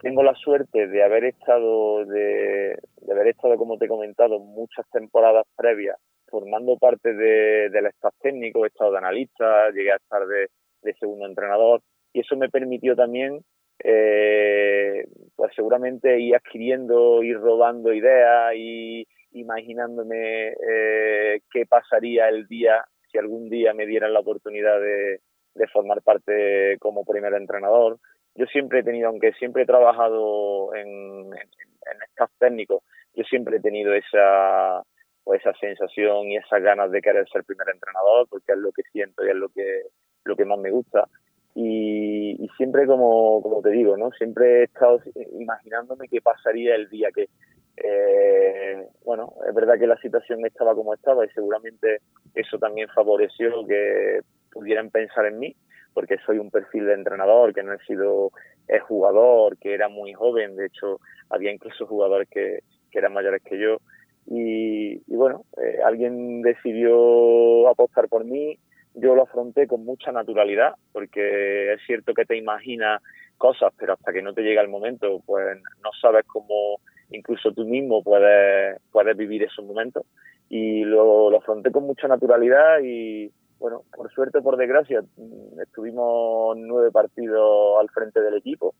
tengo 0.00 0.22
la 0.22 0.34
suerte 0.34 0.88
de 0.88 1.02
haber 1.02 1.24
estado, 1.24 2.04
de, 2.06 2.76
haber 3.10 3.28
estado, 3.28 3.56
como 3.56 3.78
te 3.78 3.84
he 3.84 3.88
comentado, 3.88 4.40
muchas 4.40 4.88
temporadas 4.90 5.46
previas 5.56 5.96
formando 6.28 6.76
parte 6.76 7.12
de, 7.12 7.70
del 7.70 7.86
staff 7.86 8.14
técnico, 8.20 8.64
he 8.64 8.68
estado 8.68 8.92
de 8.92 8.98
analista, 8.98 9.70
llegué 9.70 9.92
a 9.92 9.96
estar 9.96 10.26
de, 10.26 10.48
de 10.82 10.94
segundo 10.94 11.26
entrenador 11.26 11.82
y 12.12 12.20
eso 12.20 12.36
me 12.36 12.48
permitió 12.48 12.94
también, 12.94 13.40
eh, 13.82 15.06
pues 15.34 15.52
seguramente 15.56 16.20
ir 16.20 16.36
adquiriendo, 16.36 17.22
ir 17.24 17.36
robando 17.36 17.92
ideas 17.92 18.54
y 18.54 19.06
imaginándome 19.32 20.48
eh, 20.48 21.40
qué 21.52 21.66
pasaría 21.66 22.28
el 22.28 22.46
día 22.46 22.84
si 23.10 23.18
algún 23.18 23.50
día 23.50 23.74
me 23.74 23.86
dieran 23.86 24.12
la 24.12 24.20
oportunidad 24.20 24.80
de, 24.80 25.20
de 25.54 25.66
formar 25.68 26.02
parte 26.02 26.76
como 26.78 27.04
primer 27.04 27.34
entrenador. 27.34 27.98
Yo 28.34 28.46
siempre 28.46 28.80
he 28.80 28.82
tenido, 28.82 29.08
aunque 29.08 29.32
siempre 29.32 29.62
he 29.62 29.66
trabajado 29.66 30.74
en, 30.74 30.88
en, 30.88 31.32
en 31.32 32.02
staff 32.10 32.30
técnico, 32.38 32.82
yo 33.14 33.24
siempre 33.24 33.56
he 33.56 33.60
tenido 33.60 33.92
esa, 33.92 34.82
pues 35.24 35.40
esa 35.40 35.52
sensación 35.58 36.28
y 36.28 36.36
esas 36.36 36.62
ganas 36.62 36.90
de 36.90 37.02
querer 37.02 37.28
ser 37.28 37.44
primer 37.44 37.68
entrenador, 37.68 38.26
porque 38.28 38.52
es 38.52 38.58
lo 38.58 38.72
que 38.72 38.82
siento 38.92 39.24
y 39.24 39.30
es 39.30 39.36
lo 39.36 39.48
que, 39.48 39.82
lo 40.24 40.36
que 40.36 40.44
más 40.44 40.58
me 40.58 40.70
gusta. 40.70 41.08
Y, 41.54 42.48
siempre, 42.56 42.86
como, 42.86 43.42
como 43.42 43.60
te 43.60 43.70
digo, 43.70 43.96
¿no? 43.96 44.10
siempre 44.12 44.60
he 44.60 44.64
estado 44.64 45.00
imaginándome 45.38 46.08
qué 46.08 46.20
pasaría 46.20 46.74
el 46.74 46.88
día 46.88 47.10
que, 47.14 47.28
eh, 47.76 48.86
bueno, 49.04 49.34
es 49.48 49.54
verdad 49.54 49.78
que 49.78 49.86
la 49.86 49.96
situación 49.96 50.44
estaba 50.46 50.74
como 50.74 50.94
estaba 50.94 51.24
y 51.24 51.28
seguramente 51.30 51.98
eso 52.34 52.58
también 52.58 52.88
favoreció 52.88 53.66
que 53.66 54.20
pudieran 54.52 54.90
pensar 54.90 55.26
en 55.26 55.38
mí, 55.38 55.56
porque 55.94 56.18
soy 56.24 56.38
un 56.38 56.50
perfil 56.50 56.86
de 56.86 56.94
entrenador, 56.94 57.54
que 57.54 57.62
no 57.62 57.72
he 57.72 57.78
sido 57.84 58.30
el 58.68 58.80
jugador, 58.80 59.56
que 59.58 59.74
era 59.74 59.88
muy 59.88 60.12
joven, 60.12 60.56
de 60.56 60.66
hecho 60.66 61.00
había 61.28 61.52
incluso 61.52 61.86
jugadores 61.86 62.28
que, 62.28 62.60
que 62.90 62.98
eran 62.98 63.12
mayores 63.12 63.42
que 63.42 63.58
yo. 63.58 63.78
Y, 64.26 65.02
y 65.06 65.16
bueno, 65.16 65.44
eh, 65.60 65.78
alguien 65.84 66.42
decidió 66.42 67.68
apostar 67.68 68.08
por 68.08 68.24
mí, 68.24 68.58
yo 68.94 69.14
lo 69.14 69.22
afronté 69.22 69.66
con 69.66 69.84
mucha 69.84 70.12
naturalidad, 70.12 70.74
porque 70.92 71.72
es 71.72 71.80
cierto 71.86 72.14
que 72.14 72.24
te 72.24 72.36
imaginas 72.36 73.02
cosas, 73.38 73.72
pero 73.78 73.94
hasta 73.94 74.12
que 74.12 74.22
no 74.22 74.34
te 74.34 74.42
llega 74.42 74.62
el 74.62 74.68
momento, 74.68 75.20
pues 75.24 75.58
no 75.82 75.90
sabes 76.00 76.24
cómo 76.26 76.80
incluso 77.10 77.52
tú 77.52 77.64
mismo 77.64 78.02
puedes, 78.02 78.80
puedes 78.92 79.16
vivir 79.16 79.42
esos 79.42 79.64
momentos. 79.64 80.04
Y 80.48 80.84
lo, 80.84 81.30
lo 81.30 81.38
afronté 81.38 81.70
con 81.70 81.84
mucha 81.84 82.08
naturalidad 82.08 82.80
y, 82.82 83.32
bueno, 83.60 83.82
por 83.94 84.10
suerte 84.10 84.38
o 84.38 84.42
por 84.42 84.56
desgracia, 84.56 85.04
estuvimos 85.62 86.56
nueve 86.56 86.90
partidos 86.90 87.78
al 87.78 87.90
frente 87.90 88.20
del 88.20 88.34
equipo, 88.34 88.74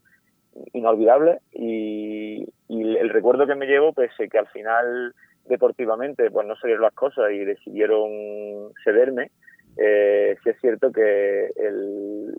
inolvidable, 0.73 1.41
y, 1.53 2.49
y, 2.67 2.97
el 2.97 3.11
recuerdo 3.11 3.47
que 3.47 3.55
me 3.55 3.67
llevo, 3.67 3.93
pese 3.93 4.29
que 4.29 4.39
al 4.39 4.49
final 4.49 5.15
deportivamente 5.45 6.31
pues 6.31 6.47
no 6.47 6.57
salieron 6.57 6.83
las 6.83 6.95
cosas 6.95 7.31
y 7.31 7.45
decidieron 7.45 8.73
cederme, 8.83 9.31
eh, 9.77 10.37
sí 10.43 10.51
es 10.51 10.61
cierto 10.61 10.91
que 10.91 11.51
el, 11.57 12.35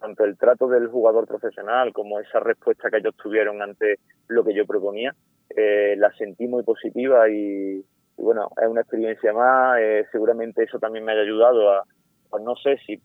tanto 0.00 0.24
el 0.24 0.36
trato 0.36 0.68
del 0.68 0.88
jugador 0.88 1.28
profesional 1.28 1.92
como 1.92 2.18
esa 2.18 2.40
respuesta 2.40 2.90
que 2.90 2.98
ellos 2.98 3.14
tuvieron 3.16 3.62
ante 3.62 4.00
lo 4.26 4.44
que 4.44 4.54
yo 4.54 4.66
proponía, 4.66 5.14
eh, 5.56 5.94
la 5.96 6.12
sentí 6.14 6.48
muy 6.48 6.64
positiva 6.64 7.28
y, 7.30 7.84
y 8.18 8.22
bueno, 8.22 8.50
es 8.60 8.68
una 8.68 8.80
experiencia 8.80 9.32
más, 9.32 9.78
eh, 9.80 10.04
seguramente 10.10 10.64
eso 10.64 10.78
también 10.78 11.04
me 11.04 11.12
haya 11.12 11.22
ayudado 11.22 11.72
a, 11.72 11.84
pues 12.28 12.42
no 12.42 12.56
sé 12.56 12.76
si 12.84 13.00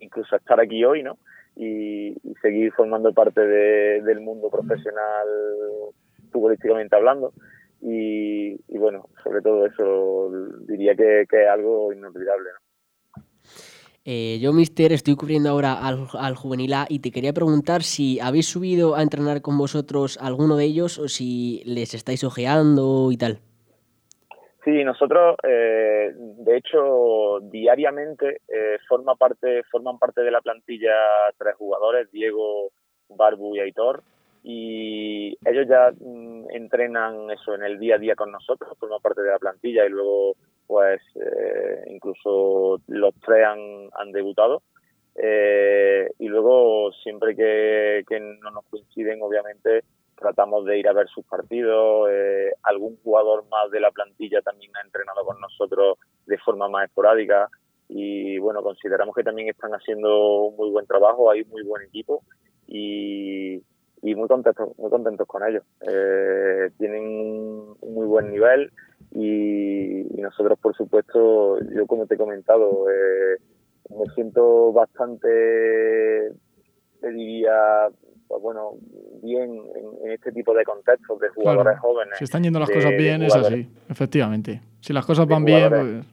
incluso 0.00 0.34
a 0.34 0.38
estar 0.38 0.60
aquí 0.60 0.84
hoy, 0.84 1.02
¿no? 1.02 1.18
Y, 1.54 2.14
seguir 2.42 2.72
formando 2.72 3.12
parte 3.14 3.40
de, 3.40 4.02
del 4.02 4.20
mundo 4.20 4.50
profesional 4.50 5.26
futbolísticamente 6.30 6.94
hablando. 6.94 7.32
Y, 7.80 8.56
bueno, 8.76 9.08
sobre 9.24 9.40
todo 9.40 9.64
eso 9.64 10.30
diría 10.66 10.94
que, 10.94 11.24
que 11.28 11.44
es 11.44 11.48
algo 11.48 11.92
inolvidable, 11.92 12.50
¿no? 12.52 12.66
Eh, 14.08 14.38
yo, 14.40 14.52
Mister, 14.52 14.92
estoy 14.92 15.16
cubriendo 15.16 15.50
ahora 15.50 15.84
al, 15.84 16.36
Juvenil 16.36 16.74
A 16.74 16.86
y 16.88 17.00
te 17.00 17.10
quería 17.10 17.32
preguntar 17.32 17.82
si 17.82 18.20
habéis 18.20 18.46
subido 18.46 18.94
a 18.94 19.02
entrenar 19.02 19.42
con 19.42 19.58
vosotros 19.58 20.16
alguno 20.20 20.56
de 20.56 20.64
ellos 20.64 21.00
o 21.00 21.08
si 21.08 21.62
les 21.64 21.92
estáis 21.92 22.22
ojeando 22.22 23.10
y 23.10 23.16
tal. 23.16 23.40
Sí, 24.66 24.82
nosotros, 24.82 25.36
eh, 25.44 26.12
de 26.16 26.56
hecho, 26.56 27.38
diariamente 27.40 28.40
eh, 28.48 28.78
forma 28.88 29.14
parte, 29.14 29.62
forman 29.70 29.96
parte 29.96 30.22
de 30.22 30.32
la 30.32 30.40
plantilla 30.40 30.92
tres 31.38 31.54
jugadores, 31.54 32.10
Diego, 32.10 32.72
Barbu 33.08 33.54
y 33.54 33.60
Aitor, 33.60 34.02
y 34.42 35.38
ellos 35.48 35.68
ya 35.68 35.92
mm, 35.96 36.50
entrenan 36.50 37.30
eso 37.30 37.54
en 37.54 37.62
el 37.62 37.78
día 37.78 37.94
a 37.94 37.98
día 37.98 38.16
con 38.16 38.32
nosotros, 38.32 38.76
forman 38.80 39.00
parte 39.00 39.22
de 39.22 39.30
la 39.30 39.38
plantilla 39.38 39.86
y 39.86 39.90
luego, 39.90 40.34
pues, 40.66 41.00
eh, 41.14 41.84
incluso 41.86 42.80
los 42.88 43.14
tres 43.24 43.46
han, 43.46 43.88
han 43.92 44.10
debutado. 44.10 44.62
Eh, 45.14 46.10
y 46.18 46.26
luego, 46.26 46.90
siempre 47.04 47.36
que, 47.36 48.02
que 48.08 48.18
no 48.18 48.50
nos 48.50 48.64
coinciden, 48.64 49.22
obviamente, 49.22 49.84
tratamos 50.16 50.64
de 50.64 50.78
ir 50.78 50.88
a 50.88 50.92
ver 50.92 51.08
sus 51.08 51.24
partidos. 51.26 52.08
Eh, 52.10 52.50
algún 52.62 52.96
jugador 53.02 53.44
más 53.48 53.70
de 53.70 53.80
la 53.80 53.90
plantilla 53.90 54.40
también 54.42 54.72
ha 54.76 54.84
entrenado 54.84 55.24
con 55.24 55.40
nosotros 55.40 55.98
de 56.26 56.38
forma 56.38 56.68
más 56.68 56.86
esporádica 56.86 57.48
y 57.88 58.38
bueno, 58.38 58.62
consideramos 58.62 59.14
que 59.14 59.22
también 59.22 59.48
están 59.48 59.72
haciendo 59.72 60.42
un 60.46 60.56
muy 60.56 60.70
buen 60.70 60.86
trabajo, 60.86 61.30
hay 61.30 61.44
muy 61.44 61.62
buen 61.62 61.82
equipo 61.82 62.24
y, 62.66 63.62
muy 64.02 64.28
contentos, 64.28 64.76
muy 64.78 64.90
contentos 64.90 65.26
con 65.26 65.46
ellos. 65.46 65.62
Eh, 65.80 66.70
tienen 66.78 67.02
un, 67.02 67.76
un, 67.80 67.94
muy 67.94 68.06
buen 68.06 68.30
nivel 68.30 68.72
y, 69.12 70.18
y, 70.18 70.20
nosotros, 70.20 70.58
por 70.58 70.76
supuesto, 70.76 71.58
yo 71.60 71.86
como 71.86 72.06
te 72.06 72.14
he 72.14 72.18
comentado, 72.18 72.86
eh, 72.90 73.38
me 73.90 74.06
siento 74.14 74.72
bastante, 74.72 76.32
te 77.00 77.10
diría, 77.12 77.88
pues 78.28 78.42
bueno, 78.42 78.72
bien 79.22 79.60
en, 79.74 80.04
en, 80.04 80.12
este 80.12 80.32
tipo 80.32 80.54
de 80.54 80.64
contextos 80.64 81.18
de 81.20 81.28
jugadores 81.30 81.78
claro. 81.78 81.80
jóvenes. 81.80 82.18
Si 82.18 82.24
están 82.24 82.42
yendo 82.42 82.58
las 82.58 82.68
de, 82.68 82.74
cosas 82.74 82.92
bien, 82.96 83.22
es 83.22 83.34
así, 83.34 83.68
efectivamente. 83.88 84.60
Si 84.80 84.92
las 84.92 85.06
cosas 85.06 85.26
van 85.26 85.44
bien, 85.44 85.68
pues... 85.68 86.06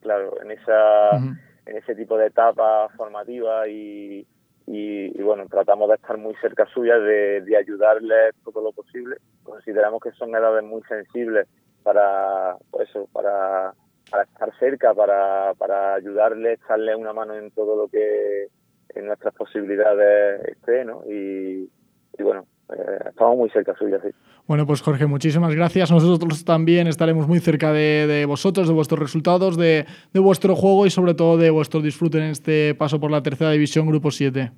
Claro, 0.00 0.40
en, 0.42 0.50
esa, 0.50 1.10
uh 1.12 1.20
-huh. 1.20 1.38
en 1.66 1.76
ese 1.76 1.94
tipo 1.94 2.16
de 2.16 2.28
etapas 2.28 2.90
formativas 2.96 3.68
y, 3.68 4.26
y, 4.66 5.18
y, 5.18 5.22
bueno, 5.22 5.46
tratamos 5.46 5.88
de 5.88 5.96
estar 5.96 6.16
muy 6.16 6.34
cerca 6.36 6.66
suya, 6.72 6.98
de, 6.98 7.42
de 7.42 7.56
ayudarles 7.56 8.34
todo 8.44 8.62
lo 8.62 8.72
posible. 8.72 9.16
Consideramos 9.42 10.00
que 10.00 10.12
son 10.12 10.34
edades 10.34 10.64
muy 10.64 10.82
sensibles 10.84 11.46
para, 11.82 12.56
pues 12.70 12.88
eso, 12.88 13.08
para, 13.12 13.74
para 14.10 14.22
estar 14.24 14.58
cerca, 14.58 14.94
para, 14.94 15.54
para 15.54 15.94
ayudarles, 15.94 16.58
echarles 16.60 16.96
una 16.96 17.12
mano 17.12 17.34
en 17.34 17.50
todo 17.50 17.76
lo 17.76 17.88
que 17.88 18.48
en 18.94 19.06
nuestras 19.06 19.34
posibilidades 19.34 20.44
esté, 20.48 20.84
¿no? 20.84 21.02
Y, 21.06 21.70
y 22.18 22.22
bueno, 22.22 22.46
eh, 22.72 23.08
estamos 23.08 23.36
muy 23.36 23.50
cerca 23.50 23.74
suya, 23.76 23.98
sí. 24.02 24.10
Bueno, 24.46 24.66
pues 24.66 24.82
Jorge, 24.82 25.06
muchísimas 25.06 25.54
gracias. 25.54 25.90
Nosotros 25.92 26.44
también 26.44 26.86
estaremos 26.88 27.28
muy 27.28 27.38
cerca 27.38 27.72
de, 27.72 28.06
de 28.08 28.26
vosotros, 28.26 28.66
de 28.66 28.74
vuestros 28.74 28.98
resultados, 28.98 29.56
de, 29.56 29.86
de 30.12 30.20
vuestro 30.20 30.56
juego 30.56 30.86
y 30.86 30.90
sobre 30.90 31.14
todo 31.14 31.36
de 31.36 31.50
vuestro 31.50 31.80
disfrute 31.80 32.18
en 32.18 32.24
este 32.24 32.74
paso 32.74 32.98
por 32.98 33.10
la 33.10 33.22
tercera 33.22 33.52
división, 33.52 33.86
Grupo 33.86 34.10
7. 34.10 34.50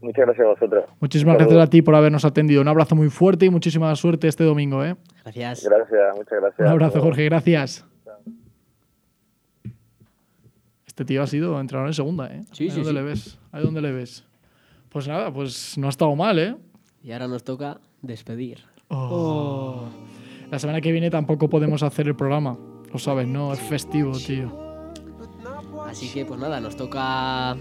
Muchas 0.00 0.26
gracias 0.26 0.46
a 0.46 0.50
vosotros. 0.50 0.84
Muchísimas 1.00 1.36
gracias 1.36 1.58
a 1.60 1.66
ti 1.68 1.82
por 1.82 1.94
habernos 1.94 2.24
atendido. 2.24 2.62
Un 2.62 2.68
abrazo 2.68 2.94
muy 2.94 3.08
fuerte 3.08 3.46
y 3.46 3.50
muchísima 3.50 3.94
suerte 3.96 4.28
este 4.28 4.44
domingo. 4.44 4.84
¿eh? 4.84 4.94
Gracias. 5.24 5.64
Gracias, 5.68 6.16
muchas 6.16 6.40
gracias. 6.40 6.60
Un 6.60 6.66
abrazo, 6.66 6.86
Hasta 6.86 6.98
luego. 6.98 7.08
Jorge, 7.08 7.24
gracias. 7.24 7.88
Este 10.98 11.04
tío 11.04 11.22
ha 11.22 11.28
sido 11.28 11.60
entrenador 11.60 11.90
en 11.90 11.94
segunda, 11.94 12.26
¿eh? 12.26 12.42
Sí, 12.50 12.64
Ahí 12.64 12.70
sí, 12.70 12.76
donde 12.78 12.90
sí. 12.90 12.94
le 12.96 13.02
ves. 13.02 13.38
Ahí 13.52 13.62
donde 13.62 13.80
le 13.80 13.92
ves. 13.92 14.24
Pues 14.88 15.06
nada, 15.06 15.32
pues 15.32 15.78
no 15.78 15.86
ha 15.86 15.90
estado 15.90 16.16
mal, 16.16 16.40
¿eh? 16.40 16.56
Y 17.04 17.12
ahora 17.12 17.28
nos 17.28 17.44
toca 17.44 17.80
despedir. 18.02 18.64
Oh. 18.88 19.84
La 20.50 20.58
semana 20.58 20.80
que 20.80 20.90
viene 20.90 21.08
tampoco 21.08 21.48
podemos 21.48 21.84
hacer 21.84 22.08
el 22.08 22.16
programa. 22.16 22.58
Lo 22.92 22.98
sabes, 22.98 23.28
¿no? 23.28 23.52
Es 23.52 23.60
festivo, 23.60 24.10
tío. 24.18 24.52
Así 25.86 26.12
que 26.12 26.24
pues 26.24 26.40
nada, 26.40 26.58
nos 26.58 26.74
toca 26.74 27.56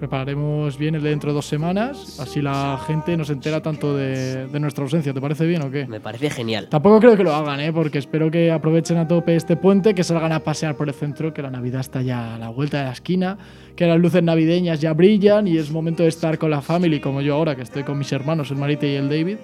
Prepararemos 0.00 0.78
bien 0.78 0.94
el 0.94 1.02
de 1.02 1.10
dentro 1.10 1.30
de 1.30 1.34
dos 1.34 1.44
semanas. 1.44 2.18
Así 2.18 2.40
la 2.40 2.80
gente 2.86 3.14
no 3.18 3.24
se 3.26 3.34
entera 3.34 3.60
tanto 3.60 3.94
de, 3.94 4.46
de 4.46 4.58
nuestra 4.58 4.82
ausencia. 4.82 5.12
¿Te 5.12 5.20
parece 5.20 5.44
bien 5.44 5.60
o 5.60 5.70
qué? 5.70 5.86
Me 5.86 6.00
parece 6.00 6.30
genial. 6.30 6.68
Tampoco 6.70 7.00
creo 7.00 7.18
que 7.18 7.22
lo 7.22 7.34
hagan, 7.34 7.60
¿eh? 7.60 7.70
porque 7.70 7.98
espero 7.98 8.30
que 8.30 8.50
aprovechen 8.50 8.96
a 8.96 9.06
tope 9.06 9.36
este 9.36 9.58
puente, 9.58 9.94
que 9.94 10.02
salgan 10.02 10.32
a 10.32 10.40
pasear 10.40 10.74
por 10.74 10.88
el 10.88 10.94
centro, 10.94 11.34
que 11.34 11.42
la 11.42 11.50
Navidad 11.50 11.82
está 11.82 12.00
ya 12.00 12.36
a 12.36 12.38
la 12.38 12.48
vuelta 12.48 12.78
de 12.78 12.84
la 12.84 12.92
esquina, 12.92 13.36
que 13.76 13.86
las 13.86 14.00
luces 14.00 14.22
navideñas 14.22 14.80
ya 14.80 14.94
brillan 14.94 15.46
y 15.46 15.58
es 15.58 15.70
momento 15.70 16.02
de 16.02 16.08
estar 16.08 16.38
con 16.38 16.50
la 16.50 16.62
family, 16.62 16.98
como 16.98 17.20
yo 17.20 17.34
ahora, 17.34 17.54
que 17.54 17.60
estoy 17.60 17.82
con 17.82 17.98
mis 17.98 18.10
hermanos, 18.10 18.50
el 18.50 18.56
Marite 18.56 18.90
y 18.90 18.94
el 18.94 19.10
David. 19.10 19.36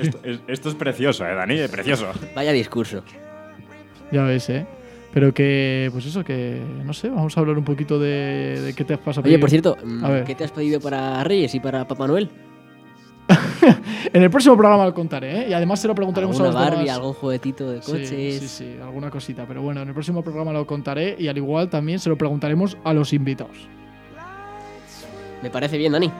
Esto 0.00 0.20
es, 0.24 0.40
esto 0.46 0.68
es 0.70 0.74
precioso, 0.74 1.26
¿eh, 1.26 1.34
Dani? 1.34 1.58
Es 1.58 1.70
precioso. 1.70 2.06
Vaya 2.34 2.52
discurso. 2.52 3.04
Ya 4.10 4.22
ves, 4.22 4.48
¿eh? 4.48 4.66
Pero 5.12 5.34
que, 5.34 5.90
pues 5.92 6.06
eso, 6.06 6.24
que 6.24 6.60
no 6.84 6.92
sé, 6.94 7.10
vamos 7.10 7.36
a 7.36 7.40
hablar 7.40 7.58
un 7.58 7.64
poquito 7.64 7.98
de, 7.98 8.60
de 8.62 8.74
qué 8.74 8.84
te 8.84 8.94
has 8.94 9.00
pasado. 9.00 9.26
Oye, 9.26 9.38
por 9.38 9.50
cierto, 9.50 9.76
mm. 9.84 10.24
¿qué 10.24 10.34
te 10.34 10.44
has 10.44 10.52
pedido 10.52 10.80
para 10.80 11.22
Reyes 11.24 11.54
y 11.54 11.60
para 11.60 11.86
Papá 11.86 12.06
Noel? 12.06 12.30
En 14.12 14.22
el 14.22 14.30
próximo 14.30 14.56
programa 14.56 14.84
lo 14.84 14.92
contaré, 14.92 15.42
¿eh? 15.42 15.46
Y 15.50 15.52
además 15.52 15.80
se 15.80 15.88
lo 15.88 15.94
preguntaremos 15.94 16.38
a 16.40 16.44
¿Alguna 16.44 16.60
los 16.60 16.70
Barbie, 16.70 16.84
demás. 16.86 16.96
algún 16.96 17.12
juguetito 17.14 17.70
de 17.70 17.80
Sí, 17.82 17.92
coches? 17.92 18.08
Sí, 18.08 18.48
sí, 18.48 18.76
alguna 18.82 19.10
cosita. 19.10 19.44
Pero 19.46 19.62
bueno, 19.62 19.80
en 19.82 19.88
el 19.88 19.94
próximo 19.94 20.22
programa 20.22 20.52
lo 20.52 20.66
contaré 20.66 21.14
y 21.18 21.28
al 21.28 21.36
igual 21.36 21.70
también 21.70 21.98
se 21.98 22.08
lo 22.10 22.16
preguntaremos 22.18 22.76
a 22.84 22.92
los 22.92 23.12
invitados. 23.12 23.68
Me 25.42 25.50
parece 25.50 25.78
bien, 25.78 25.92
Dani. 25.92 26.10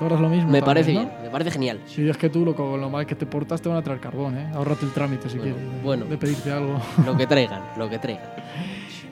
Tú 0.00 0.06
harás 0.06 0.18
lo 0.20 0.28
mismo. 0.28 0.50
Me 0.50 0.60
también, 0.60 0.64
parece 0.64 0.92
¿no? 0.94 1.00
bien, 1.00 1.12
me 1.22 1.30
parece 1.30 1.50
genial. 1.52 1.78
Si 1.86 2.08
es 2.08 2.16
que 2.16 2.28
tú, 2.28 2.44
lo, 2.44 2.56
con 2.56 2.80
lo 2.80 2.90
mal 2.90 3.06
que 3.06 3.14
te 3.14 3.26
portas, 3.26 3.62
te 3.62 3.68
van 3.68 3.78
a 3.78 3.82
traer 3.82 4.00
carbón, 4.00 4.36
¿eh? 4.36 4.48
Ahórrate 4.54 4.84
el 4.86 4.90
trámite 4.92 5.28
si 5.28 5.38
Bueno, 5.38 5.54
quieres. 5.54 5.72
de- 5.74 5.82
bueno. 5.82 6.04
De 6.06 6.16
pedirte 6.18 6.50
algo. 6.50 6.80
Lo 7.06 7.16
que 7.16 7.26
traigan, 7.28 7.62
lo 7.78 7.88
que 7.88 7.98
traigan. 8.00 8.24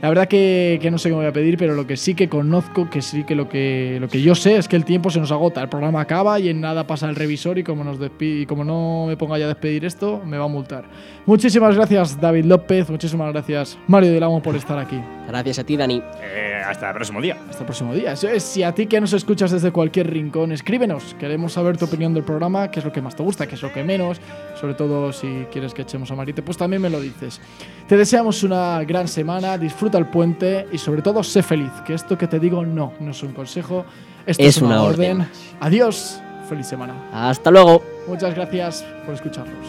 La 0.00 0.08
verdad 0.10 0.28
que, 0.28 0.78
que 0.80 0.92
no 0.92 0.98
sé 0.98 1.08
qué 1.08 1.14
me 1.16 1.22
voy 1.22 1.26
a 1.28 1.32
pedir, 1.32 1.58
pero 1.58 1.74
lo 1.74 1.84
que 1.84 1.96
sí 1.96 2.14
que 2.14 2.28
conozco, 2.28 2.88
que 2.88 3.02
sí 3.02 3.24
que 3.24 3.34
lo 3.34 3.48
que 3.48 3.98
lo 4.00 4.06
que 4.06 4.22
yo 4.22 4.36
sé 4.36 4.56
es 4.56 4.68
que 4.68 4.76
el 4.76 4.84
tiempo 4.84 5.10
se 5.10 5.18
nos 5.18 5.32
agota. 5.32 5.60
El 5.60 5.68
programa 5.68 6.00
acaba 6.00 6.38
y 6.38 6.48
en 6.50 6.60
nada 6.60 6.86
pasa 6.86 7.08
el 7.08 7.16
revisor 7.16 7.58
y 7.58 7.64
como 7.64 7.82
nos 7.82 7.98
despi- 7.98 8.42
y 8.42 8.46
como 8.46 8.62
no 8.62 9.06
me 9.08 9.16
ponga 9.16 9.36
ya 9.38 9.46
a 9.46 9.48
despedir 9.48 9.84
esto, 9.84 10.22
me 10.24 10.38
va 10.38 10.44
a 10.44 10.48
multar. 10.48 10.84
Muchísimas 11.26 11.74
gracias, 11.74 12.20
David 12.20 12.44
López. 12.44 12.88
Muchísimas 12.88 13.32
gracias, 13.32 13.76
Mario 13.88 14.12
Delamo, 14.12 14.40
por 14.40 14.54
estar 14.54 14.78
aquí. 14.78 15.00
Gracias 15.26 15.58
a 15.58 15.64
ti, 15.64 15.76
Dani. 15.76 16.00
Eh, 16.22 16.62
hasta 16.64 16.90
el 16.90 16.94
próximo 16.94 17.20
día. 17.20 17.36
Hasta 17.50 17.58
el 17.58 17.66
próximo 17.66 17.92
día. 17.92 18.12
Eso 18.12 18.28
es, 18.28 18.44
si 18.44 18.62
a 18.62 18.72
ti 18.72 18.86
que 18.86 19.00
nos 19.00 19.12
escuchas 19.12 19.50
desde 19.50 19.72
cualquier 19.72 20.08
rincón, 20.12 20.52
escríbenos. 20.78 21.14
Queremos 21.18 21.52
saber 21.52 21.76
tu 21.76 21.86
opinión 21.86 22.14
del 22.14 22.22
programa, 22.22 22.70
qué 22.70 22.78
es 22.78 22.84
lo 22.84 22.92
que 22.92 23.02
más 23.02 23.16
te 23.16 23.22
gusta, 23.24 23.46
qué 23.48 23.56
es 23.56 23.62
lo 23.62 23.72
que 23.72 23.82
menos. 23.82 24.20
Sobre 24.60 24.74
todo 24.74 25.12
si 25.12 25.46
quieres 25.50 25.74
que 25.74 25.82
echemos 25.82 26.08
a 26.12 26.14
Marite, 26.14 26.40
pues 26.42 26.56
también 26.56 26.80
me 26.80 26.88
lo 26.88 27.00
dices. 27.00 27.40
Te 27.88 27.96
deseamos 27.96 28.44
una 28.44 28.84
gran 28.84 29.08
semana, 29.08 29.58
disfruta 29.58 29.98
el 29.98 30.06
puente 30.06 30.68
y 30.70 30.78
sobre 30.78 31.02
todo 31.02 31.22
sé 31.24 31.42
feliz. 31.42 31.72
Que 31.84 31.94
esto 31.94 32.16
que 32.16 32.28
te 32.28 32.38
digo 32.38 32.64
no, 32.64 32.92
no 33.00 33.10
es 33.10 33.22
un 33.24 33.32
consejo, 33.32 33.84
esto 34.24 34.42
Es 34.42 34.56
es, 34.56 34.62
una, 34.62 34.76
una 34.76 34.82
orden. 34.84 35.20
orden. 35.22 35.30
Adiós, 35.58 36.20
feliz 36.48 36.66
semana. 36.68 36.94
Hasta 37.12 37.50
luego. 37.50 37.82
Muchas 38.06 38.34
gracias 38.36 38.84
por 39.04 39.14
escucharnos. 39.14 39.66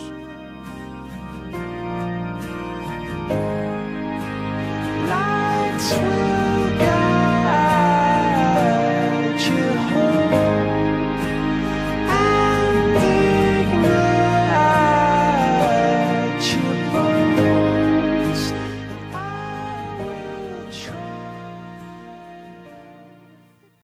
Lights 5.07 6.28